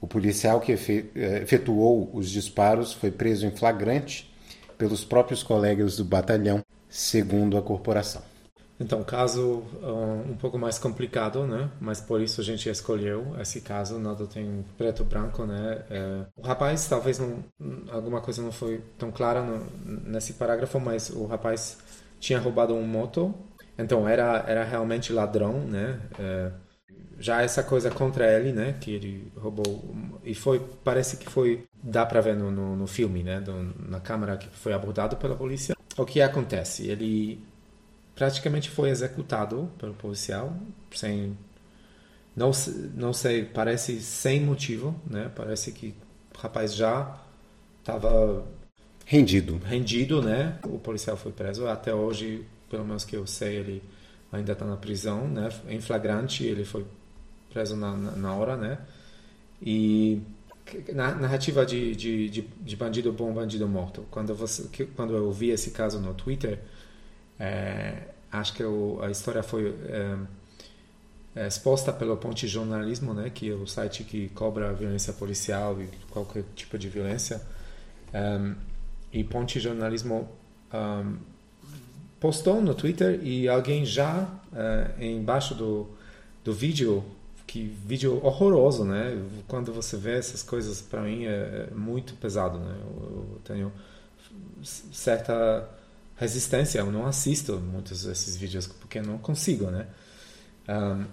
O 0.02 0.08
policial 0.08 0.60
que 0.60 0.74
eh, 0.74 1.42
efetuou 1.44 2.10
os 2.14 2.30
disparos 2.30 2.94
foi 2.94 3.12
preso 3.12 3.46
em 3.46 3.52
flagrante 3.52 4.32
pelos 4.78 5.04
próprios 5.04 5.42
colegas 5.42 5.98
do 5.98 6.06
batalhão, 6.06 6.64
segundo 6.98 7.60
a 7.60 7.62
corporação. 7.62 8.24
Então, 8.80 9.04
caso 9.04 9.64
uh, 9.84 10.24
um 10.28 10.36
pouco 10.36 10.58
mais 10.58 10.80
complicado, 10.80 11.46
né? 11.46 11.70
Mas 11.80 12.02
por 12.02 12.20
isso 12.20 12.42
a 12.42 12.44
gente 12.44 12.68
escolheu 12.68 13.36
esse 13.40 13.62
caso, 13.62 14.00
nada 14.00 14.26
tem 14.26 14.66
preto 14.78 15.04
branco, 15.04 15.46
né? 15.46 15.84
É, 15.92 16.26
o 16.36 16.42
rapaz, 16.42 16.88
talvez 16.88 17.20
não, 17.20 17.44
alguma 17.92 18.20
coisa 18.20 18.42
não 18.42 18.52
foi 18.52 18.82
tão 18.98 19.12
clara 19.12 19.44
no, 19.44 19.64
nesse 20.10 20.34
parágrafo, 20.34 20.80
mas 20.80 21.12
o 21.12 21.28
rapaz 21.28 21.78
tinha 22.20 22.40
roubado 22.40 22.74
um 22.74 22.86
moto, 22.86 23.34
então 23.78 24.10
era 24.10 24.44
era 24.48 24.64
realmente 24.64 25.14
ladrão, 25.14 25.54
né? 25.62 26.00
É, 26.20 26.52
já 27.20 27.42
essa 27.44 27.64
coisa 27.64 27.92
contra 27.92 28.26
ele, 28.32 28.52
né? 28.52 28.76
Que 28.82 28.92
ele 28.92 29.32
roubou 29.38 29.96
e 30.24 30.34
foi 30.34 30.60
parece 30.84 31.18
que 31.18 31.30
foi 31.30 31.64
dá 31.82 32.06
para 32.06 32.22
ver 32.22 32.36
no, 32.36 32.52
no, 32.52 32.76
no, 32.76 32.88
filme, 32.88 33.24
né? 33.24 33.40
Do, 33.40 33.54
na 33.88 34.00
câmera 34.00 34.38
que 34.38 34.48
foi 34.50 34.74
abordado 34.74 35.16
pela 35.18 35.36
polícia. 35.36 35.76
O 35.98 36.06
que 36.06 36.22
acontece? 36.22 36.88
Ele 36.88 37.44
praticamente 38.16 38.70
foi 38.70 38.90
executado 38.90 39.70
pelo 39.78 39.94
policial 39.94 40.56
sem 40.92 41.38
não 42.36 42.52
não 42.96 43.14
sei 43.14 43.44
parece 43.46 44.00
sem 44.02 44.42
motivo, 44.42 44.96
né? 45.10 45.32
Parece 45.36 45.72
que 45.72 45.94
o 46.36 46.38
rapaz 46.38 46.76
já 46.76 47.20
estava 47.80 48.46
rendido, 49.06 49.58
rendido, 49.66 50.22
né? 50.22 50.60
O 50.66 50.78
policial 50.78 51.18
foi 51.18 51.32
preso 51.32 51.68
até 51.68 51.94
hoje, 51.94 52.46
pelo 52.70 52.86
menos 52.86 53.06
que 53.06 53.16
eu 53.16 53.26
sei, 53.26 53.56
ele 53.58 53.84
ainda 54.32 54.54
está 54.54 54.66
na 54.66 54.78
prisão, 54.78 55.28
né? 55.28 55.50
Em 55.68 55.82
flagrante, 55.82 56.44
ele 56.44 56.66
foi 56.66 56.86
preso 57.52 57.76
na, 57.76 57.96
na, 57.96 58.36
hora, 58.36 58.56
né? 58.58 58.80
E 59.62 60.22
narrativa 60.94 61.66
de, 61.66 61.96
de, 61.96 62.30
de, 62.30 62.42
de, 62.42 62.76
bandido 62.76 63.12
bom, 63.12 63.34
bandido 63.34 63.68
morto. 63.68 64.06
Quando 64.12 64.34
você, 64.36 64.68
quando 64.96 65.16
eu 65.16 65.32
vi 65.32 65.50
esse 65.50 65.72
caso 65.72 66.00
no 66.00 66.14
Twitter, 66.14 66.60
é, 67.40 68.04
acho 68.32 68.54
que 68.54 68.64
eu, 68.64 69.00
a 69.02 69.10
história 69.10 69.44
foi 69.44 69.76
é, 69.86 70.18
é, 71.36 71.48
exposta 71.48 71.94
pelo 71.94 72.18
Ponte 72.18 72.48
Jornalismo, 72.48 73.14
né, 73.14 73.30
que 73.30 73.50
é 73.50 73.54
o 73.54 73.68
site 73.68 74.04
que 74.04 74.30
cobra 74.30 74.74
violência 74.74 75.14
policial 75.14 75.82
e 75.82 75.90
qualquer 76.10 76.44
tipo 76.56 76.78
de 76.78 76.90
violência. 76.90 77.42
Um, 78.14 78.56
e 79.12 79.24
Ponte 79.24 79.60
Jornalismo 79.60 80.30
um, 80.74 81.18
postou 82.20 82.62
no 82.62 82.74
Twitter 82.74 83.20
e 83.24 83.48
alguém 83.48 83.86
já 83.86 84.28
embaixo 85.00 85.54
do, 85.54 85.88
do 86.44 86.52
vídeo 86.52 87.04
que 87.48 87.66
vídeo 87.86 88.20
horroroso, 88.24 88.84
né? 88.84 89.18
Quando 89.48 89.72
você 89.74 89.96
vê 89.96 90.18
essas 90.18 90.44
coisas, 90.44 90.82
para 90.82 91.02
mim 91.02 91.26
é, 91.26 91.70
é, 91.72 91.74
muito 91.74 92.14
pesado, 92.16 92.60
né? 92.60 92.76
Eu, 92.82 93.42
tenho 93.46 93.72
certa 94.62 95.68
resistência, 96.18 96.80
eu 96.80 96.92
não 96.92 97.08
assisto 97.08 97.54
muitos 97.58 98.04
desses 98.04 98.36
vídeos 98.36 98.68
porque 98.68 99.02
não 99.02 99.18
consigo, 99.18 99.72
né? 99.72 99.88
Um, 100.68 101.06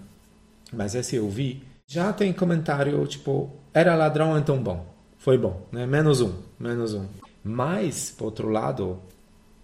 mas 0.73 0.93
esse 0.93 1.15
eu 1.15 1.29
vi. 1.29 1.63
Já 1.87 2.11
tem 2.11 2.33
comentário 2.33 3.05
tipo, 3.07 3.49
era 3.73 3.95
ladrão 3.95 4.37
então 4.37 4.61
bom, 4.61 4.85
foi 5.17 5.37
bom, 5.37 5.65
né? 5.71 5.85
Menos 5.85 6.19
um, 6.19 6.33
menos 6.59 6.93
um. 6.93 7.07
Mas, 7.43 8.11
por 8.11 8.25
outro 8.25 8.49
lado, 8.49 8.99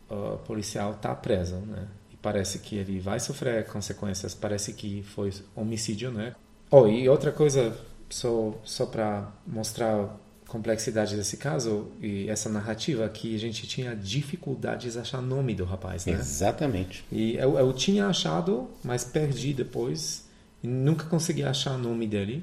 o 0.09 0.37
policial 0.37 0.93
está 0.93 1.13
preso, 1.15 1.55
né? 1.55 1.87
E 2.11 2.15
parece 2.15 2.59
que 2.59 2.77
ele 2.77 2.99
vai 2.99 3.19
sofrer 3.19 3.65
consequências, 3.65 4.33
parece 4.35 4.71
que 4.73 5.03
foi 5.03 5.33
homicídio, 5.55 6.11
né? 6.11 6.33
Oh, 6.73 6.87
e 6.87 7.09
outra 7.09 7.33
coisa, 7.33 7.77
só, 8.09 8.57
só 8.63 8.85
para 8.85 9.29
mostrar 9.45 10.05
a 10.05 10.09
complexidade 10.47 11.17
desse 11.17 11.35
caso 11.35 11.91
e 12.01 12.29
essa 12.29 12.47
narrativa, 12.47 13.07
que 13.09 13.35
a 13.35 13.37
gente 13.37 13.67
tinha 13.67 13.93
dificuldades 13.93 14.93
de 14.93 14.99
achar 14.99 15.21
nome 15.21 15.53
do 15.53 15.65
rapaz, 15.65 16.05
né? 16.05 16.13
Exatamente. 16.13 17.03
E 17.11 17.35
eu, 17.35 17.59
eu 17.59 17.73
tinha 17.73 18.07
achado, 18.07 18.69
mas 18.81 19.03
perdi 19.03 19.53
depois. 19.53 20.25
E 20.63 20.67
nunca 20.67 21.05
consegui 21.05 21.43
achar 21.43 21.75
o 21.75 21.77
nome 21.77 22.07
dele. 22.07 22.41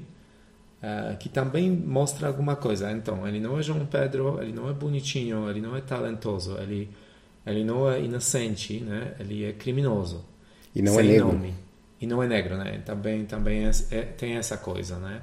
Uh, 0.81 1.17
que 1.17 1.27
também 1.27 1.69
mostra 1.69 2.27
alguma 2.27 2.55
coisa. 2.55 2.89
Então, 2.91 3.27
ele 3.27 3.39
não 3.39 3.59
é 3.59 3.63
João 3.63 3.85
Pedro, 3.85 4.41
ele 4.41 4.53
não 4.53 4.69
é 4.69 4.73
bonitinho, 4.73 5.49
ele 5.49 5.59
não 5.59 5.75
é 5.75 5.81
talentoso, 5.81 6.55
ele, 6.57 6.89
ele 7.45 7.65
não 7.65 7.91
é 7.91 8.01
inocente, 8.01 8.79
né? 8.79 9.13
Ele 9.19 9.43
é 9.43 9.51
criminoso. 9.51 10.23
E 10.73 10.81
não 10.81 10.97
é 10.97 11.03
negro. 11.03 11.33
Nome 11.33 11.53
e 12.01 12.07
não 12.07 12.23
é 12.23 12.27
negro, 12.27 12.57
né? 12.57 12.81
Também 12.85 13.25
também 13.25 13.65
é, 13.65 13.71
é, 13.91 14.01
tem 14.01 14.37
essa 14.37 14.57
coisa, 14.57 14.97
né? 14.97 15.21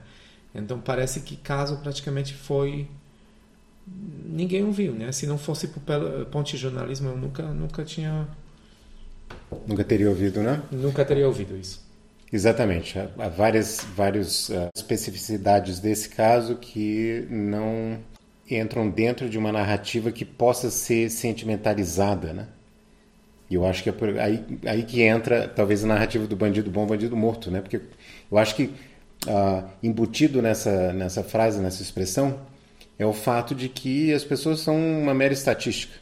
Então 0.55 0.81
parece 0.81 1.21
que 1.21 1.37
caso 1.37 1.79
praticamente 1.79 2.35
foi 2.35 2.89
ninguém 4.25 4.65
ouviu, 4.65 4.93
né? 4.93 5.13
Se 5.13 5.27
não 5.27 5.39
fosse 5.39 5.69
por 5.69 5.83
Ponte 6.31 6.57
Jornalismo, 6.57 7.11
eu 7.11 7.17
nunca 7.17 7.43
nunca 7.43 7.85
tinha 7.85 8.27
nunca 9.67 9.85
teria 9.85 10.09
ouvido, 10.09 10.43
né? 10.43 10.63
Nunca 10.71 11.05
teria 11.05 11.27
ouvido 11.27 11.57
isso. 11.57 11.85
Exatamente. 12.33 12.99
Há 12.99 13.29
várias 13.29 13.87
várias 13.95 14.49
uh, 14.49 14.69
especificidades 14.75 15.79
desse 15.79 16.09
caso 16.09 16.57
que 16.57 17.27
não 17.31 17.99
entram 18.51 18.89
dentro 18.89 19.29
de 19.29 19.39
uma 19.39 19.53
narrativa 19.53 20.11
que 20.13 20.25
possa 20.25 20.71
ser 20.71 21.11
sentimentalizada, 21.11 22.33
né? 22.33 22.49
E 23.49 23.55
eu 23.55 23.65
acho 23.65 23.83
que 23.83 23.89
é 23.89 23.93
por, 23.93 24.19
aí, 24.19 24.45
aí 24.67 24.83
que 24.83 25.03
entra 25.03 25.47
talvez 25.49 25.85
a 25.85 25.87
narrativa 25.87 26.27
do 26.27 26.35
bandido 26.35 26.71
bom, 26.71 26.87
bandido 26.87 27.17
morto, 27.17 27.51
né? 27.51 27.61
Porque 27.61 27.81
eu 28.31 28.39
acho 28.39 28.55
que 28.57 28.65
uh, 28.65 29.69
embutido 29.83 30.43
nessa, 30.43 30.93
nessa 30.93 31.23
frase, 31.23 31.61
nessa 31.61 31.83
expressão, 31.83 32.41
é 32.99 33.07
o 33.07 33.13
fato 33.13 33.55
de 33.55 33.69
que 33.69 34.13
as 34.13 34.25
pessoas 34.25 34.61
são 34.61 34.77
uma 34.77 35.15
mera 35.15 35.33
estatística. 35.33 35.95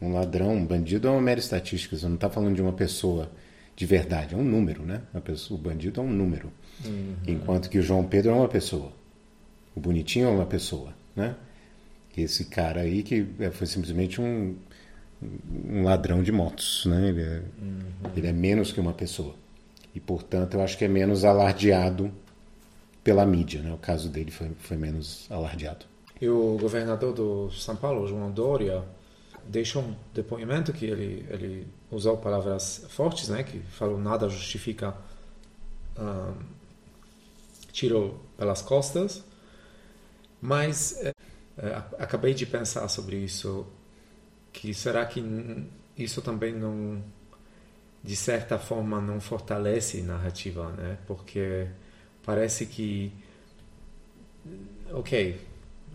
Um 0.00 0.12
ladrão, 0.12 0.54
um 0.54 0.64
bandido 0.64 1.08
é 1.08 1.10
uma 1.10 1.20
mera 1.20 1.40
estatística. 1.40 1.96
Você 1.96 2.06
não 2.06 2.14
está 2.14 2.30
falando 2.30 2.54
de 2.54 2.62
uma 2.62 2.72
pessoa 2.72 3.30
de 3.76 3.86
verdade, 3.86 4.34
é 4.34 4.38
um 4.38 4.44
número, 4.44 4.82
né? 4.84 5.02
Pessoa, 5.24 5.58
o 5.58 5.62
bandido 5.62 6.00
é 6.00 6.04
um 6.04 6.10
número. 6.10 6.52
Uhum. 6.84 7.14
Enquanto 7.26 7.68
que 7.68 7.78
o 7.78 7.82
João 7.82 8.04
Pedro 8.04 8.30
é 8.30 8.34
uma 8.34 8.48
pessoa. 8.48 8.92
O 9.74 9.80
bonitinho 9.80 10.28
é 10.28 10.30
uma 10.30 10.46
pessoa, 10.46 10.94
né? 11.16 11.34
Esse 12.16 12.44
cara 12.44 12.82
aí 12.82 13.02
que 13.02 13.26
é, 13.40 13.50
foi 13.50 13.66
simplesmente 13.66 14.20
um 14.20 14.54
um 15.66 15.82
ladrão 15.82 16.22
de 16.22 16.32
motos, 16.32 16.84
né? 16.86 17.08
Ele 17.08 17.22
é, 17.22 17.42
uhum. 17.60 17.80
ele 18.16 18.26
é 18.26 18.32
menos 18.32 18.72
que 18.72 18.80
uma 18.80 18.92
pessoa. 18.92 19.34
E, 19.94 20.00
portanto, 20.00 20.54
eu 20.54 20.62
acho 20.62 20.76
que 20.76 20.84
é 20.84 20.88
menos 20.88 21.24
alardeado 21.24 22.10
pela 23.02 23.24
mídia, 23.24 23.62
né? 23.62 23.72
O 23.72 23.78
caso 23.78 24.08
dele 24.08 24.30
foi, 24.30 24.50
foi 24.58 24.76
menos 24.76 25.26
alardeado. 25.30 25.86
E 26.20 26.28
o 26.28 26.56
governador 26.58 27.12
do 27.12 27.50
São 27.50 27.76
Paulo, 27.76 28.06
João 28.06 28.30
Dória, 28.30 28.82
deixou 29.46 29.82
um 29.82 29.94
depoimento 30.12 30.72
que 30.72 30.86
ele, 30.86 31.26
ele 31.28 31.68
usou 31.90 32.16
palavras 32.16 32.86
fortes, 32.88 33.28
né? 33.28 33.42
Que 33.42 33.58
falou 33.60 33.98
nada 33.98 34.28
justifica 34.28 34.94
um, 35.98 36.34
tiro 37.72 38.20
pelas 38.36 38.62
costas. 38.62 39.22
Mas 40.40 40.98
é, 41.02 41.12
acabei 41.98 42.34
de 42.34 42.46
pensar 42.46 42.88
sobre 42.88 43.16
isso 43.16 43.66
que 44.54 44.72
será 44.72 45.04
que 45.04 45.22
isso 45.98 46.22
também 46.22 46.54
não 46.54 47.02
de 48.02 48.16
certa 48.16 48.58
forma 48.58 49.00
não 49.00 49.20
fortalece 49.20 50.02
narrativa, 50.02 50.70
né? 50.72 50.98
Porque 51.06 51.66
parece 52.24 52.66
que 52.66 53.12
ok, 54.92 55.40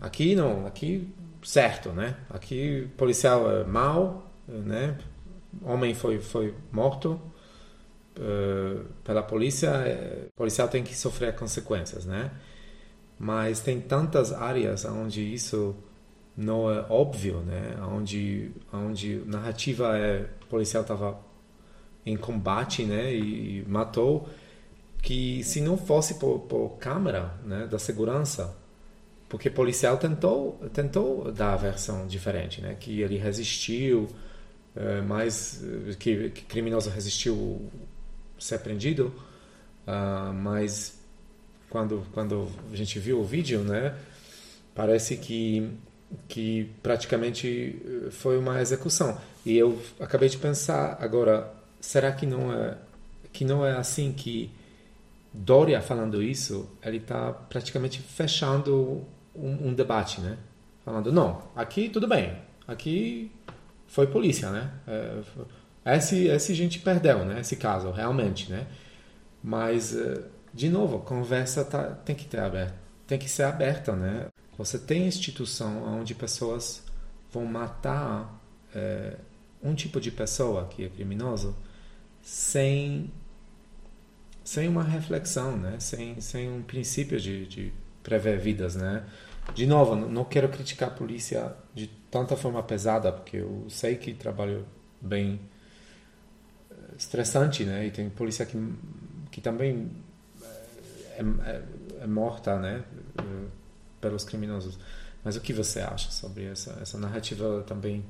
aqui 0.00 0.34
não, 0.36 0.66
aqui 0.66 1.08
certo, 1.42 1.90
né? 1.90 2.16
Aqui 2.28 2.88
policial 2.96 3.50
é 3.50 3.64
mal, 3.64 4.30
né? 4.46 4.98
Homem 5.62 5.94
foi 5.94 6.20
foi 6.20 6.54
morto 6.70 7.20
uh, 8.18 8.84
pela 9.02 9.22
polícia, 9.22 9.68
é, 9.68 10.26
policial 10.36 10.68
tem 10.68 10.84
que 10.84 10.94
sofrer 10.94 11.34
consequências, 11.34 12.04
né? 12.04 12.30
Mas 13.18 13.60
tem 13.60 13.80
tantas 13.80 14.32
áreas 14.32 14.84
onde 14.84 15.22
isso 15.22 15.76
não 16.40 16.70
é 16.70 16.86
óbvio, 16.88 17.40
né? 17.40 17.76
Onde, 17.92 18.50
onde 18.72 19.22
narrativa 19.26 19.96
é 19.98 20.26
o 20.42 20.46
policial 20.46 20.82
estava 20.82 21.20
em 22.04 22.16
combate, 22.16 22.84
né? 22.84 23.14
E, 23.14 23.58
e, 23.58 23.64
matou 23.68 24.26
que 25.02 25.44
se 25.44 25.60
não 25.60 25.76
fosse 25.76 26.14
por, 26.14 26.40
por 26.40 26.78
câmera, 26.78 27.34
né? 27.44 27.66
Da 27.66 27.78
segurança, 27.78 28.56
porque 29.28 29.48
o 29.48 29.52
policial 29.52 29.98
tentou 29.98 30.58
tentou 30.72 31.30
dar 31.30 31.52
a 31.52 31.56
versão 31.56 32.06
diferente, 32.06 32.62
né? 32.62 32.74
Que 32.80 33.02
ele 33.02 33.18
resistiu, 33.18 34.08
é, 34.74 35.02
mas 35.02 35.62
que, 35.98 36.30
que 36.30 36.42
criminoso 36.46 36.88
resistiu 36.88 37.70
ser 38.38 38.60
prendido, 38.60 39.14
uh, 39.86 40.32
mas 40.32 40.98
quando 41.68 42.02
quando 42.12 42.48
a 42.72 42.76
gente 42.76 42.98
viu 42.98 43.20
o 43.20 43.24
vídeo, 43.24 43.60
né? 43.60 43.94
Parece 44.74 45.16
que 45.18 45.70
que 46.28 46.70
praticamente 46.82 47.80
eh, 47.84 48.10
foi 48.10 48.38
uma 48.38 48.60
execução. 48.60 49.18
E 49.44 49.56
eu 49.56 49.80
acabei 49.98 50.28
de 50.28 50.38
pensar 50.38 50.98
agora, 51.00 51.52
será 51.80 52.12
que 52.12 52.26
não 52.26 52.52
é 52.52 52.76
que 53.32 53.44
não 53.44 53.64
é 53.64 53.72
assim 53.76 54.12
que 54.12 54.50
Dória 55.32 55.80
falando 55.80 56.20
isso, 56.20 56.68
ele 56.82 56.96
está 56.96 57.32
praticamente 57.32 58.00
fechando 58.00 59.06
um, 59.34 59.68
um, 59.68 59.74
debate, 59.74 60.20
né? 60.20 60.36
Falando 60.84 61.12
não, 61.12 61.42
aqui 61.54 61.88
tudo 61.88 62.08
bem, 62.08 62.36
aqui 62.66 63.30
foi 63.86 64.08
polícia, 64.08 64.50
né? 64.50 64.72
É, 64.88 65.96
esse 65.96 66.26
esse 66.26 66.54
gente 66.54 66.80
perdeu, 66.80 67.24
né? 67.24 67.40
Esse 67.40 67.54
caso 67.54 67.90
realmente, 67.92 68.50
né? 68.50 68.66
Mas 69.42 69.96
eh, 69.96 70.20
de 70.52 70.68
novo, 70.68 70.98
conversa 71.00 71.64
tá, 71.64 71.84
tem 72.04 72.16
que 72.16 72.24
ter 72.26 72.40
aberta, 72.40 72.74
tem 73.06 73.18
que 73.18 73.28
ser 73.28 73.44
aberta, 73.44 73.94
né? 73.94 74.26
Você 74.60 74.78
tem 74.78 75.06
instituição 75.06 75.82
onde 75.84 76.14
pessoas 76.14 76.82
vão 77.32 77.46
matar 77.46 78.38
é, 78.74 79.16
um 79.62 79.74
tipo 79.74 79.98
de 79.98 80.10
pessoa 80.10 80.66
que 80.66 80.84
é 80.84 80.88
criminoso 80.90 81.56
sem 82.20 83.10
sem 84.44 84.68
uma 84.68 84.82
reflexão, 84.82 85.56
né? 85.56 85.80
Sem 85.80 86.20
sem 86.20 86.50
um 86.50 86.62
princípio 86.62 87.18
de, 87.18 87.46
de 87.46 87.72
prever 88.02 88.38
vidas, 88.38 88.76
né? 88.76 89.06
De 89.54 89.66
novo, 89.66 89.96
não 89.96 90.24
quero 90.26 90.50
criticar 90.50 90.90
a 90.90 90.92
polícia 90.92 91.56
de 91.74 91.86
tanta 92.10 92.36
forma 92.36 92.62
pesada, 92.62 93.10
porque 93.10 93.38
eu 93.38 93.64
sei 93.70 93.96
que 93.96 94.12
trabalho 94.12 94.66
bem 95.00 95.40
é, 96.70 96.74
estressante, 96.98 97.64
né? 97.64 97.86
E 97.86 97.90
tem 97.90 98.10
polícia 98.10 98.44
que 98.44 98.58
que 99.30 99.40
também 99.40 99.90
é, 101.16 101.22
é, 101.46 101.62
é 102.02 102.06
morta, 102.06 102.58
né? 102.58 102.84
Pelos 104.00 104.24
criminosos. 104.24 104.78
Mas 105.22 105.36
o 105.36 105.40
que 105.40 105.52
você 105.52 105.80
acha 105.80 106.10
sobre 106.10 106.44
essa, 106.44 106.78
essa 106.80 106.98
narrativa 106.98 107.62
também, 107.66 108.04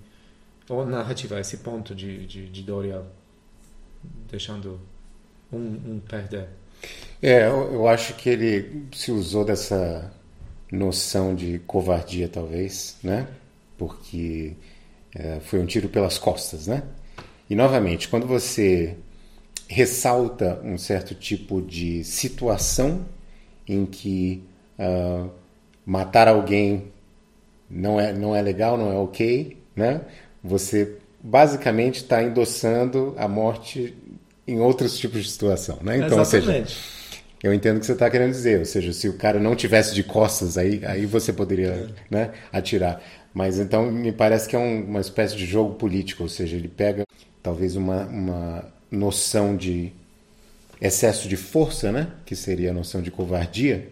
ou 0.69 0.87
narrativa, 0.87 1.41
esse 1.41 1.59
ponto 1.59 1.95
de, 1.95 2.27
de, 2.27 2.49
de 2.49 2.63
Doria 2.63 3.03
deixando 4.31 4.81
um, 5.53 5.59
um 5.59 6.01
perder? 6.01 6.49
É, 7.21 7.47
eu, 7.47 7.87
acho 7.89 8.15
que 8.15 8.29
ele 8.29 8.87
se 8.93 9.11
usou 9.11 9.45
dessa 9.45 10.11
noção 10.73 11.35
de 11.35 11.59
covardia, 11.61 12.29
talvez, 12.29 12.97
né? 13.03 13.29
Porque 13.77 14.55
é, 15.15 15.41
foi 15.41 15.59
um 15.59 15.67
tiro 15.67 15.89
pelas 15.89 16.17
costas, 16.17 16.67
né? 16.67 16.83
E 17.49 17.55
novamente, 17.55 18.09
quando 18.09 18.27
você 18.27 18.97
ressalta 19.69 20.61
um 20.65 20.79
certo 20.79 21.15
tipo 21.15 21.61
de 21.61 22.03
situação 22.05 23.05
em 23.67 23.85
que 23.85 24.43
uh, 24.79 25.31
matar 25.91 26.29
alguém 26.29 26.85
não 27.69 27.99
é, 27.99 28.13
não 28.13 28.35
é 28.35 28.41
legal, 28.41 28.79
não 28.79 28.93
é 28.93 28.95
ok, 28.95 29.57
né? 29.75 30.03
Você 30.43 30.99
basicamente 31.21 31.97
está 31.97 32.23
endossando 32.23 33.13
a 33.19 33.27
morte 33.27 33.97
em 34.47 34.61
outros 34.61 34.97
tipos 34.97 35.25
de 35.25 35.31
situação, 35.33 35.81
né? 35.83 35.97
Então, 35.97 36.21
Exatamente. 36.21 36.49
Ou 36.49 36.67
seja, 36.69 36.77
eu 37.43 37.53
entendo 37.53 37.79
o 37.79 37.81
que 37.81 37.87
você 37.87 37.93
está 37.93 38.09
querendo 38.09 38.31
dizer, 38.31 38.61
ou 38.61 38.65
seja, 38.65 38.93
se 38.93 39.09
o 39.09 39.15
cara 39.15 39.41
não 39.41 39.57
tivesse 39.57 39.93
de 39.93 40.05
costas, 40.05 40.57
aí, 40.57 40.81
aí 40.85 41.07
você 41.07 41.33
poderia 41.33 41.71
é. 41.71 41.89
né, 42.09 42.31
atirar. 42.53 43.03
Mas 43.35 43.59
então 43.59 43.91
me 43.91 44.13
parece 44.13 44.49
que 44.49 44.55
é 44.55 44.59
um, 44.61 44.85
uma 44.85 45.01
espécie 45.01 45.35
de 45.35 45.45
jogo 45.45 45.75
político, 45.75 46.23
ou 46.23 46.29
seja, 46.29 46.57
ele 46.57 46.69
pega 46.69 47.03
talvez 47.43 47.75
uma, 47.75 48.05
uma 48.07 48.65
noção 48.89 49.57
de 49.57 49.93
excesso 50.81 51.29
de 51.29 51.37
força, 51.37 51.91
né, 51.91 52.13
que 52.25 52.37
seria 52.37 52.71
a 52.71 52.75
noção 52.75 53.03
de 53.03 53.11
covardia, 53.11 53.89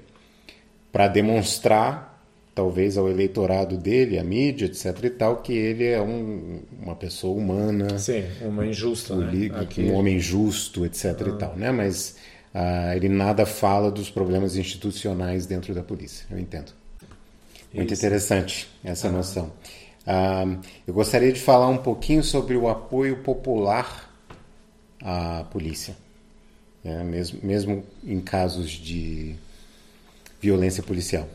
para 0.93 1.09
demonstrar 1.09 2.09
talvez 2.55 2.99
ao 2.99 3.09
eleitorado 3.09 3.77
dele, 3.77 4.19
à 4.19 4.25
mídia, 4.25 4.67
etc 4.67 5.05
e 5.05 5.11
tal, 5.11 5.37
que 5.37 5.53
ele 5.53 5.85
é 5.85 6.01
um, 6.01 6.61
uma 6.83 6.97
pessoa 6.97 7.39
humana. 7.39 7.99
Sim, 8.01 8.25
um 8.43 8.49
homem 8.49 8.73
justo, 8.73 9.15
né? 9.15 9.31
Um 9.79 9.95
homem 9.95 10.19
justo, 10.19 10.85
etc 10.85 11.05
ah. 11.05 11.29
e 11.29 11.39
tal, 11.39 11.57
né? 11.57 11.71
Mas 11.71 12.17
ah, 12.53 12.97
ele 12.97 13.09
nada 13.09 13.47
fala 13.47 13.93
dos 13.93 14.11
problemas 14.11 14.57
institucionais 14.57 15.47
dentro 15.47 15.73
da 15.73 15.85
polícia, 15.85 16.27
eu 16.31 16.39
entendo. 16.39 16.73
Muito 17.73 17.93
Isso. 17.93 18.05
interessante 18.05 18.69
essa 18.83 19.07
ah. 19.07 19.13
noção. 19.13 19.53
Ah, 20.05 20.45
eu 20.85 20.93
gostaria 20.93 21.33
de 21.33 21.41
falar 21.41 21.69
um 21.69 21.79
pouquinho 21.79 22.25
sobre 22.25 22.57
o 22.57 22.69
apoio 22.69 23.19
popular 23.19 24.13
à 25.01 25.45
polícia. 25.45 25.95
É, 26.85 27.05
mesmo, 27.05 27.39
mesmo 27.43 27.85
em 28.05 28.21
casos 28.21 28.71
de 28.71 29.37
violência 30.41 30.83
policial. 30.83 31.29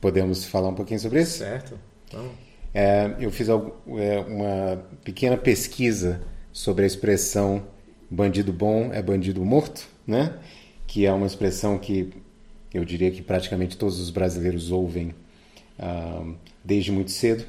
Podemos 0.00 0.44
falar 0.44 0.68
um 0.68 0.74
pouquinho 0.74 0.98
sobre 1.00 1.22
isso? 1.22 1.38
Certo. 1.38 1.78
Vamos. 2.12 2.32
É, 2.74 3.14
eu 3.20 3.30
fiz 3.30 3.48
é, 3.48 3.54
uma 4.26 4.82
pequena 5.04 5.36
pesquisa 5.36 6.22
sobre 6.52 6.84
a 6.84 6.86
expressão 6.86 7.62
bandido 8.10 8.52
bom 8.52 8.90
é 8.92 9.02
bandido 9.02 9.44
morto, 9.44 9.86
né? 10.06 10.34
Que 10.86 11.06
é 11.06 11.12
uma 11.12 11.26
expressão 11.26 11.78
que 11.78 12.10
eu 12.72 12.84
diria 12.84 13.10
que 13.10 13.22
praticamente 13.22 13.76
todos 13.76 13.98
os 14.00 14.10
brasileiros 14.10 14.70
ouvem 14.70 15.14
uh, 15.78 16.34
desde 16.64 16.92
muito 16.92 17.10
cedo. 17.10 17.44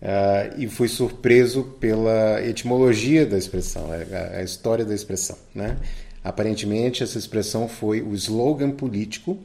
Uh, 0.00 0.60
e 0.60 0.68
fui 0.68 0.86
surpreso 0.86 1.64
pela 1.80 2.40
etimologia 2.46 3.26
da 3.26 3.36
expressão, 3.36 3.88
a, 3.90 4.38
a 4.38 4.42
história 4.44 4.84
da 4.84 4.94
expressão, 4.94 5.36
né? 5.54 5.76
Aparentemente 6.22 7.02
essa 7.02 7.18
expressão 7.18 7.68
foi 7.68 8.00
o 8.00 8.14
slogan 8.14 8.70
político 8.70 9.38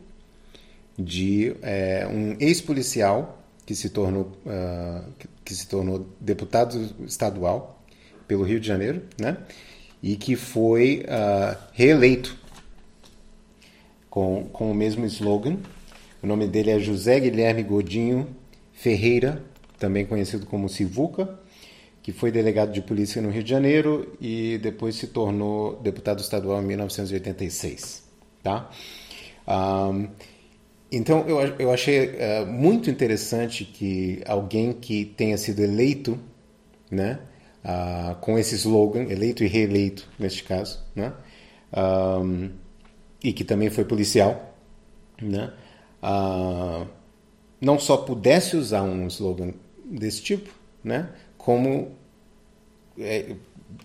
de 0.98 1.56
é, 1.62 2.08
um 2.08 2.36
ex-policial 2.40 3.44
que 3.66 3.76
se 3.76 3.90
tornou 3.90 4.32
uh, 4.46 5.12
que, 5.44 5.56
se 5.56 5.68
tornou 5.68 6.08
deputado 6.20 6.94
estadual 7.06 7.82
pelo 8.28 8.44
Rio 8.44 8.60
de 8.60 8.68
Janeiro, 8.68 9.02
né? 9.18 9.38
E 10.02 10.16
que 10.16 10.36
foi 10.36 11.06
uh, 11.06 11.58
reeleito 11.72 12.38
com, 14.10 14.50
com 14.52 14.72
o 14.72 14.76
mesmo 14.76 15.06
slogan. 15.06 15.58
O 16.22 16.28
nome 16.28 16.48
dele 16.48 16.72
é 16.72 16.80
José 16.80 17.20
Guilherme 17.20 17.64
Godinho 17.64 18.28
Ferreira, 18.74 19.44
também 19.80 20.06
conhecido 20.06 20.46
como 20.46 20.68
Sivuca, 20.68 21.40
que 22.02 22.12
foi 22.12 22.32
delegado 22.32 22.72
de 22.74 22.82
polícia 22.82 23.22
no 23.22 23.30
Rio 23.30 23.44
de 23.44 23.50
Janeiro 23.50 24.14
e 24.20 24.58
depois 24.62 24.96
se 24.96 25.08
tornou 25.08 25.80
deputado 25.82 26.20
estadual 26.20 26.62
em 26.62 26.66
1986, 26.66 28.04
tá? 28.44 28.70
Um, 29.48 30.10
então, 30.96 31.26
eu, 31.28 31.40
eu 31.58 31.72
achei 31.72 32.10
uh, 32.10 32.46
muito 32.46 32.90
interessante 32.90 33.66
que 33.66 34.22
alguém 34.28 34.74
que 34.74 35.06
tenha 35.06 35.38
sido 35.38 35.62
eleito, 35.62 36.20
né, 36.92 37.20
uh, 37.66 38.16
com 38.22 38.38
esse 38.38 38.54
slogan, 38.56 39.04
eleito 39.10 39.44
e 39.44 39.48
reeleito, 39.48 40.08
neste 40.20 40.44
caso, 40.44 40.80
né, 40.96 41.12
um, 41.76 42.52
e 43.24 43.34
que 43.34 43.44
também 43.44 43.72
foi 43.72 43.86
policial, 43.86 44.56
né, 45.20 45.52
uh, 46.04 46.88
não 47.60 47.80
só 47.80 47.98
pudesse 47.98 48.56
usar 48.56 48.84
um 48.84 49.08
slogan 49.08 49.52
desse 49.84 50.22
tipo, 50.22 50.54
né, 50.84 51.10
como 51.38 51.92
é, 53.00 53.36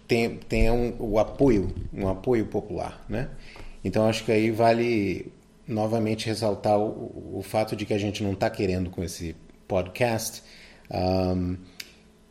tem, 0.06 0.36
tenha 0.36 0.74
um, 0.74 0.94
o 0.98 1.18
apoio, 1.18 1.74
um 1.90 2.06
apoio 2.06 2.44
popular, 2.44 3.02
né. 3.08 3.30
Então, 3.82 4.06
acho 4.06 4.24
que 4.24 4.32
aí 4.32 4.50
vale 4.50 5.32
novamente 5.68 6.26
ressaltar 6.26 6.78
o, 6.78 7.38
o 7.38 7.42
fato 7.42 7.76
de 7.76 7.84
que 7.84 7.92
a 7.92 7.98
gente 7.98 8.22
não 8.22 8.32
está 8.32 8.48
querendo 8.48 8.90
com 8.90 9.04
esse 9.04 9.36
podcast 9.66 10.42
um, 10.90 11.56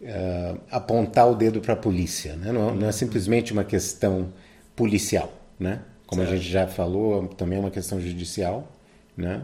uh, 0.01 0.59
apontar 0.71 1.29
o 1.29 1.35
dedo 1.35 1.61
para 1.61 1.73
a 1.73 1.77
polícia. 1.77 2.35
Né? 2.35 2.51
Não, 2.51 2.75
não, 2.75 2.87
é 2.87 2.91
simplesmente 2.91 3.53
uma 3.53 3.63
questão 3.63 4.33
policial, 4.75 5.31
né? 5.59 5.81
Como 6.07 6.21
certo. 6.21 6.33
a 6.33 6.37
gente 6.37 6.49
já 6.49 6.67
falou, 6.67 7.27
também 7.27 7.57
é 7.57 7.61
uma 7.61 7.71
questão 7.71 7.99
judicial, 7.99 8.71
né? 9.15 9.43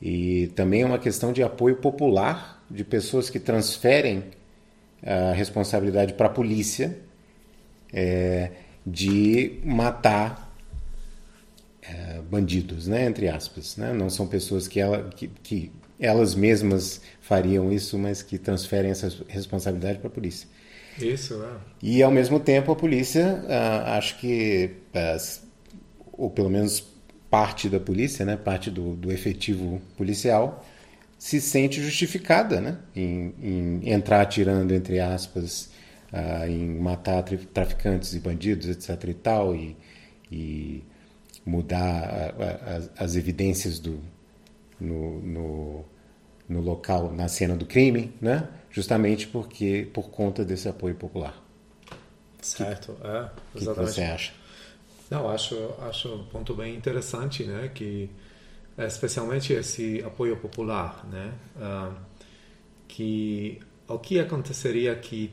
E 0.00 0.48
também 0.54 0.82
é 0.82 0.86
uma 0.86 0.98
questão 0.98 1.32
de 1.32 1.42
apoio 1.42 1.76
popular 1.76 2.64
de 2.70 2.84
pessoas 2.84 3.28
que 3.28 3.38
transferem 3.38 4.24
a 5.02 5.32
responsabilidade 5.32 6.14
para 6.14 6.26
a 6.26 6.30
polícia 6.30 6.98
é, 7.92 8.50
de 8.86 9.60
matar 9.64 10.43
é, 11.88 12.20
bandidos, 12.22 12.86
né, 12.86 13.04
entre 13.04 13.28
aspas, 13.28 13.76
né? 13.76 13.92
Não 13.92 14.08
são 14.08 14.26
pessoas 14.26 14.66
que, 14.66 14.80
ela, 14.80 15.10
que, 15.10 15.28
que 15.42 15.72
elas 15.98 16.34
mesmas 16.34 17.00
fariam 17.20 17.72
isso, 17.72 17.98
mas 17.98 18.22
que 18.22 18.38
transferem 18.38 18.90
essa 18.90 19.12
responsabilidade 19.28 19.98
para 19.98 20.08
a 20.08 20.10
polícia. 20.10 20.48
Isso, 20.98 21.42
é. 21.42 21.56
E 21.82 22.02
ao 22.02 22.10
mesmo 22.10 22.40
tempo 22.40 22.72
a 22.72 22.76
polícia, 22.76 23.42
uh, 23.44 23.90
acho 23.96 24.18
que, 24.18 24.70
ou 26.12 26.30
pelo 26.30 26.48
menos 26.48 26.80
parte 27.28 27.68
da 27.68 27.80
polícia, 27.80 28.24
né, 28.24 28.36
parte 28.36 28.70
do, 28.70 28.94
do 28.94 29.12
efetivo 29.12 29.82
policial, 29.96 30.64
se 31.18 31.40
sente 31.40 31.82
justificada, 31.82 32.60
né, 32.60 32.78
em, 32.94 33.34
em 33.42 33.90
entrar 33.92 34.20
atirando 34.20 34.72
entre 34.72 35.00
aspas, 35.00 35.70
uh, 36.12 36.48
em 36.48 36.78
matar 36.78 37.22
traficantes 37.22 38.14
e 38.14 38.20
bandidos, 38.20 38.68
etc. 38.68 39.08
e 39.08 39.14
tal, 39.14 39.54
e, 39.54 39.76
e 40.30 40.84
mudar 41.44 42.32
a, 42.38 43.00
a, 43.00 43.04
as 43.04 43.16
evidências 43.16 43.78
do, 43.78 44.00
no, 44.80 45.20
no, 45.20 45.84
no, 46.48 46.60
local, 46.60 47.12
na 47.12 47.28
cena 47.28 47.54
do 47.54 47.66
crime, 47.66 48.12
né? 48.20 48.48
justamente 48.70 49.26
porque 49.28 49.88
por 49.92 50.10
conta 50.10 50.44
desse 50.44 50.68
apoio 50.68 50.94
popular. 50.94 51.40
Certo, 52.40 52.92
que, 52.94 53.06
é, 53.06 53.30
exatamente. 53.54 53.68
O 53.68 53.74
que 53.74 53.92
você 53.92 54.02
acha? 54.02 54.32
Não, 55.10 55.30
acho, 55.30 55.56
acho 55.80 56.12
um 56.12 56.24
ponto 56.24 56.54
bem 56.54 56.74
interessante, 56.74 57.44
né? 57.44 57.70
Que 57.72 58.10
especialmente 58.76 59.52
esse 59.52 60.02
apoio 60.02 60.36
popular, 60.36 61.06
né? 61.06 61.32
Uh, 61.56 61.94
que 62.88 63.60
o 63.86 63.98
que 63.98 64.18
aconteceria 64.18 64.94
que 64.96 65.30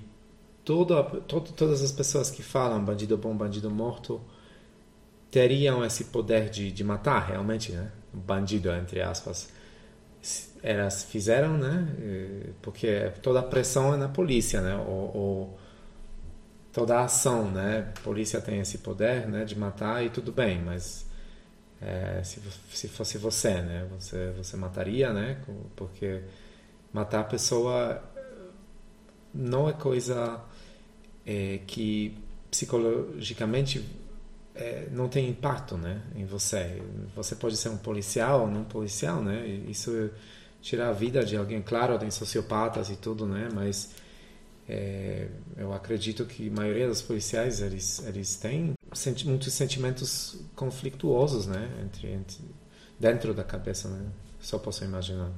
toda, 0.63 1.03
todo, 1.03 1.51
todas 1.51 1.81
as 1.81 1.91
pessoas 1.91 2.29
que 2.29 2.43
falam 2.43 2.83
bandido 2.83 3.17
bom, 3.17 3.35
bandido 3.35 3.69
morto, 3.69 4.21
teriam 5.31 5.83
esse 5.83 6.05
poder 6.05 6.49
de, 6.49 6.71
de 6.71 6.83
matar 6.83 7.27
realmente, 7.27 7.71
né? 7.71 7.89
Bandido, 8.13 8.69
entre 8.73 9.01
aspas. 9.01 9.49
Elas 10.61 11.03
fizeram, 11.03 11.57
né? 11.57 11.87
Porque 12.61 13.11
toda 13.23 13.39
a 13.39 13.43
pressão 13.43 13.93
é 13.93 13.97
na 13.97 14.09
polícia, 14.09 14.61
né? 14.61 14.75
Ou, 14.75 15.17
ou 15.17 15.59
toda 16.73 16.97
a 16.97 17.05
ação, 17.05 17.49
né? 17.49 17.91
A 17.97 17.99
polícia 18.01 18.41
tem 18.41 18.59
esse 18.59 18.79
poder, 18.79 19.27
né? 19.27 19.45
De 19.45 19.57
matar 19.57 20.05
e 20.05 20.09
tudo 20.09 20.31
bem, 20.31 20.61
mas 20.61 21.05
é, 21.81 22.21
se, 22.23 22.39
se 22.69 22.87
fosse 22.89 23.17
você, 23.17 23.61
né? 23.61 23.87
Você, 23.97 24.31
você 24.37 24.57
mataria, 24.57 25.13
né? 25.13 25.41
Porque 25.75 26.21
matar 26.93 27.21
a 27.21 27.23
pessoa 27.23 28.03
não 29.33 29.69
é 29.69 29.73
coisa 29.73 30.41
é, 31.25 31.59
que 31.65 32.17
psicologicamente 32.51 33.83
é, 34.55 34.87
não 34.91 35.07
tem 35.07 35.29
impacto 35.29 35.77
né, 35.77 36.01
em 36.15 36.25
você. 36.25 36.81
Você 37.15 37.35
pode 37.35 37.57
ser 37.57 37.69
um 37.69 37.77
policial 37.77 38.41
ou 38.41 38.47
não 38.47 38.63
policial, 38.63 39.21
né? 39.21 39.47
Isso 39.67 40.09
tira 40.61 40.89
a 40.89 40.91
vida 40.91 41.23
de 41.23 41.37
alguém. 41.37 41.61
Claro, 41.61 41.97
tem 41.97 42.11
sociopatas 42.11 42.89
e 42.89 42.95
tudo, 42.95 43.25
né? 43.25 43.49
Mas 43.53 43.91
é, 44.67 45.27
eu 45.57 45.73
acredito 45.73 46.25
que 46.25 46.49
a 46.49 46.51
maioria 46.51 46.87
dos 46.87 47.01
policiais 47.01 47.61
eles 47.61 48.05
eles 48.05 48.35
têm 48.35 48.73
senti 48.93 49.27
muitos 49.27 49.53
sentimentos 49.53 50.37
conflituosos, 50.55 51.47
né? 51.47 51.69
Entre, 51.83 52.11
entre, 52.11 52.39
dentro 52.99 53.33
da 53.33 53.43
cabeça, 53.43 53.87
né? 53.89 54.05
Só 54.39 54.57
posso 54.57 54.83
imaginar. 54.83 55.31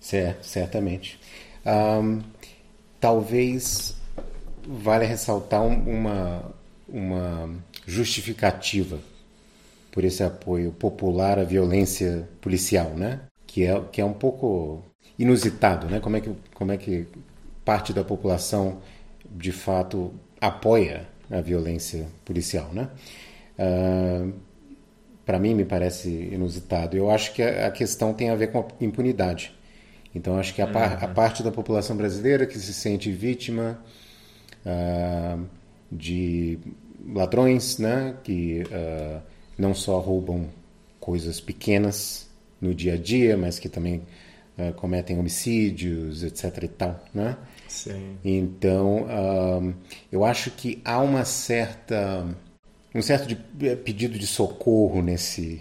Certo, 0.00 0.44
certamente. 0.44 1.18
Um, 1.64 2.22
talvez 3.00 3.96
vale 4.66 5.04
ressaltar 5.04 5.62
uma 5.62 6.54
uma 6.88 7.50
justificativa 7.86 8.98
por 9.92 10.04
esse 10.04 10.22
apoio 10.22 10.72
popular 10.72 11.38
à 11.38 11.44
violência 11.44 12.28
policial, 12.40 12.90
né? 12.90 13.20
Que 13.46 13.64
é, 13.64 13.80
que 13.92 14.00
é 14.00 14.04
um 14.04 14.12
pouco 14.12 14.82
inusitado, 15.18 15.88
né? 15.88 16.00
Como 16.00 16.16
é 16.16 16.20
que, 16.20 16.30
como 16.54 16.72
é 16.72 16.76
que 16.76 17.06
parte 17.64 17.92
da 17.92 18.04
população 18.04 18.80
de 19.30 19.52
fato 19.52 20.12
apoia 20.40 21.08
a 21.30 21.40
violência 21.40 22.06
policial, 22.24 22.70
né? 22.72 22.90
Uh, 23.58 24.32
Para 25.24 25.38
mim, 25.40 25.54
me 25.54 25.64
parece 25.64 26.08
inusitado. 26.32 26.96
Eu 26.96 27.10
acho 27.10 27.32
que 27.34 27.42
a, 27.42 27.66
a 27.66 27.70
questão 27.70 28.14
tem 28.14 28.30
a 28.30 28.36
ver 28.36 28.52
com 28.52 28.60
a 28.60 28.66
impunidade. 28.84 29.52
Então, 30.14 30.38
acho 30.38 30.54
que 30.54 30.62
a, 30.62 30.66
par, 30.68 31.02
a 31.02 31.08
parte 31.08 31.42
da 31.42 31.50
população 31.50 31.96
brasileira 31.96 32.46
que 32.46 32.58
se 32.58 32.72
sente 32.72 33.10
vítima 33.10 33.78
uh, 34.64 35.44
de 35.90 36.58
ladrões, 37.04 37.78
né, 37.78 38.16
que 38.22 38.62
uh, 38.62 39.20
não 39.56 39.74
só 39.74 39.98
roubam 39.98 40.48
coisas 41.00 41.40
pequenas 41.40 42.28
no 42.60 42.74
dia 42.74 42.94
a 42.94 42.96
dia, 42.96 43.36
mas 43.36 43.58
que 43.58 43.68
também 43.68 44.02
uh, 44.58 44.72
cometem 44.74 45.18
homicídios, 45.18 46.22
etc. 46.22 46.62
e 46.62 46.68
tal, 46.68 47.04
né? 47.14 47.36
Sim. 47.68 48.16
Então, 48.24 49.06
eu 50.10 50.24
acho 50.24 50.52
que 50.52 50.80
há 50.84 51.00
uma 51.00 51.24
certa 51.24 52.24
um 52.94 53.02
certo 53.02 53.26
de, 53.26 53.36
eh, 53.66 53.74
pedido 53.74 54.16
de 54.18 54.26
socorro 54.26 55.02
nesse 55.02 55.60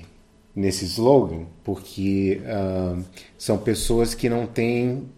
nesse 0.56 0.86
slogan, 0.86 1.48
porque 1.64 2.40
são 3.38 3.58
pessoas 3.58 4.14
que 4.14 4.30
não 4.30 4.46
têm 4.46 5.10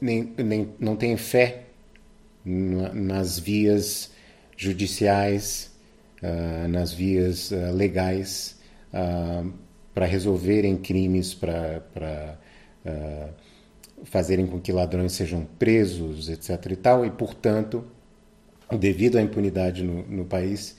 nem, 0.00 0.32
nem 0.38 0.68
não 0.78 0.96
têm 0.96 1.16
fé 1.16 1.64
nas 2.44 3.38
vias 3.38 4.10
judiciais, 4.56 5.70
uh, 6.22 6.68
nas 6.68 6.92
vias 6.92 7.50
uh, 7.50 7.72
legais, 7.74 8.58
uh, 8.92 9.52
para 9.94 10.06
resolverem 10.06 10.76
crimes, 10.76 11.32
para 11.34 12.38
fazerem 14.04 14.46
com 14.46 14.60
que 14.60 14.70
ladrões 14.70 15.12
sejam 15.12 15.46
presos, 15.58 16.28
etc. 16.28 16.70
e 16.70 16.76
tal, 16.76 17.06
e 17.06 17.10
portanto, 17.10 17.82
devido 18.78 19.16
à 19.16 19.22
impunidade 19.22 19.82
no, 19.82 20.06
no 20.06 20.26
país, 20.26 20.76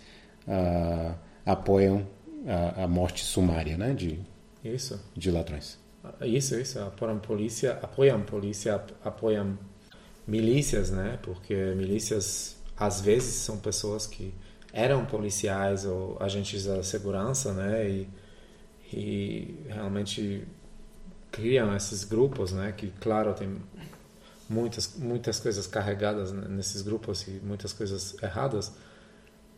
apoiam 1.43 2.07
a, 2.45 2.83
a, 2.83 2.87
morte 2.87 3.25
sumária, 3.25 3.75
né, 3.75 3.91
de 3.91 4.19
isso 4.63 5.01
de 5.15 5.31
ladrões. 5.31 5.79
Isso, 6.21 6.55
isso. 6.55 6.79
Apoiam 6.79 7.17
polícia, 7.17 7.73
apoiam 7.81 8.21
polícia, 8.21 8.81
apoiam 9.03 9.57
milícias, 10.27 10.91
né? 10.91 11.17
Porque 11.21 11.55
milícias 11.75 12.56
às 12.77 13.01
vezes 13.01 13.35
são 13.35 13.57
pessoas 13.57 14.05
que 14.05 14.33
eram 14.71 15.05
policiais 15.05 15.85
ou 15.85 16.17
agentes 16.19 16.65
da 16.65 16.83
segurança, 16.83 17.53
né? 17.53 17.89
E, 17.89 18.09
e 18.93 19.65
realmente 19.67 20.47
criam 21.31 21.75
esses 21.75 22.03
grupos, 22.03 22.51
né? 22.51 22.71
Que 22.71 22.91
claro 22.99 23.33
tem 23.33 23.57
muitas 24.49 24.95
muitas 24.97 25.39
coisas 25.39 25.67
carregadas 25.67 26.31
nesses 26.31 26.81
grupos 26.81 27.27
e 27.27 27.31
muitas 27.43 27.73
coisas 27.73 28.15
erradas. 28.21 28.71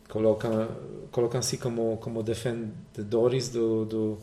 Colocam 0.08 0.68
colocam-se 1.12 1.58
como 1.58 1.98
como 1.98 2.22
defendedores 2.22 3.48
do, 3.50 3.84
do 3.84 4.18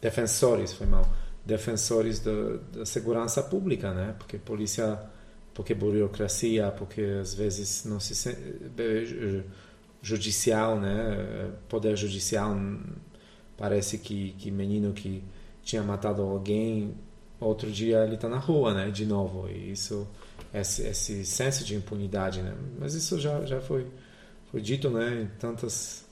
defensores, 0.00 0.72
foi 0.72 0.86
mal, 0.86 1.08
defensores 1.44 2.20
da 2.20 2.84
segurança 2.84 3.42
pública, 3.42 3.92
né? 3.92 4.14
Porque 4.18 4.36
polícia 4.38 4.98
porque 5.56 5.72
burocracia, 5.72 6.70
porque 6.70 7.00
às 7.00 7.32
vezes 7.32 7.86
não 7.86 7.98
se 7.98 8.28
eh, 8.28 9.42
judicial, 10.02 10.78
né? 10.78 11.50
Poder 11.66 11.96
judicial 11.96 12.54
parece 13.56 13.96
que 13.96 14.32
que 14.32 14.50
menino 14.50 14.92
que 14.92 15.24
tinha 15.62 15.82
matado 15.82 16.20
alguém 16.20 16.94
outro 17.40 17.70
dia 17.70 18.04
ele 18.04 18.16
está 18.16 18.28
na 18.28 18.36
rua, 18.36 18.74
né? 18.74 18.90
De 18.90 19.06
novo 19.06 19.48
e 19.48 19.72
isso 19.72 20.06
esse, 20.52 20.82
esse 20.82 21.24
senso 21.24 21.64
de 21.64 21.74
impunidade, 21.74 22.42
né? 22.42 22.54
Mas 22.78 22.94
isso 22.94 23.18
já 23.18 23.42
já 23.46 23.58
foi 23.58 23.86
foi 24.50 24.60
dito, 24.60 24.90
né? 24.90 25.22
Em 25.22 25.38
tantas 25.38 26.04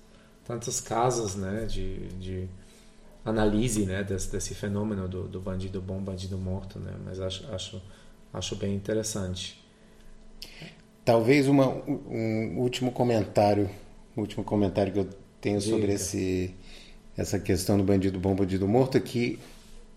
tantos 0.47 0.81
casos, 0.81 1.35
né? 1.37 1.67
De, 1.67 2.09
de 2.19 2.49
análise, 3.23 3.85
né? 3.85 4.03
Desse, 4.03 4.33
desse 4.33 4.55
fenômeno 4.55 5.07
do, 5.07 5.29
do 5.29 5.39
bandido 5.39 5.83
bom, 5.83 6.03
bandido 6.03 6.39
morto, 6.39 6.79
né? 6.79 6.95
Mas 7.05 7.21
acho 7.21 7.47
acho 7.53 7.83
acho 8.35 8.57
bem 8.57 8.75
interessante. 8.75 9.65
Talvez 11.05 11.47
uma, 11.47 11.69
um 11.69 12.59
último 12.59 12.91
comentário, 12.91 13.71
último 14.17 14.43
comentário 14.43 14.93
que 14.93 14.99
eu 14.99 15.09
tenho 15.41 15.61
Diga. 15.61 15.77
sobre 15.77 15.93
esse, 15.93 16.55
essa 17.17 17.39
questão 17.39 17.79
do 17.79 17.85
bandido 17.85 18.19
bom, 18.19 18.35
bandido 18.35 18.67
morto, 18.67 19.01
que 19.01 19.39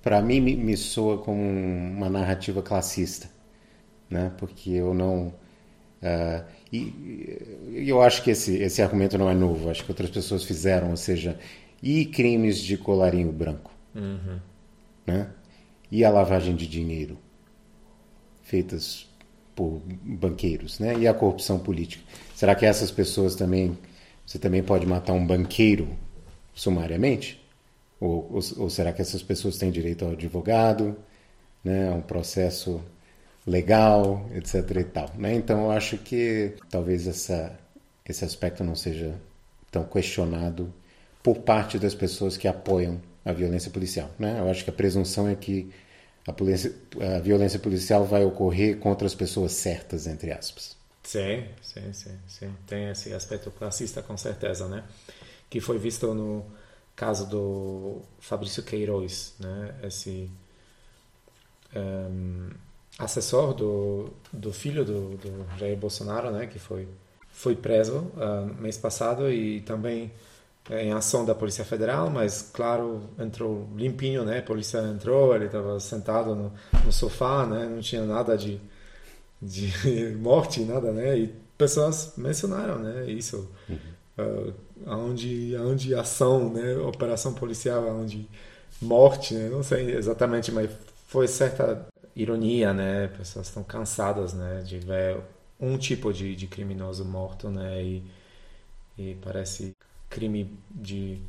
para 0.03 0.21
mim 0.21 0.39
me, 0.39 0.55
me, 0.55 0.77
soa 0.77 1.17
como 1.17 1.41
uma 1.41 2.09
narrativa 2.09 2.61
classista, 2.61 3.29
né? 4.09 4.31
Porque 4.37 4.69
eu 4.71 4.93
não 4.93 5.33
uh, 6.01 6.45
e 6.71 7.89
eu 7.89 8.01
acho 8.01 8.21
que 8.23 8.31
esse 8.31 8.57
esse 8.57 8.81
argumento 8.81 9.17
não 9.17 9.29
é 9.29 9.33
novo. 9.33 9.69
Acho 9.69 9.83
que 9.83 9.91
outras 9.91 10.09
pessoas 10.09 10.43
fizeram, 10.43 10.91
ou 10.91 10.97
seja, 10.97 11.39
e 11.81 12.05
crimes 12.05 12.59
de 12.59 12.77
colarinho 12.77 13.31
branco, 13.31 13.71
uhum. 13.95 14.39
né? 15.05 15.29
E 15.89 16.03
a 16.03 16.09
lavagem 16.09 16.55
de 16.55 16.67
dinheiro 16.67 17.17
feitas 18.47 19.05
por 19.53 19.81
banqueiros, 20.03 20.79
né? 20.79 20.97
E 20.97 21.07
a 21.07 21.13
corrupção 21.13 21.59
política. 21.59 22.03
Será 22.35 22.55
que 22.55 22.65
essas 22.65 22.89
pessoas 22.89 23.35
também 23.35 23.77
você 24.25 24.39
também 24.39 24.63
pode 24.63 24.85
matar 24.85 25.13
um 25.13 25.25
banqueiro 25.25 25.87
sumariamente? 26.53 27.41
Ou, 27.99 28.29
ou, 28.31 28.63
ou 28.63 28.69
será 28.69 28.93
que 28.93 29.01
essas 29.01 29.23
pessoas 29.23 29.57
têm 29.57 29.71
direito 29.71 30.05
ao 30.05 30.11
advogado, 30.11 30.95
né? 31.63 31.89
A 31.89 31.93
um 31.93 32.01
processo 32.01 32.81
legal, 33.45 34.29
etc. 34.35 34.55
e 34.77 34.83
tal, 34.83 35.11
né? 35.17 35.33
Então 35.33 35.65
eu 35.65 35.71
acho 35.71 35.97
que 35.97 36.53
talvez 36.69 37.07
essa 37.07 37.57
esse 38.07 38.23
aspecto 38.23 38.63
não 38.63 38.75
seja 38.75 39.15
tão 39.69 39.83
questionado 39.83 40.73
por 41.21 41.39
parte 41.39 41.77
das 41.77 41.93
pessoas 41.93 42.37
que 42.37 42.47
apoiam 42.47 43.01
a 43.25 43.33
violência 43.33 43.69
policial, 43.69 44.09
né? 44.17 44.39
Eu 44.39 44.49
acho 44.49 44.63
que 44.63 44.69
a 44.69 44.73
presunção 44.73 45.27
é 45.27 45.35
que 45.35 45.69
a, 46.27 46.33
polícia, 46.33 46.73
a 47.15 47.19
violência 47.19 47.57
policial 47.57 48.05
vai 48.05 48.23
ocorrer 48.25 48.77
contra 48.77 49.07
as 49.07 49.15
pessoas 49.15 49.53
certas, 49.53 50.05
entre 50.05 50.31
aspas. 50.31 50.75
Sim, 51.01 51.45
sim, 51.61 51.93
sim, 51.93 52.19
sim. 52.27 52.53
Tem 52.67 52.89
esse 52.89 53.13
aspecto 53.13 53.49
classista 53.49 54.01
com 54.01 54.17
certeza, 54.17 54.67
né? 54.67 54.83
Que 55.49 55.61
foi 55.61 55.77
visto 55.77 56.13
no 56.13 56.45
caso 56.95 57.25
do 57.27 58.01
Fabrício 58.19 58.61
Queiroz, 58.61 59.35
né? 59.39 59.73
Esse 59.83 60.29
um, 61.73 62.49
assessor 62.99 63.53
do, 63.53 64.09
do 64.33 64.51
filho 64.51 64.83
do, 64.83 65.15
do 65.17 65.57
Jair 65.57 65.77
Bolsonaro, 65.77 66.29
né? 66.29 66.45
Que 66.45 66.59
foi 66.59 66.87
foi 67.37 67.55
preso 67.55 68.11
uh, 68.15 68.51
mês 68.59 68.79
passado 68.79 69.31
e 69.31 69.61
também 69.61 70.11
em 70.69 70.91
ação 70.91 71.25
da 71.25 71.33
Polícia 71.33 71.63
Federal, 71.63 72.09
mas 72.09 72.41
claro, 72.53 73.01
entrou 73.17 73.67
limpinho, 73.75 74.25
né? 74.25 74.39
A 74.39 74.43
polícia 74.43 74.79
entrou, 74.79 75.35
ele 75.35 75.45
estava 75.45 75.79
sentado 75.79 76.35
no, 76.35 76.51
no, 76.83 76.91
sofá, 76.91 77.45
né? 77.45 77.65
Não 77.65 77.79
tinha 77.79 78.03
nada 78.03 78.37
de, 78.37 78.59
de 79.41 80.15
morte, 80.19 80.61
nada, 80.61 80.91
né? 80.91 81.17
E 81.17 81.33
pessoas 81.57 82.13
mencionaram, 82.17 82.79
né? 82.79 83.09
Isso, 83.09 83.49
uhum. 83.69 83.77
uh, 84.17 84.53
aonde, 84.85 85.55
aonde 85.55 85.95
ação, 85.95 86.51
né? 86.51 86.75
Operação 86.77 87.33
policial, 87.33 87.87
aonde 87.87 88.27
morte, 88.81 89.33
né? 89.33 89.49
Não 89.49 89.63
sei 89.63 89.95
exatamente, 89.95 90.51
mas 90.51 90.69
foi 91.07 91.27
certa 91.27 91.87
ironia, 92.15 92.73
né? 92.73 93.07
Pessoas 93.07 93.47
estão 93.47 93.63
cansadas, 93.63 94.33
né? 94.33 94.61
De 94.65 94.79
ver 94.79 95.17
um 95.59 95.77
tipo 95.77 96.11
de, 96.11 96.35
de 96.35 96.45
criminoso 96.47 97.05
morto, 97.05 97.49
né? 97.49 97.81
E, 97.81 98.03
e 98.97 99.15
parece 99.21 99.75
crime 100.17 100.51
de 100.71 101.21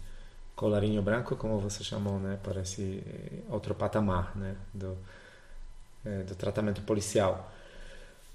colarinho 0.57 1.03
branco, 1.03 1.37
como 1.37 1.59
você 1.59 1.85
chamou, 1.85 2.19
né? 2.19 2.39
Parece 2.43 3.03
eh, 3.07 3.41
outro 3.51 3.75
patamar, 3.75 4.33
né? 4.35 4.55
Do, 4.73 4.97
é, 6.07 6.23
do 6.23 6.35
tratamento 6.35 6.81
policial. 6.81 7.53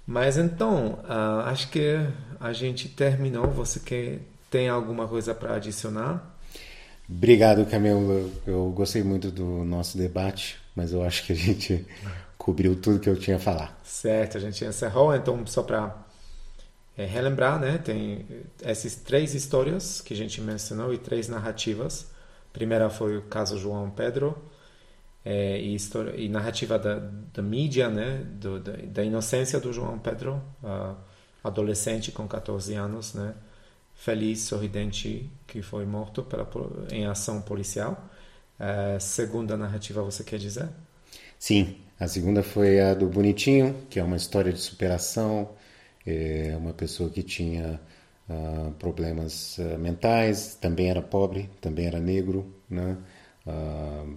Mas 0.06 0.36
então, 0.36 1.00
uh, 1.08 1.40
acho 1.46 1.68
que 1.70 1.96
a 2.38 2.52
gente 2.52 2.88
terminou. 2.88 3.48
Você 3.48 3.80
quer, 3.80 4.20
tem 4.48 4.68
alguma 4.68 5.08
coisa 5.08 5.34
para 5.34 5.56
adicionar? 5.56 6.24
Obrigado, 7.08 7.66
Camilo. 7.66 8.30
Eu 8.46 8.70
gostei 8.70 9.02
muito 9.02 9.30
do 9.32 9.64
nosso 9.64 9.98
debate, 9.98 10.56
mas 10.76 10.92
eu 10.92 11.02
acho 11.02 11.24
que 11.26 11.32
a 11.32 11.36
gente 11.36 11.84
cobriu 12.38 12.76
tudo 12.76 13.00
que 13.00 13.08
eu 13.08 13.18
tinha 13.18 13.38
a 13.38 13.40
falar. 13.40 13.76
Certo, 13.82 14.36
a 14.36 14.40
gente 14.40 14.64
encerrou. 14.64 15.14
Então, 15.16 15.44
só 15.46 15.62
para 15.62 16.03
é, 16.96 17.04
relembrar, 17.04 17.58
né? 17.58 17.78
Tem 17.78 18.26
essas 18.62 18.94
três 18.94 19.34
histórias 19.34 20.00
que 20.00 20.14
a 20.14 20.16
gente 20.16 20.40
mencionou 20.40 20.92
e 20.92 20.98
três 20.98 21.28
narrativas. 21.28 22.06
A 22.50 22.52
primeira 22.52 22.88
foi 22.88 23.16
o 23.16 23.22
caso 23.22 23.58
João 23.58 23.90
Pedro 23.90 24.36
é, 25.24 25.58
e, 25.58 25.74
história, 25.74 26.14
e 26.16 26.28
narrativa 26.28 26.78
da, 26.78 27.00
da 27.32 27.42
mídia, 27.42 27.88
né? 27.88 28.24
Do, 28.32 28.60
da, 28.60 28.72
da, 28.72 29.04
inocência 29.04 29.58
do 29.58 29.72
João 29.72 29.98
Pedro, 29.98 30.40
adolescente 31.42 32.12
com 32.12 32.28
14 32.28 32.74
anos, 32.74 33.14
né? 33.14 33.34
Feliz, 33.94 34.40
sorridente, 34.40 35.30
que 35.46 35.62
foi 35.62 35.86
morto 35.86 36.22
pela, 36.22 36.48
em 36.90 37.06
ação 37.06 37.40
policial. 37.40 38.08
Uh, 38.58 39.00
segunda 39.00 39.56
narrativa, 39.56 40.02
você 40.02 40.22
quer 40.22 40.38
dizer? 40.38 40.68
Sim, 41.38 41.76
a 41.98 42.06
segunda 42.06 42.42
foi 42.42 42.80
a 42.80 42.94
do 42.94 43.06
Bonitinho, 43.06 43.74
que 43.90 43.98
é 43.98 44.04
uma 44.04 44.16
história 44.16 44.52
de 44.52 44.60
superação, 44.60 45.50
é 46.06 46.54
uma 46.56 46.72
pessoa 46.72 47.10
que 47.10 47.22
tinha 47.22 47.80
uh, 48.28 48.72
problemas 48.72 49.58
uh, 49.58 49.78
mentais, 49.78 50.54
também 50.54 50.90
era 50.90 51.02
pobre, 51.02 51.50
também 51.60 51.86
era 51.86 51.98
negro, 52.00 52.54
né? 52.68 52.96
Uh, 53.46 54.16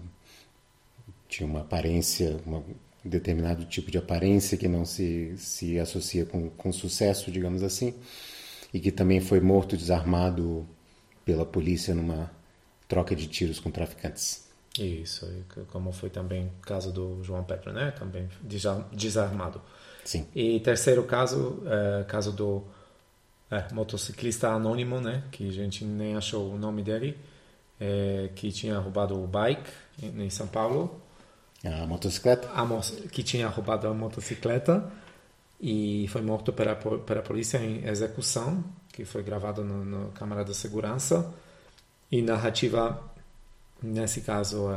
tinha 1.28 1.48
uma 1.48 1.62
aparência, 1.62 2.40
um 2.46 2.64
determinado 3.04 3.66
tipo 3.66 3.92
de 3.92 3.98
aparência 3.98 4.58
que 4.58 4.68
não 4.68 4.86
se, 4.86 5.36
se 5.38 5.80
associa 5.80 6.26
com, 6.26 6.50
com 6.50 6.72
sucesso, 6.72 7.32
digamos 7.32 7.64
assim, 7.64 7.94
e 8.74 8.80
que 8.80 8.92
também 8.92 9.20
foi 9.20 9.40
morto 9.40 9.76
desarmado 9.76 10.68
pela 11.26 11.46
polícia 11.46 11.94
numa 11.94 12.32
troca 12.88 13.16
de 13.16 13.28
tiros 13.28 13.60
com 13.60 13.70
traficantes. 13.70 14.48
Isso, 14.80 15.28
como 15.72 15.92
foi 15.92 16.10
também 16.10 16.46
o 16.46 16.62
caso 16.62 16.92
do 16.92 17.24
João 17.24 17.44
Pedro, 17.44 17.74
né? 17.74 17.92
Também 17.92 18.30
desarmado. 18.92 19.62
Sim. 20.08 20.26
E 20.34 20.62
terceiro 20.62 21.04
caso, 21.04 21.62
é, 21.66 22.06
caso 22.06 22.32
do 22.32 22.64
é, 23.52 23.66
motociclista 23.74 24.48
anônimo, 24.48 25.02
né? 25.02 25.24
Que 25.34 25.50
a 25.50 25.52
gente 25.52 25.84
nem 25.84 26.16
achou 26.16 26.50
o 26.50 26.58
nome 26.58 26.82
dele, 26.82 27.18
é, 27.78 28.30
que 28.34 28.50
tinha 28.50 28.80
roubado 28.80 29.22
o 29.22 29.28
bike 29.28 29.70
em, 30.02 30.24
em 30.24 30.30
São 30.30 30.48
Paulo. 30.48 31.02
A 31.62 31.86
motocicleta? 31.86 32.50
A 32.56 32.64
mo 32.64 32.80
que 33.12 33.22
tinha 33.22 33.50
roubado 33.50 33.86
a 33.86 33.94
motocicleta 33.94 34.90
e 35.60 36.08
foi 36.08 36.22
morto 36.22 36.54
pela, 36.54 36.74
pela 36.74 37.22
polícia 37.22 37.58
em 37.58 37.86
execução, 37.86 38.64
que 38.94 39.04
foi 39.04 39.22
gravado 39.24 39.62
na 39.62 40.08
câmara 40.12 40.46
de 40.46 40.56
segurança. 40.56 41.34
E 42.10 42.22
narrativa, 42.22 42.98
nesse 43.84 44.22
caso, 44.22 44.70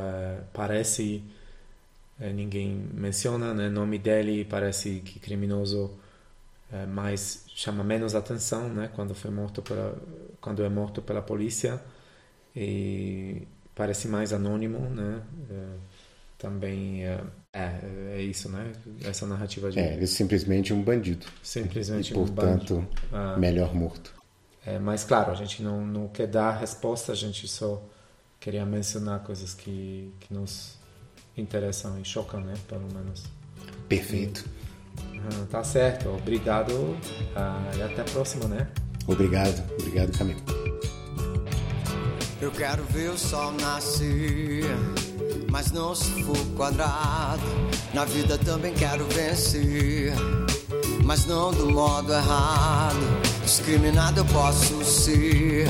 parece 0.53 1.23
ninguém 2.29 2.89
menciona, 2.93 3.55
né? 3.55 3.69
nome 3.69 3.99
dele 3.99 4.45
parece 4.45 5.01
que 5.01 5.19
criminoso 5.19 5.91
é, 6.73 6.85
mais 6.87 7.45
chama 7.55 7.83
menos 7.83 8.15
atenção, 8.15 8.69
né? 8.69 8.91
Quando 8.95 9.15
foi 9.15 9.31
morto 9.31 9.63
pela, 9.63 9.97
quando 10.41 10.63
é 10.63 10.69
morto 10.69 11.01
pela 11.01 11.23
polícia 11.23 11.81
e 12.55 13.43
parece 13.75 14.07
mais 14.07 14.33
anônimo, 14.33 14.79
né? 14.91 15.23
É, 15.51 15.65
também 16.39 17.05
é, 17.05 17.21
é, 17.53 17.81
é, 18.17 18.23
isso, 18.23 18.49
né? 18.49 18.73
Essa 19.03 19.27
narrativa 19.27 19.71
de 19.71 19.79
é, 19.79 19.95
ele 19.95 20.05
é 20.05 20.07
simplesmente 20.07 20.73
um 20.73 20.83
bandido. 20.83 21.27
Simplesmente 21.43 22.13
e, 22.13 22.15
portanto, 22.15 22.75
um 22.75 22.81
bandido. 22.81 22.89
Ah. 23.13 23.37
melhor 23.37 23.75
morto. 23.75 24.15
É, 24.65 24.79
mas 24.79 25.05
claro, 25.05 25.33
a 25.33 25.35
gente 25.35 25.63
não, 25.63 25.85
não 25.87 26.09
quer 26.09 26.27
dar 26.27 26.53
resposta, 26.53 27.13
a 27.13 27.15
gente 27.15 27.49
só 27.49 27.83
queria 28.39 28.65
mencionar 28.65 29.21
coisas 29.21 29.55
que, 29.55 30.13
que 30.21 30.33
nos 30.33 30.80
interessam 31.37 31.99
e 32.01 32.05
chocam, 32.05 32.41
né? 32.41 32.55
Pelo 32.69 32.87
menos. 32.93 33.25
Perfeito. 33.89 34.45
E, 35.13 35.47
tá 35.47 35.63
certo. 35.65 36.09
Obrigado 36.11 36.97
ah, 37.35 37.71
e 37.77 37.83
até 37.83 38.03
a 38.03 38.05
próxima, 38.05 38.47
né? 38.47 38.69
Obrigado. 39.07 39.63
Obrigado, 39.79 40.17
Camilo. 40.17 40.41
Eu 42.41 42.51
quero 42.51 42.83
ver 42.85 43.11
o 43.11 43.19
sol 43.19 43.53
nascer, 43.53 44.65
mas 45.51 45.71
não 45.73 45.95
se 45.95 46.23
for 46.25 46.39
quadrado. 46.57 47.43
Na 47.93 48.05
vida 48.05 48.39
também 48.39 48.73
quero 48.73 49.05
vencer, 49.09 50.15
mas 51.05 51.27
não 51.27 51.53
do 51.53 51.71
modo 51.71 52.13
errado. 52.13 52.97
Discriminado 53.45 54.21
eu 54.21 54.25
posso 54.27 54.83
ser, 54.85 55.67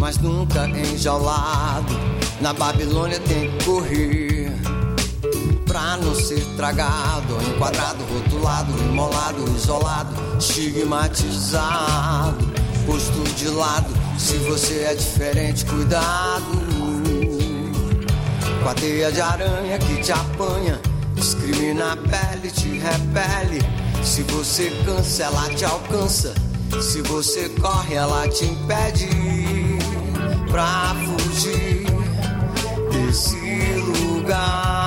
mas 0.00 0.18
nunca 0.18 0.66
enjaulado. 0.66 1.92
Na 2.40 2.52
Babilônia 2.52 3.20
tem 3.20 3.50
que 3.56 3.64
correr 3.64 4.35
pra 5.76 5.98
não 5.98 6.14
ser 6.14 6.40
tragado, 6.56 7.36
enquadrado, 7.50 8.02
rotulado, 8.04 8.72
imolado, 8.84 9.44
isolado, 9.54 10.10
estigmatizado, 10.38 12.50
posto 12.86 13.22
de 13.36 13.48
lado. 13.48 13.94
Se 14.18 14.38
você 14.38 14.84
é 14.84 14.94
diferente, 14.94 15.66
cuidado. 15.66 16.64
Com 18.62 18.68
a 18.70 18.72
teia 18.72 19.12
de 19.12 19.20
aranha 19.20 19.78
que 19.78 20.00
te 20.00 20.12
apanha, 20.12 20.80
discrimina 21.14 21.92
a 21.92 21.96
pele, 21.96 22.50
te 22.50 22.78
repele. 22.78 23.60
Se 24.02 24.22
você 24.22 24.70
cansa, 24.86 25.24
ela 25.24 25.50
te 25.50 25.66
alcança. 25.66 26.32
Se 26.80 27.02
você 27.02 27.50
corre, 27.50 27.96
ela 27.96 28.26
te 28.28 28.46
impede 28.46 29.10
pra 30.50 30.96
fugir 31.04 31.84
desse 32.90 33.36
lugar 33.80 34.85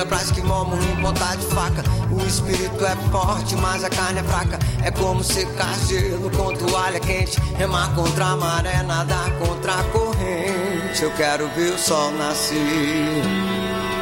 geladeira 0.00 0.06
pra 0.06 0.22
esquimó, 0.22 0.66
em 0.74 1.02
ponta 1.02 1.36
de 1.36 1.46
faca. 1.46 1.82
O 2.10 2.26
espírito 2.26 2.84
é 2.84 2.96
forte, 3.10 3.56
mas 3.56 3.84
a 3.84 3.90
carne 3.90 4.20
é 4.20 4.22
fraca. 4.22 4.58
É 4.82 4.90
como 4.90 5.22
secar 5.22 5.74
gelo 5.86 6.30
com 6.30 6.54
toalha 6.54 7.00
quente. 7.00 7.40
Remar 7.56 7.94
contra 7.94 8.26
a 8.26 8.36
maré, 8.36 8.82
nadar 8.82 9.30
contra 9.38 9.74
a 9.74 9.84
corrente. 9.84 11.02
Eu 11.02 11.10
quero 11.12 11.48
ver 11.48 11.74
o 11.74 11.78
sol 11.78 12.12
nascer, 12.12 13.22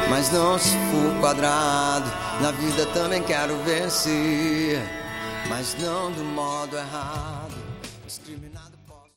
mas 0.09 0.31
não 0.31 0.57
se 0.57 0.71
for 0.71 1.19
quadrado. 1.19 2.11
Na 2.41 2.51
vida 2.51 2.85
também 2.87 3.21
quero 3.23 3.57
vencer, 3.63 4.81
mas 5.49 5.75
não 5.79 6.11
do 6.11 6.23
modo 6.23 6.77
errado. 6.77 7.38